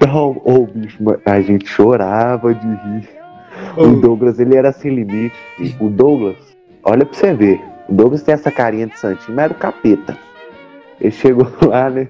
Não, 0.00 0.40
ô 0.44 0.66
bicho, 0.66 0.98
a 1.24 1.40
gente 1.40 1.68
chorava 1.68 2.54
de 2.54 2.66
rir. 2.66 3.08
O 3.76 4.00
Douglas, 4.00 4.38
ele 4.38 4.56
era 4.56 4.72
sem 4.72 4.94
limite. 4.94 5.36
O 5.80 5.88
Douglas, 5.88 6.36
olha 6.84 7.04
pra 7.04 7.14
você 7.14 7.34
ver. 7.34 7.60
O 7.88 7.94
Douglas 7.94 8.22
tem 8.22 8.34
essa 8.34 8.50
carinha 8.50 8.86
de 8.86 8.98
santinho, 8.98 9.34
mas 9.34 9.46
era 9.46 9.52
o 9.52 9.56
capeta. 9.56 10.16
Ele 11.00 11.10
chegou 11.10 11.48
lá, 11.66 11.90
né? 11.90 12.08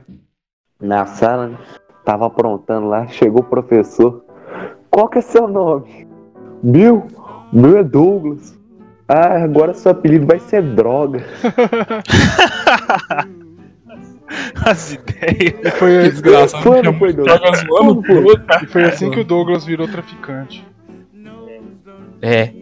Na 0.80 1.06
sala, 1.06 1.48
né? 1.48 1.56
Tava 2.04 2.26
aprontando 2.26 2.88
lá, 2.88 3.06
chegou 3.06 3.40
o 3.40 3.44
professor. 3.44 4.24
Qual 4.90 5.08
que 5.08 5.18
é 5.18 5.22
seu 5.22 5.46
nome? 5.46 6.06
Meu? 6.62 7.06
Meu 7.52 7.78
é 7.78 7.84
Douglas. 7.84 8.58
Ah, 9.06 9.42
agora 9.42 9.72
seu 9.72 9.92
apelido 9.92 10.26
vai 10.26 10.38
ser 10.38 10.62
droga. 10.62 11.24
As 14.66 14.92
ideias. 14.92 15.74
Foi, 15.74 16.02
Que 16.02 16.10
desgraça. 16.10 16.58
Foi, 16.58 16.82
não 16.82 16.92
foi, 16.98 17.12
Douglas? 17.12 17.64
Outro. 17.70 18.42
e 18.62 18.66
foi 18.66 18.84
assim 18.84 19.10
que 19.10 19.20
o 19.20 19.24
Douglas 19.24 19.64
virou 19.64 19.88
traficante. 19.88 20.66
É. 22.20 22.52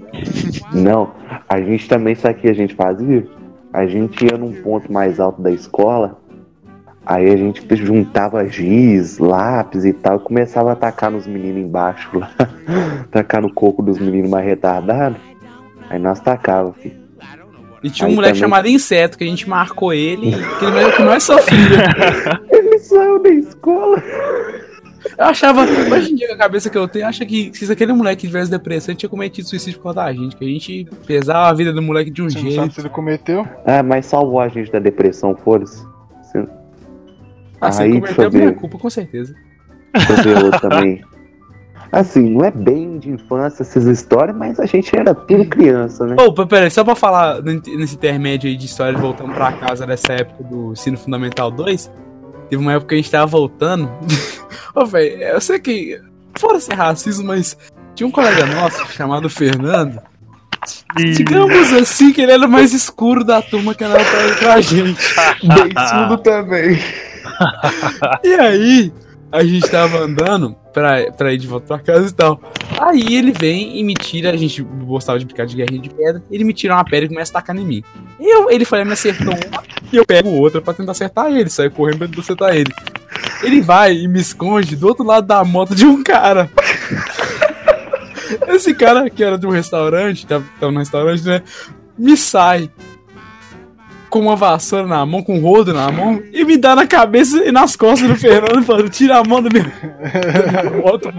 Não, 0.72 1.12
a 1.48 1.60
gente 1.60 1.88
também 1.88 2.14
sabe 2.14 2.38
o 2.38 2.42
que 2.42 2.48
a 2.48 2.54
gente 2.54 2.74
fazia? 2.74 3.26
A 3.72 3.86
gente 3.86 4.24
ia 4.24 4.38
num 4.38 4.52
ponto 4.62 4.92
mais 4.92 5.18
alto 5.18 5.40
da 5.42 5.50
escola, 5.50 6.18
aí 7.06 7.30
a 7.30 7.36
gente 7.36 7.64
juntava 7.76 8.46
giz, 8.48 9.18
lápis 9.18 9.84
e 9.84 9.92
tal, 9.92 10.16
e 10.16 10.20
começava 10.20 10.70
a 10.70 10.72
atacar 10.72 11.10
nos 11.10 11.26
meninos 11.26 11.62
embaixo 11.62 12.18
lá, 12.18 12.30
tacar 13.10 13.40
no 13.40 13.52
coco 13.52 13.80
dos 13.82 13.98
meninos 13.98 14.28
mais 14.28 14.44
retardados. 14.44 15.18
Aí 15.88 15.98
nós 15.98 16.18
tacava, 16.20 16.72
filho. 16.74 16.96
E 17.82 17.88
tinha 17.90 18.06
um 18.08 18.10
Aí 18.10 18.16
moleque 18.16 18.34
também- 18.34 18.40
chamado 18.50 18.68
Inseto, 18.68 19.16
que 19.16 19.22
a 19.22 19.26
gente 19.26 19.48
marcou 19.48 19.92
ele, 19.92 20.32
que 20.58 20.64
ele 20.64 20.92
que 20.92 21.02
não 21.02 21.12
é 21.12 21.20
sua 21.20 21.38
filha. 21.42 21.84
Ele 22.50 22.78
saiu 22.80 23.22
da 23.22 23.28
escola. 23.28 24.02
Eu 25.16 25.24
achava, 25.26 25.60
hoje 25.62 26.12
em 26.12 26.16
dia, 26.16 26.32
a 26.34 26.36
cabeça 26.36 26.68
que 26.68 26.76
eu 26.76 26.88
tenho, 26.88 27.06
acha 27.06 27.24
que 27.24 27.52
se 27.54 27.70
aquele 27.70 27.92
moleque 27.92 28.26
tivesse 28.26 28.50
depressão, 28.50 28.92
ele 28.92 28.98
tinha 28.98 29.08
cometido 29.08 29.46
suicídio 29.46 29.78
por 29.78 29.84
causa 29.94 30.00
da 30.00 30.12
gente, 30.12 30.34
que 30.34 30.44
a 30.44 30.48
gente 30.48 30.88
pesava 31.06 31.46
a 31.48 31.52
vida 31.52 31.72
do 31.72 31.80
moleque 31.80 32.10
de 32.10 32.22
um 32.22 32.28
Você 32.28 32.38
não 32.42 32.50
sabe 32.50 32.52
se 32.54 32.56
jeito. 32.74 32.80
ele 32.80 32.88
cometeu? 32.88 33.46
Ah, 33.64 33.84
mas 33.84 34.06
salvou 34.06 34.40
a 34.40 34.48
gente 34.48 34.72
da 34.72 34.80
depressão, 34.80 35.36
foda-se. 35.36 35.86
Assim, 37.60 37.82
Aí, 37.82 38.02
eu 38.18 38.26
a 38.26 38.30
minha 38.30 38.52
culpa, 38.52 38.78
com 38.78 38.90
certeza. 38.90 39.34
Deixa 39.92 40.28
eu 40.28 40.50
ver 40.50 40.60
também. 40.60 41.04
Assim, 41.90 42.30
não 42.30 42.44
é 42.44 42.50
bem 42.50 42.98
de 42.98 43.10
infância 43.10 43.62
essas 43.62 43.84
histórias, 43.84 44.36
mas 44.36 44.58
a 44.58 44.66
gente 44.66 44.94
era 44.94 45.14
tudo 45.14 45.46
criança, 45.46 46.06
né? 46.06 46.16
Ô, 46.18 46.26
oh, 46.26 46.46
peraí, 46.46 46.70
só 46.70 46.84
pra 46.84 46.94
falar 46.94 47.42
nesse 47.42 47.94
intermédio 47.94 48.50
aí 48.50 48.56
de 48.56 48.66
história, 48.66 48.98
voltando 48.98 49.32
pra 49.32 49.52
casa 49.52 49.86
dessa 49.86 50.12
época 50.12 50.44
do 50.44 50.72
Ensino 50.72 50.98
Fundamental 50.98 51.50
2, 51.50 51.90
teve 52.50 52.60
uma 52.60 52.72
época 52.72 52.88
que 52.88 52.94
a 52.94 52.98
gente 52.98 53.10
tava 53.10 53.26
voltando. 53.26 53.90
Ô, 54.74 54.84
velho, 54.84 55.22
eu 55.22 55.40
sei 55.40 55.58
que, 55.60 56.00
fora 56.36 56.60
ser 56.60 56.74
racismo, 56.74 57.28
mas 57.28 57.56
tinha 57.94 58.06
um 58.06 58.10
colega 58.10 58.44
nosso 58.46 58.84
chamado 58.92 59.30
Fernando. 59.30 60.00
Digamos 60.96 61.72
assim 61.72 62.12
que 62.12 62.20
ele 62.20 62.32
era 62.32 62.46
o 62.46 62.50
mais 62.50 62.72
escuro 62.72 63.24
da 63.24 63.40
turma 63.40 63.74
que 63.74 63.84
andava 63.84 64.04
pra, 64.04 64.34
pra 64.36 64.60
gente. 64.60 65.00
Beiçudo 65.42 66.18
também. 66.18 66.78
E 68.24 68.34
aí, 68.34 68.92
a 69.30 69.44
gente 69.44 69.68
tava 69.68 69.98
andando 69.98 70.56
pra, 70.72 71.10
pra 71.12 71.32
ir 71.32 71.38
de 71.38 71.46
volta 71.46 71.66
pra 71.66 71.78
casa 71.78 72.08
e 72.08 72.12
tal. 72.12 72.40
Aí 72.80 73.16
ele 73.16 73.32
vem 73.32 73.78
e 73.78 73.84
me 73.84 73.94
tira, 73.94 74.30
a 74.30 74.36
gente 74.36 74.62
gostava 74.62 75.18
de 75.18 75.24
brincar 75.24 75.46
de 75.46 75.56
guerrinha 75.56 75.82
de 75.82 75.90
pedra, 75.90 76.22
ele 76.30 76.44
me 76.44 76.52
tira 76.52 76.74
uma 76.74 76.84
pedra 76.84 77.06
e 77.06 77.08
começa 77.08 77.32
a 77.32 77.40
tacar 77.40 77.56
em 77.56 77.64
mim. 77.64 77.82
Eu, 78.20 78.50
ele 78.50 78.64
foi, 78.64 78.84
me 78.84 78.92
acertou 78.92 79.34
uma, 79.34 79.62
e 79.92 79.96
eu 79.96 80.06
pego 80.06 80.30
outra 80.30 80.60
pra 80.60 80.74
tentar 80.74 80.92
acertar 80.92 81.30
ele, 81.30 81.50
saio 81.50 81.70
correndo 81.70 81.98
pra 81.98 82.08
tentar 82.08 82.20
acertar 82.20 82.56
ele. 82.56 82.72
Ele 83.42 83.60
vai 83.60 83.94
e 83.94 84.08
me 84.08 84.20
esconde 84.20 84.76
do 84.76 84.86
outro 84.86 85.04
lado 85.04 85.26
da 85.26 85.44
moto 85.44 85.74
de 85.74 85.84
um 85.84 86.02
cara. 86.02 86.50
Esse 88.48 88.74
cara 88.74 89.08
que 89.10 89.22
era 89.22 89.38
de 89.38 89.46
um 89.46 89.50
restaurante, 89.50 90.26
tava, 90.26 90.44
tava 90.58 90.72
no 90.72 90.78
restaurante, 90.78 91.24
né? 91.24 91.42
Me 91.98 92.16
sai 92.16 92.70
com 94.16 94.22
uma 94.22 94.36
vassoura 94.36 94.86
na 94.86 95.04
mão, 95.04 95.22
com 95.22 95.36
um 95.36 95.42
rodo 95.42 95.74
na 95.74 95.92
mão, 95.92 96.22
e 96.32 96.42
me 96.42 96.56
dá 96.56 96.74
na 96.74 96.86
cabeça 96.86 97.44
e 97.44 97.52
nas 97.52 97.76
costas 97.76 98.08
do 98.08 98.16
Fernando, 98.16 98.64
falando: 98.64 98.88
tira 98.88 99.18
a 99.18 99.24
mão 99.24 99.42
da 99.42 99.50
minha, 99.50 99.70
moto. 100.82 101.12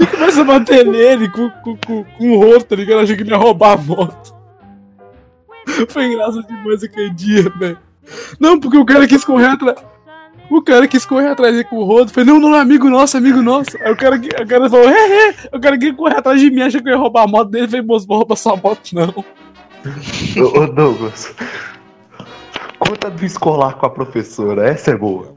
E 0.00 0.06
começa 0.06 0.40
a 0.40 0.44
bater 0.44 0.86
nele 0.86 1.28
com, 1.30 1.50
com, 1.62 1.76
com, 1.76 2.04
com 2.04 2.30
o 2.30 2.38
rosto, 2.38 2.68
tá 2.68 2.76
ligado? 2.76 3.00
Achei 3.00 3.16
que 3.16 3.22
ele 3.22 3.30
ia 3.30 3.36
roubar 3.36 3.72
a 3.72 3.76
moto. 3.76 4.34
Foi 5.90 6.06
engraçado 6.06 6.46
demais 6.46 6.82
aquele 6.82 7.10
dia, 7.10 7.52
velho. 7.58 7.78
Não, 8.40 8.58
porque 8.58 8.78
o 8.78 8.86
cara 8.86 9.06
quis 9.06 9.24
correr 9.24 9.46
atrás. 9.46 9.76
O 10.50 10.62
cara 10.62 10.88
quis 10.88 11.04
correr 11.04 11.28
atrás 11.28 11.52
dele 11.52 11.68
com 11.68 11.76
o 11.76 11.84
rodo. 11.84 12.10
Falei, 12.10 12.32
não, 12.32 12.40
não, 12.40 12.54
amigo 12.54 12.88
nosso, 12.88 13.18
amigo 13.18 13.42
nosso. 13.42 13.76
Aí 13.82 13.92
o 13.92 13.96
cara, 13.96 14.16
o 14.16 14.46
cara 14.46 14.70
falou, 14.70 14.88
é, 14.88 15.28
é. 15.28 15.34
O 15.52 15.60
cara 15.60 15.76
quis 15.76 15.94
correr 15.94 16.16
atrás 16.16 16.40
de 16.40 16.50
mim, 16.50 16.62
achou 16.62 16.82
que 16.82 16.88
eu 16.88 16.92
ia 16.92 16.98
roubar 16.98 17.24
a 17.24 17.26
moto 17.26 17.50
dele. 17.50 17.68
Falei, 17.68 17.82
moço, 17.82 18.06
vou 18.06 18.16
roubar 18.16 18.36
sua 18.36 18.56
moto, 18.56 18.80
não. 18.94 19.24
Ô, 20.40 20.58
ô, 20.60 20.66
Douglas. 20.66 21.34
Conta 22.78 23.10
do 23.10 23.24
escolar 23.24 23.74
com 23.74 23.86
a 23.86 23.90
professora, 23.90 24.68
essa 24.68 24.90
é 24.92 24.96
boa. 24.96 25.36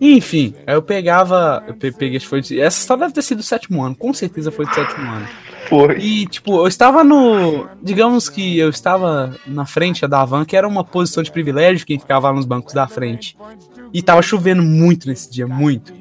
Enfim, 0.00 0.54
aí 0.66 0.74
eu 0.74 0.82
pegava. 0.82 1.62
Eu 1.66 1.74
pe- 1.74 1.92
peguei, 1.92 2.18
foi. 2.20 2.40
de- 2.40 2.58
Essa 2.58 2.80
só 2.86 2.96
deve 2.96 3.12
ter 3.12 3.20
sido 3.22 3.38
do 3.38 3.42
sétimo 3.44 3.82
ano, 3.82 3.94
com 3.94 4.14
certeza 4.14 4.50
foi 4.50 4.64
do 4.64 4.74
sétimo 4.74 5.06
ano. 5.10 5.26
Foi. 5.68 5.98
E, 5.98 6.26
tipo, 6.26 6.56
eu 6.58 6.66
estava 6.66 7.04
no. 7.04 7.68
Digamos 7.82 8.28
que 8.30 8.58
eu 8.58 8.70
estava 8.70 9.36
na 9.46 9.66
frente 9.66 10.06
da 10.06 10.24
van, 10.24 10.44
que 10.46 10.56
era 10.56 10.66
uma 10.66 10.82
posição 10.82 11.22
de 11.22 11.30
privilégio, 11.30 11.86
quem 11.86 11.98
ficava 11.98 12.28
lá 12.28 12.34
nos 12.34 12.46
bancos 12.46 12.72
da 12.72 12.86
frente. 12.88 13.36
E 13.92 14.00
tava 14.00 14.22
chovendo 14.22 14.62
muito 14.62 15.06
nesse 15.06 15.30
dia, 15.30 15.46
muito. 15.46 15.92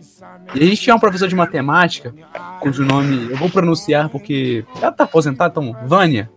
E 0.55 0.63
a 0.63 0.65
gente 0.65 0.82
tinha 0.82 0.95
um 0.95 0.99
professor 0.99 1.28
de 1.28 1.36
matemática, 1.36 2.13
cujo 2.61 2.86
nome 2.86 3.32
eu 3.32 3.38
vou 3.38 3.49
pronunciar 3.49 4.07
porque 4.09 4.63
ela 4.82 4.91
tá 4.93 5.03
aposentada, 5.03 5.51
então, 5.51 5.76
Vânia. 5.86 6.30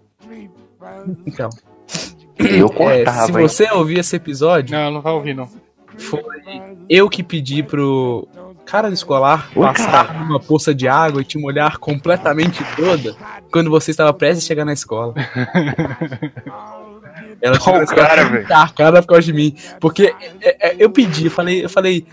Então, 1.26 1.48
Eu 2.38 2.66
é, 2.66 2.72
cortava, 3.04 3.26
se 3.26 3.32
hein? 3.32 3.48
você 3.48 3.70
ouvir 3.72 3.98
esse 3.98 4.16
episódio, 4.16 4.76
Não, 4.76 4.90
não 4.90 5.00
vai 5.00 5.12
ouvir, 5.12 5.34
não. 5.34 5.48
foi 5.96 6.22
eu 6.88 7.08
que 7.08 7.22
pedi 7.22 7.62
pro 7.62 8.26
cara 8.64 8.88
do 8.88 8.94
escolar 8.94 9.50
passar 9.54 10.20
numa 10.24 10.38
poça 10.40 10.74
de 10.74 10.86
água 10.88 11.20
e 11.20 11.24
te 11.24 11.36
molhar 11.38 11.78
completamente 11.78 12.62
toda 12.76 13.14
quando 13.50 13.70
você 13.70 13.90
estava 13.90 14.12
prestes 14.12 14.44
a 14.44 14.48
chegar 14.48 14.64
na 14.64 14.72
escola. 14.72 15.14
Ela 17.40 17.58
chegou 17.58 17.82
escola 17.82 18.06
cara, 18.06 18.24
velho. 18.24 18.44
encharcada 18.44 19.02
por 19.02 19.08
causa 19.08 19.22
de 19.22 19.32
mim. 19.32 19.54
Porque 19.80 20.14
é, 20.40 20.68
é, 20.70 20.76
eu 20.78 20.90
pedi, 20.90 21.24
eu 21.26 21.30
falei, 21.30 21.64
eu 21.64 21.68
falei, 21.68 22.06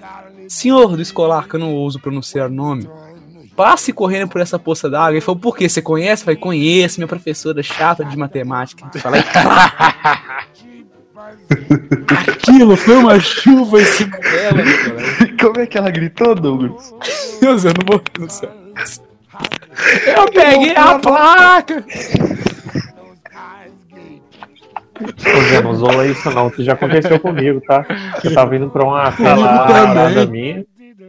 senhor 0.48 0.96
do 0.96 1.02
escolar, 1.02 1.48
que 1.48 1.56
eu 1.56 1.60
não 1.60 1.74
ouso 1.74 2.00
pronunciar 2.00 2.48
o 2.48 2.54
nome, 2.54 2.90
passe 3.60 3.92
correndo 3.92 4.30
por 4.30 4.40
essa 4.40 4.58
poça 4.58 4.90
d'água. 4.90 5.12
Ele 5.12 5.20
falou, 5.20 5.38
por 5.38 5.58
quê? 5.58 5.68
Você 5.68 5.82
conhece? 5.82 6.22
Eu 6.22 6.28
falei, 6.28 6.40
conheço, 6.40 6.98
minha 6.98 7.10
professora 7.10 7.62
chata 7.62 8.06
de 8.06 8.18
matemática. 8.18 8.90
Eu 8.96 9.02
falei, 9.02 9.22
Aquilo 12.30 12.78
foi 12.78 12.96
uma 12.96 13.20
chuva 13.20 13.82
em 13.82 13.86
cima 13.86 14.18
dela, 14.18 14.64
meu 14.64 14.78
colega. 14.78 15.38
Como 15.38 15.60
é 15.60 15.66
que 15.66 15.78
ela 15.78 15.92
gritou, 15.92 16.36
Douglas? 16.36 16.96
Deus, 17.42 17.66
eu 17.66 17.74
não 17.74 17.86
vou 17.86 18.02
no 18.18 18.30
céu. 18.30 18.50
Eu 20.08 20.32
peguei 20.32 20.74
a 20.78 20.98
placa! 20.98 21.84
Ô, 25.02 25.42
Zé, 25.50 25.62
não 25.62 25.76
zoa 25.76 26.08
isso 26.08 26.32
não, 26.32 26.50
que 26.50 26.64
já 26.64 26.74
aconteceu 26.74 27.20
comigo, 27.20 27.60
tá? 27.68 27.86
Eu 28.24 28.34
tava 28.34 28.56
indo 28.56 28.70
pra 28.70 28.86
uma 28.86 29.12
também. 29.12 29.44
calada 29.44 30.26
minha, 30.26 30.66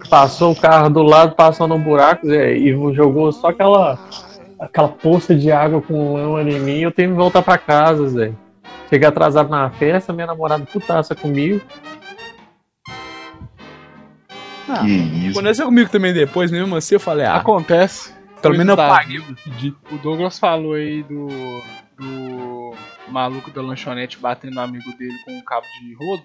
passou 0.08 0.52
o 0.52 0.56
carro 0.56 0.88
do 0.90 1.02
lado, 1.02 1.34
passou 1.34 1.66
num 1.68 1.78
buraco 1.80 2.26
Zé, 2.26 2.56
e 2.56 2.72
jogou 2.94 3.30
só 3.32 3.48
aquela, 3.48 3.98
aquela 4.58 4.88
poça 4.88 5.34
de 5.34 5.50
água 5.52 5.80
com 5.82 6.14
lama 6.14 6.42
em 6.42 6.58
mim 6.60 6.78
eu 6.80 6.92
tenho 6.92 7.10
que 7.10 7.16
voltar 7.16 7.42
pra 7.42 7.58
casa, 7.58 8.08
Zé. 8.08 8.32
Cheguei 8.88 9.06
atrasado 9.08 9.48
na 9.48 9.70
festa, 9.70 10.12
minha 10.12 10.26
namorada 10.26 10.64
putaça 10.66 11.14
comigo. 11.14 11.60
Ah, 14.68 14.80
Que 14.84 14.90
isso. 14.90 15.38
Aconteceu 15.38 15.66
comigo 15.66 15.90
também 15.90 16.12
depois, 16.12 16.50
mesmo 16.50 16.74
assim 16.76 16.94
eu 16.94 17.00
falei, 17.00 17.26
ah, 17.26 17.36
Acontece. 17.36 18.12
pelo 18.40 18.56
menos 18.56 18.70
eu 18.70 18.76
paguei 18.76 19.18
o 19.18 19.34
pedi. 19.36 19.74
O 19.90 19.96
Douglas 19.98 20.38
falou 20.38 20.74
aí 20.74 21.02
do, 21.02 21.28
do 21.98 22.74
maluco 23.08 23.50
da 23.50 23.62
lanchonete 23.62 24.18
batendo 24.18 24.54
no 24.54 24.60
amigo 24.60 24.96
dele 24.96 25.16
com 25.24 25.32
um 25.32 25.42
cabo 25.42 25.66
de 25.80 25.94
rodo. 25.94 26.22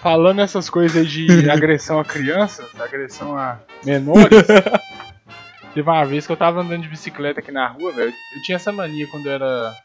Falando 0.00 0.40
essas 0.40 0.70
coisas 0.70 1.10
de 1.10 1.48
agressão 1.50 1.98
a 1.98 2.04
crianças, 2.04 2.68
agressão 2.80 3.36
a 3.36 3.58
menores. 3.84 4.46
Teve 5.74 5.88
uma 5.88 6.04
vez 6.04 6.26
que 6.26 6.32
eu 6.32 6.36
tava 6.36 6.60
andando 6.60 6.82
de 6.82 6.88
bicicleta 6.88 7.40
aqui 7.40 7.52
na 7.52 7.68
rua, 7.68 7.92
velho. 7.92 8.12
Eu 8.34 8.42
tinha 8.42 8.56
essa 8.56 8.72
mania 8.72 9.06
quando 9.08 9.26
eu 9.26 9.32
era, 9.32 9.76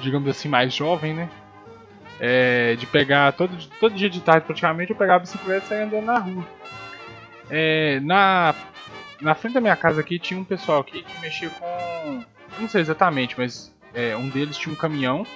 digamos 0.00 0.28
assim, 0.28 0.48
mais 0.48 0.74
jovem, 0.74 1.14
né? 1.14 1.28
É, 2.18 2.76
de 2.76 2.86
pegar 2.86 3.32
todo, 3.32 3.56
todo 3.78 3.94
dia 3.94 4.10
de 4.10 4.20
tarde 4.20 4.46
praticamente 4.46 4.90
eu 4.90 4.96
pegava 4.96 5.18
a 5.18 5.20
bicicleta 5.20 5.64
e 5.64 5.68
saía 5.68 5.84
andando 5.84 6.04
na 6.04 6.18
rua. 6.18 6.46
É, 7.48 7.98
na 8.00 8.54
na 9.20 9.34
frente 9.34 9.54
da 9.54 9.60
minha 9.60 9.76
casa 9.76 10.00
aqui 10.00 10.18
tinha 10.18 10.38
um 10.40 10.44
pessoal 10.44 10.80
aqui 10.80 11.02
que 11.02 11.20
mexia 11.20 11.50
com. 11.50 12.24
Não 12.58 12.68
sei 12.68 12.80
exatamente, 12.80 13.34
mas 13.38 13.72
é, 13.94 14.16
um 14.16 14.28
deles 14.28 14.56
tinha 14.56 14.72
um 14.72 14.76
caminhão. 14.76 15.26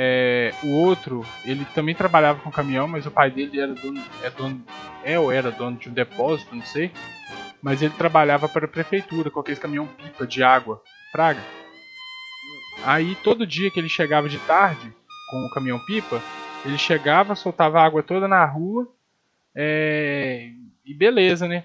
É, 0.00 0.54
o 0.62 0.68
outro, 0.68 1.26
ele 1.44 1.64
também 1.74 1.92
trabalhava 1.92 2.38
com 2.38 2.52
caminhão, 2.52 2.86
mas 2.86 3.04
o 3.04 3.10
pai 3.10 3.32
dele 3.32 3.58
era 3.58 3.74
dono, 3.74 4.00
é 4.22 4.30
dono. 4.30 4.64
É 5.02 5.18
ou 5.18 5.32
era 5.32 5.50
dono 5.50 5.76
de 5.76 5.88
um 5.88 5.92
depósito, 5.92 6.54
não 6.54 6.62
sei. 6.62 6.92
Mas 7.60 7.82
ele 7.82 7.92
trabalhava 7.98 8.48
para 8.48 8.66
a 8.66 8.68
prefeitura 8.68 9.28
com 9.28 9.40
aqueles 9.40 9.58
caminhão 9.58 9.88
pipa 9.88 10.24
de 10.24 10.40
água, 10.40 10.80
praga. 11.10 11.40
Aí 12.84 13.16
todo 13.24 13.44
dia 13.44 13.72
que 13.72 13.80
ele 13.80 13.88
chegava 13.88 14.28
de 14.28 14.38
tarde 14.38 14.94
com 15.28 15.44
o 15.44 15.50
caminhão 15.50 15.80
pipa, 15.84 16.22
ele 16.64 16.78
chegava, 16.78 17.34
soltava 17.34 17.82
água 17.82 18.00
toda 18.00 18.28
na 18.28 18.44
rua. 18.44 18.86
é, 19.52 20.52
e 20.86 20.94
beleza, 20.94 21.48
né? 21.48 21.64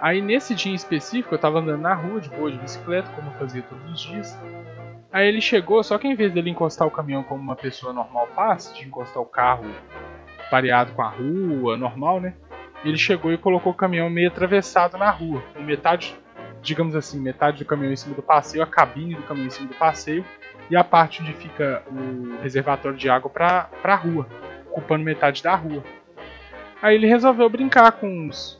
Aí 0.00 0.20
nesse 0.20 0.52
dia 0.52 0.72
em 0.72 0.74
específico, 0.74 1.32
eu 1.32 1.38
tava 1.38 1.60
andando 1.60 1.82
na 1.82 1.94
rua 1.94 2.20
de 2.20 2.28
boa 2.28 2.50
de 2.50 2.58
bicicleta, 2.58 3.08
como 3.12 3.30
eu 3.30 3.38
fazia 3.38 3.62
todos 3.62 3.88
os 3.92 4.00
dias. 4.00 4.36
Aí 5.12 5.28
ele 5.28 5.40
chegou, 5.40 5.82
só 5.82 5.98
que 5.98 6.08
em 6.08 6.14
vez 6.14 6.32
dele 6.32 6.50
encostar 6.50 6.88
o 6.88 6.90
caminhão 6.90 7.22
como 7.22 7.42
uma 7.42 7.54
pessoa 7.54 7.92
normal 7.92 8.28
faz, 8.34 8.72
de 8.74 8.86
encostar 8.86 9.22
o 9.22 9.26
carro 9.26 9.66
pareado 10.50 10.92
com 10.92 11.02
a 11.02 11.08
rua, 11.08 11.76
normal, 11.76 12.20
né? 12.20 12.34
Ele 12.84 12.96
chegou 12.96 13.32
e 13.32 13.38
colocou 13.38 13.72
o 13.72 13.76
caminhão 13.76 14.08
meio 14.08 14.28
atravessado 14.28 14.96
na 14.96 15.10
rua, 15.10 15.42
metade, 15.60 16.16
digamos 16.62 16.96
assim, 16.96 17.20
metade 17.20 17.58
do 17.58 17.64
caminhão 17.64 17.92
em 17.92 17.96
cima 17.96 18.14
do 18.14 18.22
passeio, 18.22 18.62
a 18.62 18.66
cabine 18.66 19.14
do 19.14 19.22
caminhão 19.22 19.48
em 19.48 19.50
cima 19.50 19.68
do 19.68 19.74
passeio 19.74 20.24
e 20.70 20.76
a 20.76 20.82
parte 20.82 21.20
onde 21.20 21.34
fica 21.34 21.82
o 21.86 22.42
reservatório 22.42 22.96
de 22.96 23.10
água 23.10 23.30
pra, 23.30 23.64
pra 23.82 23.94
rua, 23.94 24.26
ocupando 24.70 25.04
metade 25.04 25.42
da 25.42 25.54
rua. 25.54 25.84
Aí 26.80 26.94
ele 26.96 27.06
resolveu 27.06 27.48
brincar 27.48 27.92
com 27.92 28.28
os 28.28 28.58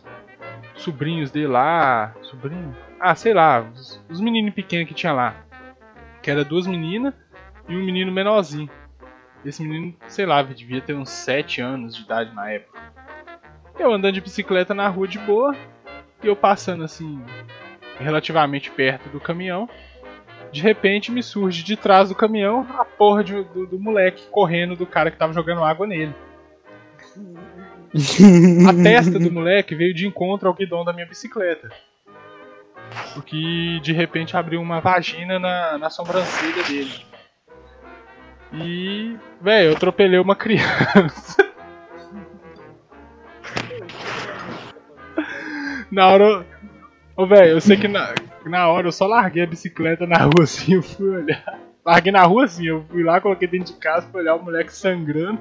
sobrinhos 0.75 1.31
dele 1.31 1.49
lá. 1.49 2.15
Sobrinho? 2.23 2.77
Ah, 3.01 3.15
sei 3.15 3.33
lá, 3.33 3.61
os, 3.61 4.05
os 4.09 4.21
meninos 4.21 4.55
pequenos 4.55 4.87
que 4.87 4.95
tinha 4.95 5.13
lá. 5.13 5.35
Que 6.23 6.31
era 6.31 6.45
duas 6.45 6.67
meninas 6.67 7.13
e 7.69 7.77
um 7.77 7.85
menino 7.85 8.13
menorzinho. 8.13 8.71
Esse 9.45 9.63
menino, 9.63 9.95
sei 10.07 10.25
lá, 10.25 10.41
devia 10.43 10.81
ter 10.81 10.95
uns 10.95 11.11
7 11.11 11.61
anos 11.61 11.97
de 11.97 12.03
idade 12.03 12.33
na 12.35 12.49
época. 12.51 12.81
Eu 13.79 13.93
andando 13.93 14.15
de 14.15 14.21
bicicleta 14.21 14.73
na 14.73 14.87
rua 14.89 15.09
de 15.09 15.19
boa, 15.19 15.57
e 16.23 16.27
eu 16.29 16.37
passando 16.37 16.85
assim, 16.85 17.21
relativamente 17.99 18.71
perto 18.71 19.09
do 19.09 19.19
caminhão. 19.19 19.69
De 20.53 20.61
repente 20.61 21.11
me 21.11 21.23
surge 21.23 21.65
de 21.65 21.77
trás 21.77 22.11
do 22.11 22.15
caminhão 22.15 22.67
a 22.79 22.85
porra 22.85 23.25
de- 23.25 23.43
do, 23.43 23.67
do 23.67 23.79
moleque 23.81 24.27
correndo 24.31 24.77
do 24.77 24.87
cara 24.87 25.11
que 25.11 25.17
tava 25.17 25.33
jogando 25.33 25.65
água 25.65 25.87
nele. 25.87 26.15
A 28.69 28.83
testa 28.83 29.19
do 29.19 29.31
moleque 29.31 29.75
veio 29.75 29.93
de 29.95 30.07
encontro 30.07 30.49
ao 30.49 30.55
guidão 30.55 30.85
da 30.85 30.93
minha 30.93 31.07
bicicleta. 31.07 31.71
Porque 33.15 33.81
de 33.83 33.93
repente 33.93 34.37
abriu 34.37 34.61
uma 34.61 34.81
vagina 34.81 35.39
na, 35.39 35.79
na 35.79 35.91
sobrancelha 35.91 36.63
dele. 36.65 36.93
E, 38.53 39.17
velho, 39.41 39.71
eu 39.71 39.77
atropelei 39.77 40.19
uma 40.19 40.37
criança. 40.37 41.43
na 45.91 46.09
hora. 46.09 46.47
Ô, 47.17 47.27
velho, 47.27 47.53
eu 47.53 47.61
sei 47.61 47.77
que 47.77 47.89
na, 47.89 48.15
na 48.47 48.69
hora 48.69 48.89
eu 48.89 48.93
só 48.93 49.07
larguei 49.07 49.43
a 49.43 49.47
bicicleta 49.47 50.07
na 50.07 50.19
rua 50.19 50.45
assim, 50.45 50.75
eu 50.75 50.83
fui 50.83 51.09
olhar. 51.09 51.59
Larguei 51.85 52.13
na 52.13 52.23
rua 52.23 52.45
assim, 52.45 52.67
eu 52.67 52.85
fui 52.91 53.03
lá, 53.03 53.21
coloquei 53.21 53.49
dentro 53.49 53.75
de 53.75 53.81
casa, 53.81 54.07
fui 54.11 54.21
olhar 54.23 54.35
o 54.37 54.43
moleque 54.43 54.73
sangrando. 54.73 55.41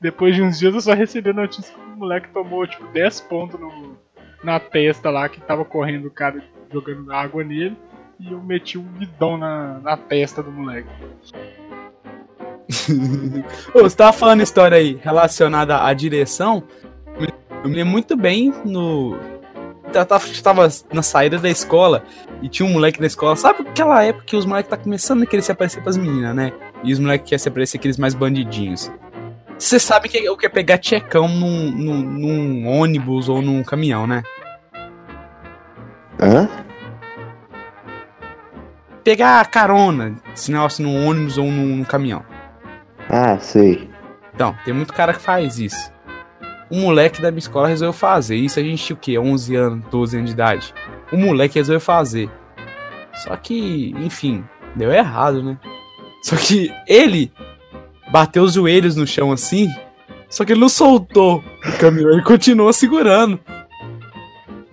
Depois 0.00 0.34
de 0.34 0.42
uns 0.42 0.58
dias 0.58 0.74
eu 0.74 0.80
só 0.80 0.92
recebi 0.92 1.30
a 1.30 1.34
notícia 1.34 1.74
que 1.74 1.80
o 1.80 1.96
moleque 1.96 2.28
tomou 2.28 2.66
tipo 2.66 2.86
10 2.88 3.20
pontos 3.22 3.58
no- 3.58 3.96
na 4.44 4.60
testa 4.60 5.10
lá, 5.10 5.28
que 5.28 5.40
tava 5.40 5.64
correndo 5.64 6.06
o 6.06 6.10
cara 6.10 6.42
jogando 6.72 7.10
água 7.12 7.42
nele. 7.42 7.76
E 8.20 8.30
eu 8.30 8.40
meti 8.40 8.78
um 8.78 8.82
bidão 8.82 9.36
na, 9.36 9.80
na 9.80 9.96
testa 9.96 10.42
do 10.42 10.52
moleque. 10.52 10.88
Ô, 13.74 13.82
você 13.82 13.96
tava 13.96 14.12
falando 14.12 14.42
história 14.42 14.76
aí 14.76 14.98
relacionada 15.02 15.82
à 15.82 15.92
direção. 15.92 16.62
Eu 17.64 17.70
me 17.70 17.76
lembro 17.76 17.92
muito 17.92 18.16
bem 18.16 18.52
no. 18.64 19.18
Eu 19.92 20.04
tava, 20.04 20.24
eu 20.26 20.72
na 20.92 21.02
saída 21.02 21.38
da 21.38 21.48
escola 21.48 22.02
e 22.42 22.48
tinha 22.48 22.68
um 22.68 22.72
moleque 22.72 23.00
na 23.00 23.06
escola. 23.06 23.36
Sabe 23.36 23.62
aquela 23.68 24.02
época 24.02 24.24
que 24.26 24.36
os 24.36 24.44
moleques 24.44 24.70
tá 24.70 24.76
começando 24.76 25.22
a 25.22 25.26
querer 25.26 25.42
se 25.42 25.52
aparecer 25.52 25.82
pras 25.82 25.96
meninas, 25.96 26.34
né? 26.34 26.52
E 26.82 26.92
os 26.92 26.98
moleques 26.98 27.28
querem 27.28 27.38
se 27.38 27.48
aparecer 27.48 27.78
aqueles 27.78 27.96
mais 27.96 28.12
bandidinhos. 28.14 28.90
Você 29.58 29.78
sabe 29.78 30.08
que 30.08 30.28
o 30.28 30.36
que 30.36 30.46
é 30.46 30.48
pegar 30.48 30.78
tchecão 30.78 31.28
num, 31.28 31.70
num, 31.70 32.02
num 32.02 32.66
ônibus 32.68 33.28
ou 33.28 33.40
num 33.40 33.62
caminhão, 33.62 34.06
né? 34.06 34.22
Hã? 36.20 36.48
Pegar 39.02 39.44
carona, 39.50 40.16
sinal 40.34 40.66
assim, 40.66 40.82
num 40.82 41.06
ônibus 41.06 41.36
ou 41.36 41.46
num, 41.46 41.76
num 41.76 41.84
caminhão. 41.84 42.24
Ah, 43.08 43.38
sei. 43.38 43.90
Então, 44.34 44.56
tem 44.64 44.72
muito 44.72 44.92
cara 44.92 45.12
que 45.12 45.20
faz 45.20 45.58
isso. 45.58 45.92
Um 46.70 46.80
moleque 46.80 47.20
da 47.20 47.30
minha 47.30 47.38
escola 47.38 47.68
resolveu 47.68 47.92
fazer 47.92 48.36
isso. 48.36 48.58
A 48.58 48.62
gente 48.62 48.82
tinha 48.82 48.96
o 48.96 48.98
quê? 48.98 49.18
11 49.18 49.54
anos, 49.54 49.84
12 49.90 50.16
anos 50.16 50.30
de 50.30 50.34
idade. 50.34 50.74
O 51.12 51.16
moleque 51.16 51.58
resolveu 51.58 51.80
fazer. 51.80 52.30
Só 53.14 53.36
que, 53.36 53.94
enfim, 53.98 54.42
deu 54.74 54.90
errado, 54.90 55.42
né? 55.42 55.58
Só 56.22 56.36
que 56.36 56.72
ele 56.88 57.30
bateu 58.10 58.42
os 58.42 58.54
joelhos 58.54 58.96
no 58.96 59.06
chão 59.06 59.30
assim. 59.30 59.68
Só 60.28 60.44
que 60.44 60.52
ele 60.52 60.60
não 60.60 60.68
soltou 60.68 61.44
o 61.64 61.78
caminhão, 61.78 62.10
ele 62.10 62.22
continuou 62.22 62.72
segurando. 62.72 63.38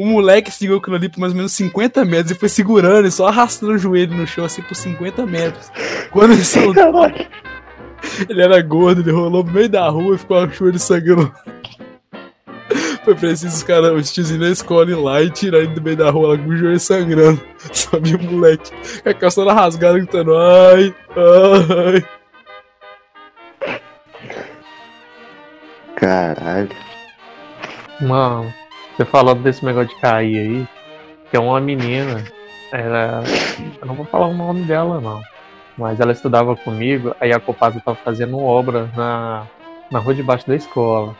O 0.01 0.05
moleque 0.07 0.49
segurou 0.49 0.79
aquilo 0.79 0.95
ali 0.95 1.07
por 1.07 1.19
mais 1.19 1.31
ou 1.31 1.37
menos 1.37 1.51
50 1.51 2.03
metros 2.05 2.31
e 2.31 2.35
foi 2.35 2.49
segurando 2.49 3.07
e 3.07 3.11
só 3.11 3.27
arrastando 3.27 3.73
o 3.73 3.77
joelho 3.77 4.17
no 4.17 4.25
chão 4.25 4.45
assim 4.45 4.63
por 4.63 4.73
50 4.73 5.27
metros. 5.27 5.71
Quando 6.09 6.33
ele 6.33 6.43
soltou. 6.43 6.83
Ele 8.27 8.41
era 8.41 8.59
gordo, 8.63 9.01
ele 9.01 9.11
rolou 9.11 9.43
no 9.43 9.51
meio 9.51 9.69
da 9.69 9.87
rua 9.87 10.15
e 10.15 10.17
ficou 10.17 10.39
com 10.47 10.51
o 10.51 10.55
joelho 10.55 10.79
sangrando. 10.79 11.31
Foi 13.05 13.13
preciso 13.13 13.55
os 13.55 13.61
caras, 13.61 13.91
os 13.91 14.11
tiozinhos 14.11 14.41
da 14.41 14.49
escola 14.49 14.89
ir 14.89 14.95
lá 14.95 15.21
e 15.21 15.29
tirar 15.29 15.59
ele 15.59 15.67
do 15.67 15.81
meio 15.83 15.95
da 15.95 16.09
rua 16.09 16.29
lá 16.29 16.37
com 16.37 16.49
o 16.49 16.57
joelho 16.57 16.79
sangrando. 16.79 17.39
Só 17.71 17.99
vi 17.99 18.15
o 18.15 18.23
moleque 18.23 18.71
com 19.03 19.09
a 19.09 19.13
calça 19.13 19.41
toda 19.41 19.53
rasgada 19.53 19.99
gritando: 19.99 20.35
ai, 20.35 20.95
ai. 21.15 22.05
Caralho. 25.95 26.69
Mano, 28.01 28.51
você 29.01 29.05
falando 29.05 29.41
desse 29.41 29.65
negócio 29.65 29.89
de 29.89 30.01
cair 30.01 30.37
aí, 30.37 30.67
que 31.29 31.37
é 31.37 31.39
uma 31.39 31.59
menina, 31.59 32.23
era. 32.71 33.23
Eu 33.79 33.87
não 33.87 33.95
vou 33.95 34.05
falar 34.05 34.27
o 34.27 34.33
nome 34.33 34.63
dela 34.63 35.01
não. 35.01 35.21
Mas 35.77 35.99
ela 35.99 36.11
estudava 36.11 36.55
comigo, 36.55 37.15
aí 37.19 37.31
a 37.31 37.39
Copasa 37.39 37.81
tava 37.83 37.97
fazendo 38.03 38.37
obra 38.37 38.89
na, 38.95 39.47
na 39.89 39.99
rua 39.99 40.13
de 40.13 40.21
baixo 40.21 40.47
da 40.47 40.55
escola. 40.55 41.15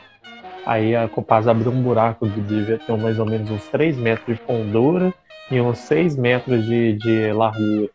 Aí 0.66 0.96
a 0.96 1.08
Copasa 1.08 1.50
abriu 1.50 1.72
um 1.72 1.82
buraco 1.82 2.30
que 2.30 2.42
devia 2.42 2.78
ter 2.78 2.98
mais 2.98 3.18
ou 3.18 3.26
menos 3.26 3.50
uns 3.50 3.66
3 3.70 3.98
metros 3.98 4.38
de 4.38 4.44
fundura 4.44 5.12
e 5.50 5.60
uns 5.60 5.80
6 5.80 6.18
metros 6.18 6.64
de, 6.66 6.94
de 6.94 7.34
largura. 7.34 7.90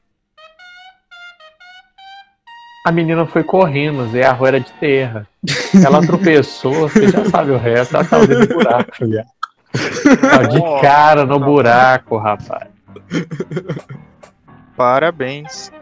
A 2.85 2.91
menina 2.91 3.27
foi 3.27 3.43
correndo, 3.43 4.09
e 4.17 4.23
a 4.23 4.33
rua 4.33 4.49
era 4.49 4.61
de 4.61 4.73
terra. 4.75 5.27
Ela 5.85 6.01
tropeçou, 6.05 6.89
você 6.89 7.09
já 7.09 7.25
sabe 7.27 7.51
o 7.51 7.59
resto, 7.59 7.97
ela 7.97 8.05
tava 8.05 8.27
dentro 8.27 8.49
do 8.49 8.55
buraco, 8.55 8.93
já. 9.07 9.25
Tava 10.31 10.49
de 10.49 10.81
cara 10.81 11.25
no 11.25 11.39
buraco, 11.39 12.17
rapaz. 12.17 12.69
Parabéns. 14.77 15.73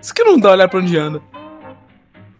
Isso 0.00 0.14
que 0.14 0.24
não 0.24 0.38
dá 0.38 0.52
olhar 0.52 0.68
pra 0.68 0.80
onde 0.80 0.96
anda. 0.96 1.20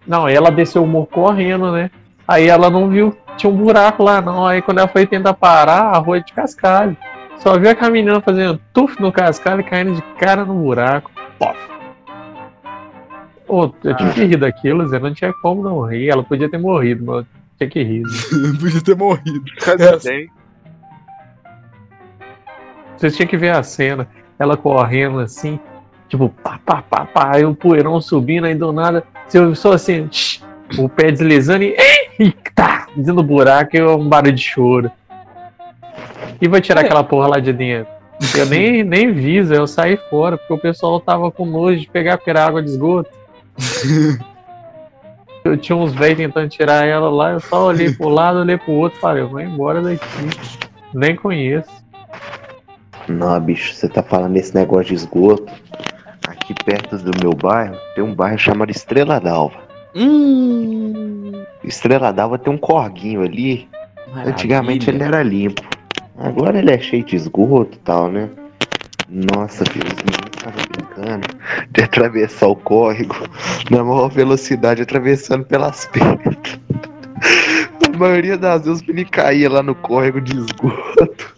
Não, 0.06 0.26
aí 0.26 0.34
ela 0.34 0.50
desceu 0.50 0.82
o 0.82 0.86
morro 0.86 1.06
correndo, 1.06 1.70
né? 1.72 1.90
Aí 2.26 2.48
ela 2.48 2.70
não 2.70 2.88
viu, 2.88 3.16
tinha 3.36 3.52
um 3.52 3.56
buraco 3.56 4.02
lá, 4.02 4.20
não. 4.20 4.46
Aí 4.46 4.62
quando 4.62 4.78
ela 4.78 4.88
foi 4.88 5.06
tentar 5.06 5.34
parar, 5.34 5.94
a 5.94 5.98
rua 5.98 6.18
é 6.18 6.20
de 6.20 6.32
cascalho. 6.32 6.96
Só 7.38 7.58
viu 7.58 7.70
aquela 7.70 7.90
menina 7.90 8.20
fazendo 8.20 8.60
tuf 8.72 9.00
no 9.00 9.12
cascalho 9.12 9.60
e 9.60 9.64
caindo 9.64 9.94
de 9.94 10.02
cara 10.16 10.44
no 10.44 10.54
buraco. 10.54 11.10
Pof. 11.38 11.58
Ô, 13.48 13.70
eu 13.84 13.96
tinha 13.96 14.12
que 14.12 14.24
rir 14.24 14.36
daquilo, 14.36 14.86
Zé. 14.88 14.98
Não 14.98 15.12
tinha 15.12 15.32
como 15.42 15.62
não 15.62 15.82
rir. 15.82 16.08
Ela 16.08 16.22
podia 16.22 16.48
ter 16.48 16.58
morrido, 16.58 17.04
mas 17.04 17.16
eu 17.18 17.26
tinha 17.58 17.70
que 17.70 17.82
rir. 17.82 18.02
Zé. 18.06 18.58
Podia 18.58 18.80
ter 18.80 18.96
morrido. 18.96 19.44
Cadê? 19.60 20.30
Vocês 23.02 23.16
tinham 23.16 23.26
que 23.28 23.36
ver 23.36 23.50
a 23.50 23.64
cena. 23.64 24.06
Ela 24.38 24.56
correndo 24.56 25.18
assim, 25.18 25.58
tipo, 26.08 26.28
pá, 26.28 26.60
pá, 26.64 26.84
pá, 26.88 27.04
pá. 27.04 27.32
Aí 27.34 27.44
o 27.44 27.52
poeirão 27.52 28.00
subindo, 28.00 28.46
aí 28.46 28.54
do 28.54 28.72
nada, 28.72 29.02
você 29.26 29.40
ouve 29.40 29.56
só 29.56 29.72
assim, 29.72 30.06
tch, 30.06 30.40
o 30.78 30.88
pé 30.88 31.10
deslizando 31.10 31.64
e, 31.64 31.76
e 32.20 32.30
tá, 32.54 32.86
dentro 32.94 33.16
do 33.16 33.22
buraco 33.24 33.76
e 33.76 33.82
um 33.82 34.08
barulho 34.08 34.32
de 34.32 34.42
choro. 34.42 34.88
E 36.40 36.46
vai 36.46 36.60
tirar 36.60 36.82
É. 36.82 36.84
aquela 36.84 37.02
porra 37.02 37.26
lá 37.26 37.40
de 37.40 37.52
dentro? 37.52 37.92
Eu 38.36 38.46
nem, 38.46 38.84
nem 38.86 39.12
vi, 39.12 39.38
eu 39.38 39.66
saí 39.66 39.96
fora, 40.08 40.38
porque 40.38 40.52
o 40.52 40.58
pessoal 40.58 41.00
tava 41.00 41.28
com 41.32 41.44
nojo 41.44 41.80
de 41.80 41.88
pegar 41.88 42.18
porque 42.18 42.30
era 42.30 42.46
água 42.46 42.62
de 42.62 42.70
esgoto. 42.70 43.10
Eu 45.44 45.56
tinha 45.56 45.74
uns 45.74 45.92
velhos 45.92 46.18
tentando 46.18 46.48
tirar 46.48 46.86
ela 46.86 47.10
lá, 47.10 47.32
eu 47.32 47.40
só 47.40 47.66
olhei 47.66 47.92
pro 47.92 48.08
lado, 48.08 48.38
olhei 48.38 48.56
pro 48.56 48.74
outro 48.74 49.00
falei, 49.00 49.24
eu 49.24 49.28
vou 49.28 49.40
embora 49.40 49.82
daqui. 49.82 50.06
Nem 50.94 51.16
conheço. 51.16 51.81
Não, 53.08 53.38
bicho, 53.40 53.74
você 53.74 53.88
tá 53.88 54.02
falando 54.02 54.34
desse 54.34 54.54
negócio 54.54 54.86
de 54.86 54.94
esgoto. 54.94 55.52
Aqui 56.28 56.54
perto 56.64 56.96
do 56.98 57.10
meu 57.20 57.34
bairro, 57.34 57.76
tem 57.94 58.04
um 58.04 58.14
bairro 58.14 58.38
chamado 58.38 58.70
Estrela 58.70 59.20
d'Alva. 59.20 59.58
Hum. 59.94 61.32
Estrela 61.64 62.12
d'Alva 62.12 62.38
tem 62.38 62.52
um 62.52 62.58
corguinho 62.58 63.22
ali. 63.22 63.68
Antigamente 64.14 64.88
ele 64.88 64.98
Maravilha. 64.98 65.18
era 65.18 65.28
limpo. 65.28 65.62
Agora 66.18 66.58
ele 66.58 66.70
é 66.70 66.78
cheio 66.78 67.04
de 67.04 67.16
esgoto 67.16 67.76
e 67.76 67.80
tal, 67.80 68.10
né? 68.10 68.28
Nossa, 69.08 69.64
filho, 69.66 69.86
os 69.86 69.96
meninos 69.98 70.30
estavam 70.36 70.62
brincando 70.70 71.28
de 71.70 71.82
atravessar 71.82 72.46
o 72.46 72.56
córrego 72.56 73.16
na 73.70 73.82
maior 73.82 74.08
velocidade, 74.08 74.82
atravessando 74.82 75.44
pelas 75.44 75.86
pedras. 75.92 76.60
A 77.92 77.96
maioria 77.96 78.38
das 78.38 78.64
vezes 78.64 78.82
meninos 78.86 79.10
caíam 79.10 79.52
lá 79.52 79.62
no 79.62 79.74
córrego 79.74 80.20
de 80.20 80.36
esgoto. 80.38 81.34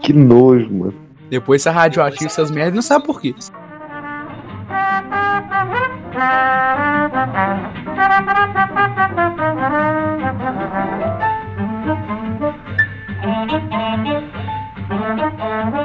Que 0.00 0.12
nojo, 0.12 0.72
mano. 0.72 0.94
Depois 1.30 1.62
essa 1.62 1.70
radioativa 1.70 2.26
essas 2.26 2.50
merdas 2.50 2.74
não 2.74 2.82
sabe 2.82 3.04
por 3.04 3.20
quê. 3.20 3.34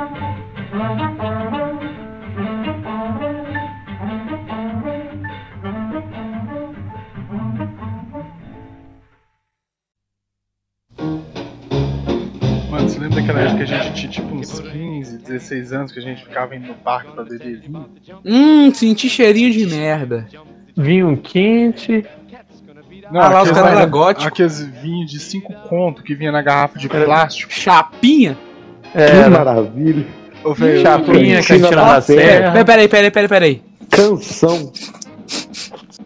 uns 14.44 14.60
15, 14.60 15.18
16 15.20 15.74
anos 15.74 15.92
que 15.92 16.00
a 16.00 16.02
gente 16.02 16.24
ficava 16.24 16.56
indo 16.56 16.68
no 16.68 16.74
parque 16.76 17.12
pra 17.12 17.24
beber 17.24 17.60
vinho? 17.60 17.86
Hum, 18.26 18.74
senti 18.74 19.10
cheirinho 19.10 19.52
de 19.52 19.66
merda. 19.68 20.28
Vinho 20.76 21.16
quente, 21.18 22.06
Não, 23.12 23.20
Ah, 23.22 23.28
lá 23.30 23.42
os 23.44 23.50
aqueles- 23.50 23.64
caras 23.64 23.80
eram 23.80 23.92
góticos. 23.92 24.26
Aqueles 24.28 24.60
vinhos 24.82 25.12
de 25.12 25.20
5 25.20 25.54
conto 25.68 26.02
que 26.02 26.16
vinha 26.16 26.32
na 26.32 26.42
garrafa 26.42 26.80
de 26.80 26.88
plástico. 26.88 27.52
Chapinha? 27.54 28.38
Que 28.92 28.98
era 28.98 29.30
maravilha. 29.30 30.06
Ô, 30.44 30.54
velho, 30.54 30.82
chapinha, 30.82 31.38
cantina 31.44 31.70
da 31.70 32.02
serra. 32.02 32.64
peraí, 32.66 32.88
peraí, 32.88 33.12
peraí, 33.12 33.28
peraí. 33.28 33.62
Canção. 33.90 34.72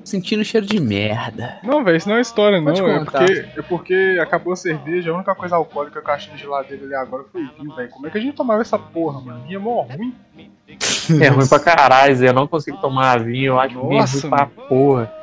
Sentindo 0.08 0.42
cheiro 0.46 0.66
de 0.66 0.80
merda. 0.80 1.58
Não, 1.62 1.84
velho, 1.84 1.98
isso 1.98 2.08
não 2.08 2.16
é 2.16 2.22
história, 2.22 2.62
não. 2.62 2.74
Pode 2.74 2.82
É 2.82 3.00
contar. 3.00 3.20
porque, 3.26 3.46
é 3.58 3.62
porque 3.62 4.18
acabou 4.22 4.54
a 4.54 4.56
cerveja, 4.56 5.12
a 5.12 5.16
única 5.16 5.36
coisa 5.36 5.58
alcoólica 5.58 6.02
que 6.02 6.10
eu 6.10 6.14
achei 6.14 6.32
na 6.32 6.38
geladeira 6.38 6.86
ali 6.86 6.96
agora 6.96 7.26
foi 7.30 7.42
vinho, 7.60 7.76
velho. 7.76 7.90
Como 7.90 8.08
é 8.08 8.10
que 8.10 8.18
a 8.18 8.22
gente 8.22 8.34
tomava 8.34 8.62
essa 8.62 8.80
porra, 8.80 9.20
mano? 9.20 9.44
Vinho 9.44 9.58
é 9.58 9.62
mó 9.62 9.82
ruim. 9.82 10.16
É 11.22 11.28
ruim 11.28 11.46
pra 11.46 11.60
caralho, 11.60 12.16
Zé. 12.16 12.30
Eu 12.30 12.34
não 12.34 12.48
consigo 12.48 12.78
tomar 12.78 13.20
vinho, 13.20 13.48
eu 13.48 13.60
acho 13.60 13.74
vinho 13.82 14.00
Nossa, 14.00 14.22
ruim 14.22 14.30
pra 14.30 14.46
porra. 14.46 15.14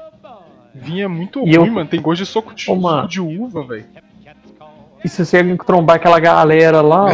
Vinho 0.75 1.05
é 1.05 1.09
muito 1.09 1.39
E 1.49 1.57
ruim, 1.57 1.67
eu- 1.69 1.73
mano. 1.73 1.89
Tem 1.89 2.03
gosto 2.03 2.21
de 2.23 2.27
soco 2.27 2.55
de, 2.55 2.71
Ô, 2.71 2.75
mano. 2.75 2.99
suco 3.03 3.09
de 3.09 3.21
uva, 3.23 3.65
velho. 3.67 3.87
E 5.03 5.09
se 5.09 5.25
você 5.25 5.43
trombar 5.57 5.97
aquela 5.97 6.21
galera 6.21 6.83
lá, 6.83 7.07
ó, 7.07 7.09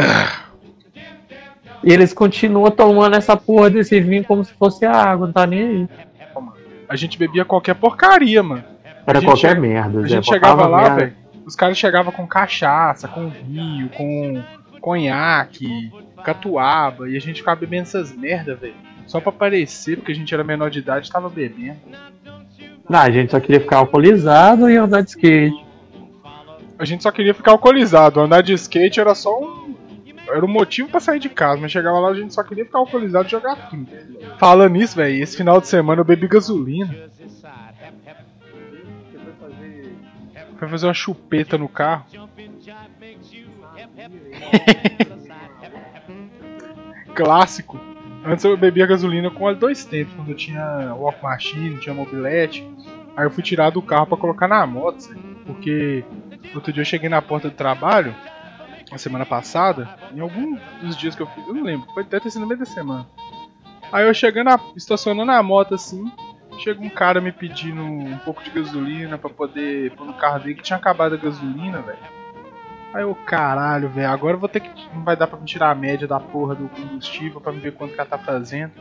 e 1.83 1.91
eles 1.93 2.13
continuam 2.13 2.69
tomando 2.69 3.15
essa 3.15 3.37
porra 3.37 3.69
desse 3.69 3.99
vinho 4.01 4.23
como 4.25 4.43
se 4.43 4.51
fosse 4.53 4.85
água, 4.85 5.25
não 5.27 5.33
tá 5.33 5.47
nem 5.47 5.61
aí. 5.61 5.89
A 6.91 6.97
gente 6.97 7.17
bebia 7.17 7.45
qualquer 7.45 7.73
porcaria, 7.73 8.43
mano. 8.43 8.65
Era 9.07 9.21
gente 9.21 9.29
qualquer 9.29 9.57
merda. 9.57 10.01
A 10.01 10.07
gente 10.07 10.27
chegava 10.27 10.67
lá, 10.67 10.89
velho. 10.93 11.13
Os 11.45 11.55
caras 11.55 11.77
chegavam 11.77 12.11
com 12.11 12.27
cachaça, 12.27 13.07
com 13.07 13.29
vinho, 13.29 13.87
com 13.87 14.43
conhaque, 14.81 15.89
catuaba, 16.21 17.09
e 17.09 17.15
a 17.15 17.21
gente 17.21 17.37
ficava 17.37 17.57
bebendo 17.57 17.83
essas 17.83 18.11
merda, 18.13 18.55
velho. 18.55 18.73
Só 19.07 19.21
pra 19.21 19.29
aparecer, 19.29 19.95
porque 19.95 20.11
a 20.11 20.15
gente 20.15 20.33
era 20.33 20.43
menor 20.43 20.69
de 20.69 20.79
idade 20.79 21.07
e 21.07 21.11
tava 21.11 21.29
bebendo. 21.29 21.79
Não, 22.89 22.99
a 22.99 23.09
gente 23.09 23.31
só 23.31 23.39
queria 23.39 23.61
ficar 23.61 23.77
alcoolizado 23.77 24.69
e 24.69 24.75
andar 24.75 25.01
de 25.01 25.11
skate. 25.11 25.65
A 26.77 26.83
gente 26.83 27.03
só 27.03 27.11
queria 27.11 27.33
ficar 27.33 27.51
alcoolizado. 27.51 28.19
Andar 28.19 28.43
de 28.43 28.51
skate 28.51 28.99
era 28.99 29.15
só 29.15 29.39
um. 29.39 29.60
Era 30.31 30.45
um 30.45 30.49
motivo 30.49 30.89
pra 30.89 30.99
sair 30.99 31.19
de 31.19 31.29
casa, 31.29 31.61
mas 31.61 31.71
chegava 31.71 31.99
lá 31.99 32.09
a 32.09 32.13
gente 32.13 32.33
só 32.33 32.43
queria 32.43 32.65
ficar 32.65 32.79
alcoolizado 32.79 33.27
e 33.27 33.31
jogar 33.31 33.69
tudo. 33.69 33.87
Falando 34.37 34.73
nisso, 34.73 34.95
velho, 34.95 35.21
esse 35.21 35.37
final 35.37 35.59
de 35.59 35.67
semana 35.67 36.01
eu 36.01 36.05
bebi 36.05 36.27
gasolina. 36.27 37.09
Foi 40.57 40.67
fazer 40.67 40.87
uma 40.87 40.93
chupeta 40.93 41.57
no 41.57 41.67
carro. 41.67 42.05
Clássico. 47.15 47.79
Antes 48.23 48.45
eu 48.45 48.55
bebia 48.55 48.85
gasolina 48.85 49.31
com 49.31 49.51
dois 49.53 49.83
tempos, 49.83 50.13
quando 50.13 50.29
eu 50.29 50.35
tinha 50.35 50.93
walk 50.93 51.21
machine, 51.23 51.79
tinha 51.79 51.95
mobilete. 51.95 52.67
Aí 53.17 53.25
eu 53.25 53.31
fui 53.31 53.43
tirar 53.43 53.71
do 53.71 53.81
carro 53.81 54.05
pra 54.05 54.17
colocar 54.17 54.47
na 54.47 54.65
moto, 54.65 55.09
porque 55.45 56.05
outro 56.53 56.71
dia 56.71 56.81
eu 56.81 56.85
cheguei 56.85 57.09
na 57.09 57.21
porta 57.21 57.49
do 57.49 57.55
trabalho, 57.55 58.15
na 58.91 58.97
semana 58.97 59.25
passada, 59.25 59.95
em 60.13 60.19
algum 60.19 60.57
dos 60.81 60.97
dias 60.97 61.15
que 61.15 61.21
eu 61.21 61.27
fiz, 61.27 61.47
eu 61.47 61.53
não 61.53 61.63
lembro, 61.63 61.89
foi 61.93 62.03
deve 62.03 62.23
ter 62.23 62.31
sido 62.31 62.41
no 62.41 62.47
meio 62.47 62.59
da 62.59 62.65
semana. 62.65 63.07
Aí 63.91 64.05
eu 64.05 64.13
chegando, 64.13 64.45
na, 64.45 64.59
estacionando 64.75 65.31
a 65.31 65.41
moto 65.41 65.75
assim, 65.75 66.11
chega 66.59 66.81
um 66.81 66.89
cara 66.89 67.19
me 67.19 67.31
pedindo 67.31 67.81
um 67.81 68.17
pouco 68.19 68.43
de 68.43 68.49
gasolina 68.49 69.17
pra 69.17 69.29
poder 69.29 69.91
pôr 69.95 70.05
no 70.05 70.13
carro 70.13 70.39
dele 70.39 70.55
que 70.55 70.63
tinha 70.63 70.77
acabado 70.77 71.15
a 71.15 71.17
gasolina, 71.17 71.81
velho. 71.81 72.21
Aí 72.93 73.03
eu, 73.03 73.15
caralho, 73.15 73.89
velho, 73.89 74.09
agora 74.09 74.35
eu 74.35 74.39
vou 74.39 74.49
ter 74.49 74.59
que. 74.59 74.69
Não 74.93 75.03
vai 75.03 75.15
dar 75.15 75.27
pra 75.27 75.39
me 75.39 75.45
tirar 75.45 75.71
a 75.71 75.75
média 75.75 76.07
da 76.07 76.19
porra 76.19 76.55
do 76.55 76.67
combustível 76.67 77.39
pra 77.39 77.51
me 77.51 77.59
ver 77.59 77.73
quanto 77.73 77.93
que 77.93 77.99
ela 77.99 78.09
tá 78.09 78.17
fazendo. 78.17 78.73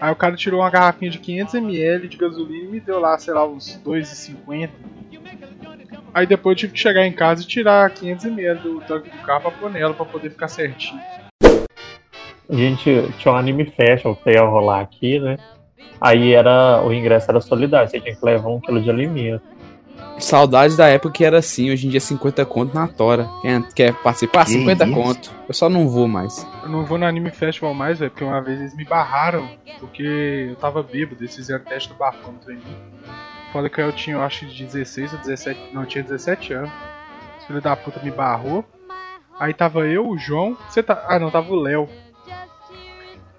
Aí 0.00 0.10
o 0.10 0.16
cara 0.16 0.34
tirou 0.34 0.60
uma 0.60 0.70
garrafinha 0.70 1.10
de 1.10 1.18
500ml 1.18 2.08
de 2.08 2.16
gasolina 2.16 2.64
e 2.64 2.68
me 2.68 2.80
deu 2.80 2.98
lá, 2.98 3.16
sei 3.18 3.32
lá, 3.34 3.46
uns 3.46 3.80
2,50. 3.84 4.70
Aí 6.12 6.26
depois 6.26 6.54
eu 6.54 6.60
tive 6.60 6.72
que 6.72 6.78
chegar 6.78 7.06
em 7.06 7.12
casa 7.12 7.42
e 7.42 7.46
tirar 7.46 7.90
500ml 7.90 8.58
do 8.62 8.80
tanque 8.80 9.10
do 9.10 9.18
carro 9.18 9.42
pra 9.42 9.50
pôr 9.50 9.70
nela 9.70 9.94
pra 9.94 10.04
poder 10.04 10.30
ficar 10.30 10.48
certinho. 10.48 11.00
A 12.48 12.54
gente 12.54 13.12
tinha 13.18 13.32
um 13.32 13.36
anime 13.36 13.64
festival 13.64 14.16
que 14.16 14.30
ia 14.30 14.42
rolar 14.42 14.80
aqui, 14.80 15.20
né? 15.20 15.36
Aí 16.00 16.32
era. 16.32 16.82
O 16.82 16.92
ingresso 16.92 17.30
era 17.30 17.40
solidário, 17.40 17.88
você 17.88 18.00
tinha 18.00 18.14
que 18.14 18.24
levar 18.24 18.48
um 18.48 18.60
quilo 18.60 18.82
de 18.82 18.90
alimento. 18.90 19.42
Saudades 20.18 20.76
da 20.76 20.86
época 20.86 21.14
que 21.14 21.24
era 21.24 21.38
assim, 21.38 21.70
hoje 21.70 21.86
em 21.86 21.90
dia 21.90 21.98
é 21.98 22.00
50 22.00 22.44
conto 22.44 22.74
na 22.74 22.86
tora. 22.86 23.28
Quer, 23.40 23.62
quer 23.72 23.94
participar? 24.02 24.44
Que 24.44 24.52
50 24.52 24.84
isso? 24.84 24.94
conto. 24.94 25.30
Eu 25.48 25.54
só 25.54 25.68
não 25.68 25.88
vou 25.88 26.08
mais. 26.08 26.46
Eu 26.62 26.68
não 26.68 26.84
vou 26.84 26.98
no 26.98 27.06
Anime 27.06 27.30
Festival 27.30 27.72
mais, 27.72 27.98
velho, 27.98 28.10
porque 28.10 28.24
uma 28.24 28.40
vez 28.40 28.60
eles 28.60 28.76
me 28.76 28.84
barraram, 28.84 29.48
porque 29.78 30.48
eu 30.50 30.56
tava 30.56 30.82
bêbado, 30.82 31.22
eles 31.22 31.34
fizeram 31.34 31.64
teste 31.64 31.88
do 31.88 31.94
bafômetro 31.94 32.52
em 32.52 32.56
mim. 32.56 32.76
Falei 33.52 33.68
que 33.68 33.80
eu 33.80 33.92
tinha, 33.92 34.16
eu 34.16 34.22
acho, 34.22 34.46
de 34.46 34.64
16 34.64 35.12
ou 35.12 35.18
17, 35.18 35.74
não, 35.74 35.84
tinha 35.84 36.04
17 36.04 36.52
anos. 36.52 36.70
Esse 37.38 37.46
filho 37.48 37.60
da 37.60 37.74
puta 37.74 38.00
me 38.00 38.10
barrou. 38.10 38.64
Aí 39.38 39.52
tava 39.52 39.86
eu, 39.86 40.08
o 40.08 40.18
João, 40.18 40.56
você 40.68 40.82
tá, 40.82 41.04
ah 41.08 41.18
não, 41.18 41.30
tava 41.30 41.50
o 41.52 41.60
Léo. 41.60 41.88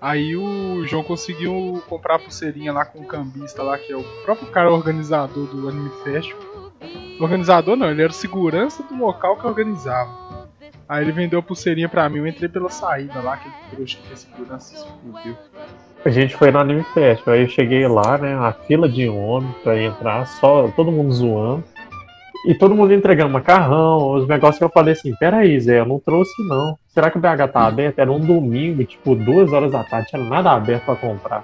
Aí 0.01 0.35
o 0.35 0.83
João 0.85 1.03
conseguiu 1.03 1.81
comprar 1.87 2.15
a 2.15 2.19
pulseirinha 2.19 2.73
lá 2.73 2.83
com 2.83 2.99
o 2.99 3.05
cambista 3.05 3.61
lá, 3.61 3.77
que 3.77 3.93
é 3.93 3.95
o 3.95 4.03
próprio 4.23 4.49
cara 4.49 4.71
organizador 4.71 5.45
do 5.45 5.69
Anime 5.69 5.91
Festival. 6.03 6.71
Organizador 7.19 7.75
não, 7.75 7.91
ele 7.91 8.01
era 8.01 8.11
segurança 8.11 8.81
do 8.81 8.95
local 8.95 9.37
que 9.37 9.45
organizava. 9.45 10.20
Aí 10.91 11.05
ele 11.05 11.13
vendeu 11.13 11.39
a 11.39 11.41
pulseirinha 11.41 11.87
pra 11.87 12.09
mim, 12.09 12.17
eu 12.17 12.27
entrei 12.27 12.49
pela 12.49 12.69
saída 12.69 13.21
lá, 13.21 13.35
aquele 13.35 13.53
trouxa 13.69 13.97
que 14.05 14.11
é 14.11 14.15
segurança 14.17 14.75
se 14.75 14.85
fudeu. 14.85 15.37
A 16.03 16.09
gente 16.09 16.35
foi 16.35 16.51
no 16.51 16.59
Anime 16.59 16.83
Festival, 16.93 17.35
aí 17.35 17.43
eu 17.43 17.47
cheguei 17.47 17.87
lá, 17.87 18.17
né? 18.17 18.33
A 18.35 18.51
fila 18.67 18.89
de 18.89 19.07
homem 19.07 19.55
pra 19.63 19.81
entrar, 19.81 20.25
só 20.27 20.67
todo 20.75 20.91
mundo 20.91 21.13
zoando. 21.13 21.63
E 22.45 22.53
todo 22.53 22.75
mundo 22.75 22.93
entregando 22.93 23.31
macarrão, 23.31 24.15
os 24.15 24.27
negócios 24.27 24.57
que 24.57 24.65
eu 24.65 24.69
falei 24.69 24.91
assim, 24.91 25.15
peraí, 25.15 25.57
Zé, 25.61 25.79
eu 25.79 25.85
não 25.85 25.97
trouxe 25.97 26.33
não. 26.49 26.77
Será 26.89 27.09
que 27.09 27.17
o 27.17 27.21
BH 27.21 27.47
tá 27.53 27.67
aberto? 27.67 27.99
Era 27.99 28.11
um 28.11 28.19
domingo, 28.19 28.83
tipo, 28.83 29.15
duas 29.15 29.53
horas 29.53 29.71
da 29.71 29.85
tarde, 29.85 30.09
tinha 30.09 30.21
nada 30.21 30.51
aberto 30.51 30.83
pra 30.83 30.95
comprar. 30.97 31.41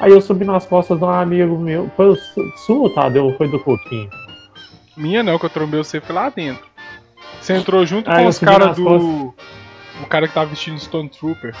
Aí 0.00 0.12
eu 0.12 0.20
subi 0.22 0.46
nas 0.46 0.64
costas 0.64 0.96
de 0.96 1.04
um 1.04 1.10
amigo 1.10 1.58
meu, 1.58 1.90
foi 1.94 2.06
o 2.08 2.16
su- 2.16 2.52
sua, 2.64 2.94
Tadeu, 2.94 3.26
ou 3.26 3.36
foi 3.36 3.48
do 3.50 3.58
Coquinho? 3.60 4.08
Minha 4.96 5.22
não, 5.22 5.38
que 5.38 5.44
eu 5.44 5.50
trombei 5.50 5.78
você 5.84 6.00
foi 6.00 6.14
lá 6.14 6.30
dentro. 6.30 6.67
Você 7.40 7.54
entrou 7.54 7.84
junto 7.86 8.10
Ah, 8.10 8.16
com 8.16 8.26
os 8.26 8.38
caras 8.38 8.76
do. 8.76 8.84
costas. 8.84 9.48
O 10.02 10.06
cara 10.08 10.28
que 10.28 10.34
tava 10.34 10.46
vestindo 10.46 10.78
Stone 10.78 11.08
Trooper. 11.08 11.54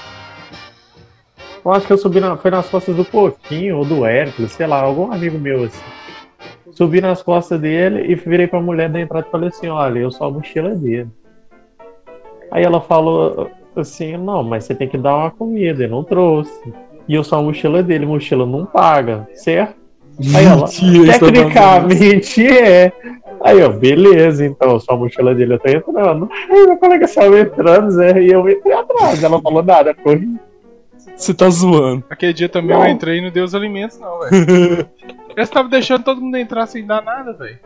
Eu 1.64 1.72
acho 1.72 1.86
que 1.86 1.92
eu 1.92 1.98
subi 1.98 2.20
na, 2.20 2.36
foi 2.36 2.50
nas 2.50 2.68
costas 2.68 2.94
do 2.94 3.04
Coquinho 3.04 3.78
ou 3.78 3.84
do 3.84 4.06
Hércules, 4.06 4.52
sei 4.52 4.66
lá, 4.66 4.80
algum 4.80 5.12
amigo 5.12 5.38
meu 5.38 5.64
assim. 5.64 5.82
Subi 6.72 7.00
nas 7.00 7.22
costas 7.22 7.60
dele 7.60 8.10
e 8.10 8.14
virei 8.14 8.46
pra 8.46 8.60
mulher 8.60 8.88
da 8.88 9.00
entrada 9.00 9.26
e 9.26 9.30
falei 9.30 9.48
assim, 9.48 9.68
olha, 9.68 9.98
eu 9.98 10.10
sou 10.10 10.28
a 10.28 10.30
mochila 10.30 10.74
dele. 10.74 11.10
Aí 12.50 12.62
ela 12.62 12.80
falou 12.80 13.50
assim, 13.76 14.16
não, 14.16 14.42
mas 14.42 14.64
você 14.64 14.74
tem 14.74 14.88
que 14.88 14.96
dar 14.96 15.16
uma 15.16 15.30
comida, 15.30 15.84
eu 15.84 15.88
não 15.90 16.04
trouxe. 16.04 16.72
E 17.08 17.14
eu 17.14 17.24
sou 17.24 17.38
a 17.38 17.42
mochila 17.42 17.82
dele, 17.82 18.06
mochila 18.06 18.46
não 18.46 18.64
paga, 18.64 19.28
certo? 19.34 19.76
Aí 20.34 20.44
ela, 20.44 20.62
Mentira, 20.62 21.18
tecnicamente 21.18 22.46
é. 22.46 22.92
Aí 23.40 23.60
eu, 23.60 23.72
beleza, 23.72 24.44
então, 24.44 24.72
eu 24.72 24.80
sou 24.80 24.96
a 24.96 24.98
mochila 24.98 25.34
dele, 25.34 25.54
eu 25.54 25.58
tô 25.60 25.68
entrando. 25.68 26.28
Aí 26.50 26.66
meu 26.66 26.76
colega 26.76 27.06
saiu 27.06 27.38
entrando, 27.38 27.90
Zé, 27.90 28.20
e 28.20 28.32
eu 28.32 28.48
entrei 28.48 28.72
atrás. 28.72 29.22
Ela 29.22 29.40
falou 29.40 29.62
nada, 29.62 29.94
corri. 29.94 30.28
Você 31.16 31.32
tá 31.32 31.48
zoando. 31.48 32.04
Aquele 32.10 32.32
dia 32.32 32.48
também 32.48 32.76
Não. 32.76 32.84
eu 32.84 32.90
entrei 32.90 33.18
e 33.18 33.20
não 33.20 33.30
deu 33.30 33.44
os 33.44 33.54
alimentos, 33.54 33.98
não, 33.98 34.20
velho. 34.20 34.88
Você 35.36 35.52
tava 35.52 35.68
deixando 35.68 36.02
todo 36.02 36.20
mundo 36.20 36.36
entrar 36.36 36.66
sem 36.66 36.84
dar 36.84 37.00
nada, 37.02 37.32
velho. 37.32 37.58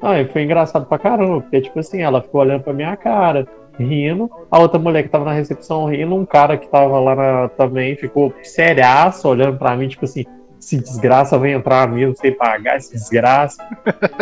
Ah, 0.00 0.20
e 0.20 0.28
foi 0.28 0.42
engraçado 0.42 0.86
pra 0.86 0.98
caramba, 0.98 1.40
porque, 1.42 1.60
tipo 1.60 1.78
assim, 1.78 2.00
ela 2.02 2.22
ficou 2.22 2.40
olhando 2.40 2.62
pra 2.62 2.72
minha 2.72 2.96
cara, 2.96 3.46
rindo. 3.78 4.30
A 4.50 4.58
outra 4.58 4.78
mulher 4.78 5.02
que 5.02 5.08
tava 5.08 5.24
na 5.24 5.32
recepção 5.32 5.86
rindo, 5.86 6.14
um 6.14 6.24
cara 6.26 6.56
que 6.56 6.68
tava 6.68 6.98
lá 7.00 7.14
na- 7.14 7.48
também 7.50 7.96
ficou 7.96 8.32
seriaço, 8.42 9.28
olhando 9.28 9.58
pra 9.58 9.76
mim, 9.76 9.88
tipo 9.88 10.04
assim, 10.04 10.24
se 10.58 10.76
desgraça 10.78 11.38
vai 11.38 11.52
entrar 11.52 11.86
mesmo 11.88 12.16
sem 12.16 12.32
pagar, 12.32 12.76
esse 12.76 12.92
desgraça. 12.92 13.62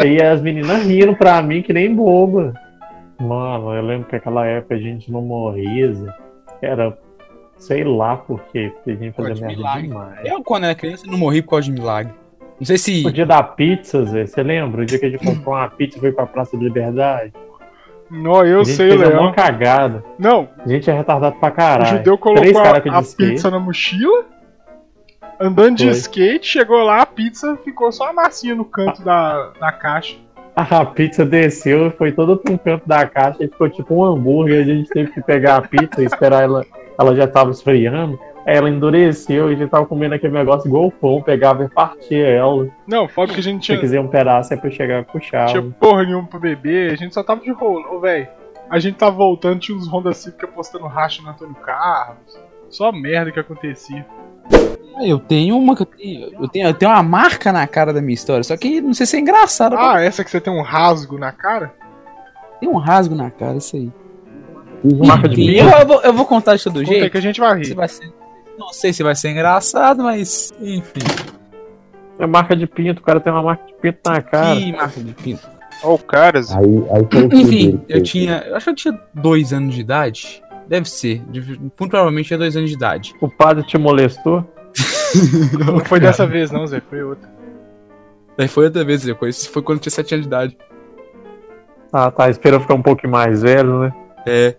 e 0.05 0.21
as 0.23 0.41
meninas 0.43 0.85
rindo 0.85 1.15
pra 1.17 1.41
mim 1.43 1.63
que 1.63 1.73
nem 1.73 1.95
boba. 1.95 2.53
Mano, 3.21 3.73
eu 3.75 3.83
lembro 3.83 4.09
que 4.09 4.17
aquela 4.17 4.45
época 4.47 4.75
a 4.75 4.79
gente 4.79 5.11
não 5.11 5.23
morria, 5.23 5.93
Zé. 5.95 6.13
era, 6.61 6.99
sei 7.57 7.85
lá 7.85 8.17
por 8.17 8.43
quê, 8.53 8.73
porque 8.75 8.91
a 8.91 8.95
gente 8.97 9.15
fazia 9.15 9.35
merda 9.35 9.57
milagre. 9.57 9.83
demais. 9.89 10.19
Eu, 10.25 10.43
quando 10.43 10.65
era 10.65 10.75
criança, 10.75 11.07
não 11.07 11.17
morri 11.17 11.41
por 11.41 11.51
causa 11.51 11.67
de 11.67 11.73
milagre. 11.73 12.13
Não 12.59 12.67
sei 12.67 12.77
se. 12.79 13.07
O 13.07 13.13
dia 13.13 13.25
da 13.27 13.43
pizza, 13.43 14.05
Zé, 14.05 14.27
você 14.27 14.43
lembra? 14.43 14.83
O 14.83 14.85
dia 14.87 14.99
que 14.99 15.07
a 15.07 15.11
gente 15.11 15.25
comprou 15.25 15.55
uma 15.55 15.69
pizza 15.69 15.97
e 15.99 16.01
foi 16.01 16.13
pra 16.13 16.27
Praça 16.27 16.57
da 16.57 16.63
Liberdade? 16.65 17.33
Não, 18.23 18.45
eu 18.45 18.65
sei, 18.65 18.91
fez 18.91 19.01
uma 19.01 19.09
Leão. 19.09 19.23
mó 19.25 19.33
cagada. 19.33 20.05
Não, 20.19 20.49
A 20.65 20.69
gente 20.69 20.89
é 20.89 20.93
retardado 20.95 21.37
pra 21.37 21.49
o 21.49 21.53
caralho. 21.53 21.87
judeu 21.99 22.17
Três 22.19 22.53
colocou 22.53 22.61
a, 22.73 22.81
que 22.81 22.89
a 22.89 23.01
de 23.01 23.17
pizza 23.17 23.51
na 23.51 23.59
mochila, 23.59 24.25
andando 25.41 25.77
de 25.77 25.85
Foi. 25.85 25.93
skate, 25.93 26.47
chegou 26.47 26.83
lá, 26.83 27.03
a 27.03 27.07
pizza 27.07 27.59
ficou 27.65 27.91
só 27.91 28.11
a 28.11 28.13
massinha 28.13 28.55
no 28.55 28.65
canto 28.65 29.03
da, 29.03 29.51
da 29.61 29.73
caixa. 29.73 30.17
A 30.57 30.85
pizza 30.85 31.27
desceu, 31.27 31.91
foi 31.99 32.13
toda 32.13 32.35
um 32.49 32.57
canto 32.57 32.87
da 32.87 33.05
caixa 33.09 33.43
e 33.43 33.49
ficou 33.49 33.69
tipo 33.69 33.93
um 33.97 34.05
hambúrguer. 34.05 34.61
A 34.61 34.65
gente 34.65 34.89
teve 34.89 35.11
que 35.11 35.21
pegar 35.21 35.57
a 35.57 35.63
pizza 35.63 36.01
e 36.01 36.05
esperar 36.05 36.45
ela. 36.45 36.65
Ela 36.97 37.17
já 37.17 37.27
tava 37.27 37.51
esfriando. 37.51 38.17
Ela 38.47 38.69
endureceu 38.69 39.51
e 39.51 39.55
a 39.55 39.57
gente 39.57 39.71
tava 39.71 39.87
comendo 39.87 40.15
aquele 40.15 40.33
negócio 40.35 40.69
igual 40.69 40.87
o 40.87 40.91
pão, 40.93 41.23
pegava 41.23 41.65
e 41.65 41.69
partia 41.69 42.27
ela. 42.27 42.69
Não, 42.87 43.09
foda 43.09 43.33
que 43.33 43.41
a 43.41 43.43
gente 43.43 43.61
Se 43.61 43.67
tinha, 43.67 43.79
quiser 43.79 44.01
um 44.01 44.09
pedaço 44.09 44.53
é 44.53 44.57
pra 44.57 44.69
eu 44.69 44.73
chegar 44.73 45.01
e 45.01 45.05
puxar. 45.05 45.47
tinha 45.47 45.63
porra 45.63 46.05
nenhuma 46.05 46.27
pra 46.29 46.39
beber, 46.39 46.93
a 46.93 46.97
gente 46.97 47.15
só 47.15 47.23
tava 47.23 47.41
de 47.41 47.51
rolo, 47.51 47.97
ô 47.97 48.01
velho. 48.01 48.29
A 48.69 48.79
gente 48.79 48.97
tava 48.97 49.13
voltando, 49.17 49.61
tinha 49.61 49.77
uns 49.77 49.87
Honda 49.87 50.13
Civic 50.13 50.47
postando 50.49 50.87
racha 50.87 51.23
no 51.23 51.31
Antônio 51.31 51.55
Carlos. 51.55 52.39
Só 52.69 52.91
merda 52.93 53.31
que 53.31 53.39
acontecia. 53.41 54.05
Eu 55.03 55.19
tenho 55.19 55.57
uma. 55.57 55.75
que 55.77 55.83
Eu 55.83 55.87
tenho, 55.87 56.33
eu 56.43 56.49
tenho, 56.49 56.69
eu 56.69 56.75
tenho 56.75 56.91
uma 56.93 57.03
marca 57.03 57.53
na 57.53 57.67
cara 57.67 57.93
da 57.93 58.01
minha 58.01 58.15
história. 58.15 58.43
Só 58.43 58.57
que 58.57 58.81
não 58.81 58.95
sei 58.95 59.07
se 59.07 59.17
é 59.17 59.21
engraçado. 59.21 59.77
Ah, 59.79 60.01
essa 60.01 60.23
que 60.25 60.31
você 60.31 60.41
tem 60.41 60.53
um 60.53 60.63
rasgo 60.63 61.19
na 61.19 61.33
cara? 61.33 61.75
Tem 62.61 62.69
um 62.69 62.77
rasgo 62.77 63.15
na 63.15 63.31
cara, 63.31 63.57
isso 63.59 63.77
aí. 63.77 63.91
Marca 65.07 65.29
de 65.29 65.43
Enfim, 65.43 65.55
eu, 65.57 65.69
eu 65.81 65.87
vou, 65.87 66.03
eu 66.03 66.13
vou 66.13 66.25
contar 66.27 66.55
isso 66.55 66.69
do 66.71 66.81
Conta 66.81 66.93
jeito. 66.93 67.11
que 67.11 67.19
a 67.19 67.21
gente 67.23 67.41
vai 67.41 67.63
Se 67.65 67.71
rir. 67.71 67.75
vai 67.75 67.89
ser- 67.89 68.13
não 68.59 68.73
sei 68.73 68.93
se 68.93 69.03
vai 69.03 69.15
ser 69.15 69.31
engraçado, 69.31 70.03
mas. 70.03 70.53
Enfim. 70.61 71.01
É 72.19 72.27
marca 72.27 72.55
de 72.55 72.67
pinto, 72.67 73.01
o 73.01 73.05
cara 73.05 73.21
tem 73.21 73.33
uma 73.33 73.43
marca 73.43 73.67
de 73.67 73.75
pinto 73.75 73.99
na 74.07 74.23
cara. 74.23 74.57
Que 74.57 74.73
marca 74.73 75.01
de 75.01 75.13
pinto. 75.13 75.49
Ó, 75.83 75.95
o 75.95 75.99
caras. 75.99 76.55
Aí, 76.55 76.65
aí 76.65 77.07
foi 77.11 77.41
Enfim, 77.41 77.81
eu 77.89 78.03
tinha. 78.03 78.45
Eu 78.47 78.57
acho 78.57 78.65
que 78.65 78.71
eu 78.71 78.77
tinha 78.77 79.01
dois 79.13 79.53
anos 79.53 79.75
de 79.75 79.81
idade. 79.81 80.43
Deve 80.69 80.89
ser. 80.89 81.23
Muito 81.29 81.73
provavelmente 81.91 82.29
tinha 82.29 82.39
dois 82.39 82.57
anos 82.57 82.71
de 82.71 82.77
idade. 82.77 83.15
O 83.21 83.29
padre 83.29 83.65
te 83.67 83.77
molestou? 83.77 84.45
Não 85.59 85.81
foi 85.85 86.01
dessa 86.01 86.27
vez 86.27 86.51
não, 86.51 86.67
Zé, 86.67 86.81
foi 86.81 87.03
outra. 87.03 87.35
Daí 88.37 88.49
foi 88.49 88.65
outra 88.65 88.85
vez, 88.85 89.07
eu 89.07 89.15
conheci, 89.15 89.49
foi 89.49 89.63
quando 89.63 89.79
eu 89.79 89.83
tinha 89.83 89.93
7 89.93 90.15
anos 90.15 90.27
de 90.27 90.29
idade. 90.29 90.59
Ah, 91.93 92.11
tá. 92.11 92.29
Esperou 92.29 92.61
ficar 92.61 92.75
um 92.75 92.83
pouco 92.83 93.07
mais 93.07 93.43
velho, 93.43 93.81
né? 93.81 93.95
É. 94.27 94.57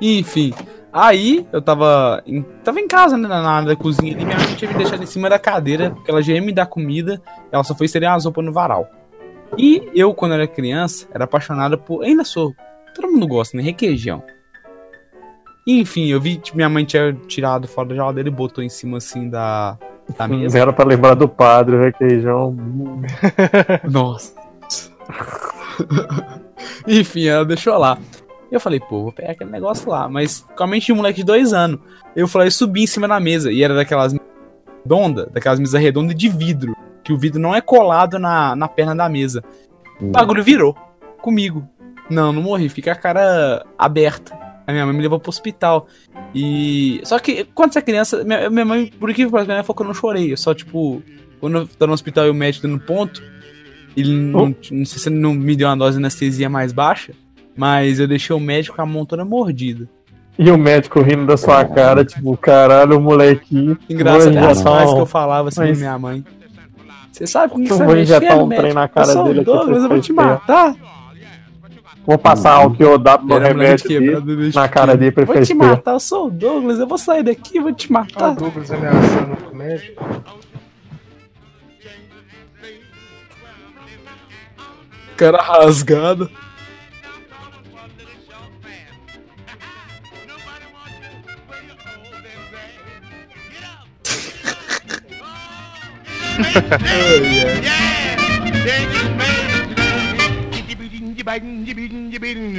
Enfim. 0.00 0.52
Aí 0.94 1.44
eu 1.52 1.60
tava 1.60 2.22
em, 2.24 2.40
tava 2.62 2.78
em 2.78 2.86
casa, 2.86 3.16
né, 3.16 3.26
na, 3.26 3.42
na 3.42 3.50
área 3.50 3.66
da 3.66 3.74
cozinha 3.74 4.12
e 4.12 4.24
minha 4.24 4.38
mãe 4.38 4.54
tinha 4.54 4.70
me 4.70 4.78
deixado 4.78 5.02
em 5.02 5.06
cima 5.06 5.28
da 5.28 5.40
cadeira, 5.40 5.90
porque 5.90 6.08
ela 6.08 6.22
já 6.22 6.32
ia 6.34 6.40
me 6.40 6.52
dar 6.52 6.66
comida, 6.66 7.20
ela 7.50 7.64
só 7.64 7.74
foi 7.74 7.86
estender 7.86 8.08
as 8.08 8.24
roupas 8.24 8.44
no 8.44 8.52
varal. 8.52 8.88
E 9.58 9.90
eu, 9.92 10.14
quando 10.14 10.34
era 10.34 10.46
criança, 10.46 11.08
era 11.12 11.24
apaixonado 11.24 11.76
por. 11.76 12.04
Ainda 12.04 12.22
sou. 12.22 12.54
Todo 12.94 13.10
mundo 13.10 13.26
gosta, 13.26 13.56
né? 13.56 13.62
Requeijão. 13.64 14.22
Enfim, 15.66 16.06
eu 16.06 16.20
vi 16.20 16.36
que 16.36 16.54
minha 16.54 16.68
mãe 16.68 16.84
tinha 16.84 17.12
tirado 17.26 17.66
fora 17.66 17.88
da 17.88 17.94
geladeira 17.96 18.28
e 18.28 18.32
botou 18.32 18.62
em 18.62 18.68
cima 18.68 18.98
assim 18.98 19.28
da, 19.28 19.76
da 20.16 20.28
mesa. 20.28 20.56
Era 20.56 20.72
pra 20.72 20.84
lembrar 20.84 21.14
do 21.14 21.28
padre, 21.28 21.74
o 21.74 21.80
requeijão. 21.80 22.56
Nossa. 23.90 24.32
Enfim, 26.86 27.26
ela 27.26 27.44
deixou 27.44 27.76
lá. 27.78 27.98
Eu 28.54 28.60
falei, 28.60 28.78
pô, 28.78 29.02
vou 29.02 29.12
pegar 29.12 29.32
aquele 29.32 29.50
negócio 29.50 29.90
lá. 29.90 30.08
Mas 30.08 30.46
com 30.56 30.62
a 30.62 30.66
mente 30.66 30.86
de 30.86 30.92
um 30.92 30.96
moleque 30.96 31.18
de 31.18 31.24
dois 31.24 31.52
anos. 31.52 31.80
Eu 32.14 32.28
falei, 32.28 32.50
subi 32.50 32.84
em 32.84 32.86
cima 32.86 33.08
da 33.08 33.18
mesa. 33.18 33.50
E 33.50 33.62
era 33.62 33.74
daquelas 33.74 34.14
redonda, 34.84 35.28
daquelas 35.32 35.58
mesas 35.58 35.80
redondas 35.80 36.14
de 36.14 36.28
vidro. 36.28 36.76
Que 37.02 37.12
o 37.12 37.18
vidro 37.18 37.40
não 37.40 37.54
é 37.54 37.60
colado 37.60 38.18
na, 38.18 38.54
na 38.54 38.68
perna 38.68 38.94
da 38.94 39.08
mesa. 39.08 39.42
O 40.00 40.06
bagulho 40.06 40.42
virou. 40.42 40.76
Comigo. 41.20 41.68
Não, 42.08 42.32
não 42.32 42.42
morri. 42.42 42.68
Fica 42.68 42.92
a 42.92 42.96
cara 42.96 43.66
aberta. 43.76 44.38
A 44.66 44.72
minha 44.72 44.86
mãe 44.86 44.94
me 44.94 45.02
levou 45.02 45.18
pro 45.18 45.30
hospital. 45.30 45.86
E. 46.34 47.00
Só 47.04 47.18
que 47.18 47.44
quando 47.54 47.72
você 47.72 47.80
é 47.80 47.82
criança, 47.82 48.24
minha, 48.24 48.48
minha 48.48 48.64
mãe, 48.64 48.86
por 48.86 49.12
que 49.12 49.26
minha 49.26 49.44
mãe 49.44 49.62
falou 49.62 49.74
que 49.74 49.82
eu 49.82 49.86
não 49.86 49.94
chorei. 49.94 50.32
Eu 50.32 50.36
só, 50.36 50.54
tipo, 50.54 51.02
quando 51.40 51.58
eu 51.58 51.66
tô 51.66 51.86
no 51.86 51.92
hospital 51.92 52.26
e 52.26 52.30
o 52.30 52.34
médico 52.34 52.66
dando 52.66 52.80
ponto, 52.80 53.22
ele 53.96 54.12
não, 54.12 54.54
não 54.70 54.86
sei 54.86 54.98
se 54.98 55.08
ele 55.08 55.16
não 55.16 55.34
me 55.34 55.54
deu 55.54 55.68
uma 55.68 55.76
dose 55.76 55.98
de 55.98 56.02
anestesia 56.02 56.48
mais 56.48 56.72
baixa, 56.72 57.12
mas 57.56 57.98
eu 58.00 58.06
deixei 58.08 58.34
o 58.34 58.40
médico 58.40 58.76
com 58.76 58.82
a 58.82 58.86
mão 58.86 59.04
toda 59.04 59.24
mordida. 59.24 59.88
E 60.38 60.50
o 60.50 60.58
médico 60.58 61.00
rindo 61.00 61.26
da 61.26 61.36
sua 61.36 61.64
cara, 61.64 62.04
tipo, 62.04 62.36
caralho, 62.36 62.98
o 62.98 63.00
moleque. 63.00 63.76
Engraçado 63.88 64.36
é 64.36 64.50
as 64.50 64.60
frases 64.62 64.92
que 64.94 65.00
eu 65.00 65.06
falava 65.06 65.48
assim 65.48 65.60
Mas- 65.60 65.70
pra 65.78 65.78
minha 65.88 65.98
mãe. 65.98 66.24
Você 67.12 67.26
sabe 67.28 67.52
com 67.52 67.62
que 67.62 67.70
Eu 67.70 67.76
você 67.76 67.86
mexer, 67.86 68.00
injetar 68.16 68.38
um 68.38 68.46
médico? 68.46 68.62
trem 68.62 68.74
na 68.74 68.88
cara 68.88 69.06
eu 69.06 69.12
sou 69.12 69.24
dele 69.26 69.38
o 69.38 69.42
aqui 69.42 69.50
Douglas, 69.52 69.82
eu 69.84 69.88
vou 69.88 70.00
te 70.00 70.12
matar. 70.12 70.74
Vou 72.04 72.18
passar 72.18 72.66
o 72.66 72.72
que 72.74 72.82
eu 72.82 72.98
dá 72.98 73.16
moleque 73.16 73.48
remédio 73.48 74.20
dele 74.20 74.52
na 74.52 74.68
cara 74.68 74.96
dele 74.96 75.12
pra 75.12 75.22
ele 75.22 75.32
Vou 75.32 75.42
te 75.42 75.54
matar, 75.54 75.92
eu 75.92 76.00
sou 76.00 76.26
o 76.26 76.30
Douglas, 76.30 76.80
eu 76.80 76.86
vou 76.88 76.98
sair 76.98 77.22
daqui, 77.22 77.60
vou 77.60 77.72
te 77.72 77.86
Ah, 77.86 77.90
o 77.90 77.92
matar. 77.92 78.34
Douglas 78.34 78.70
ameaçando 78.72 79.36
o 79.52 79.54
médico. 79.56 80.04
Cara 85.16 85.40
rasgado. 85.40 86.28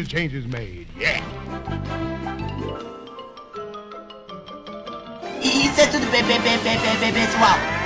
Change 0.08 0.34
is 0.34 0.46
made. 0.48 0.88
Yeah. 0.98 1.20
Isso 5.44 5.82
é 5.82 5.88
tudo 5.88 6.10
bem, 6.10 6.24
bem, 6.24 6.40
bem, 6.40 6.58
bem, 6.60 6.78
bem, 6.80 6.98
bem, 7.00 7.14
pessoal. 7.14 7.85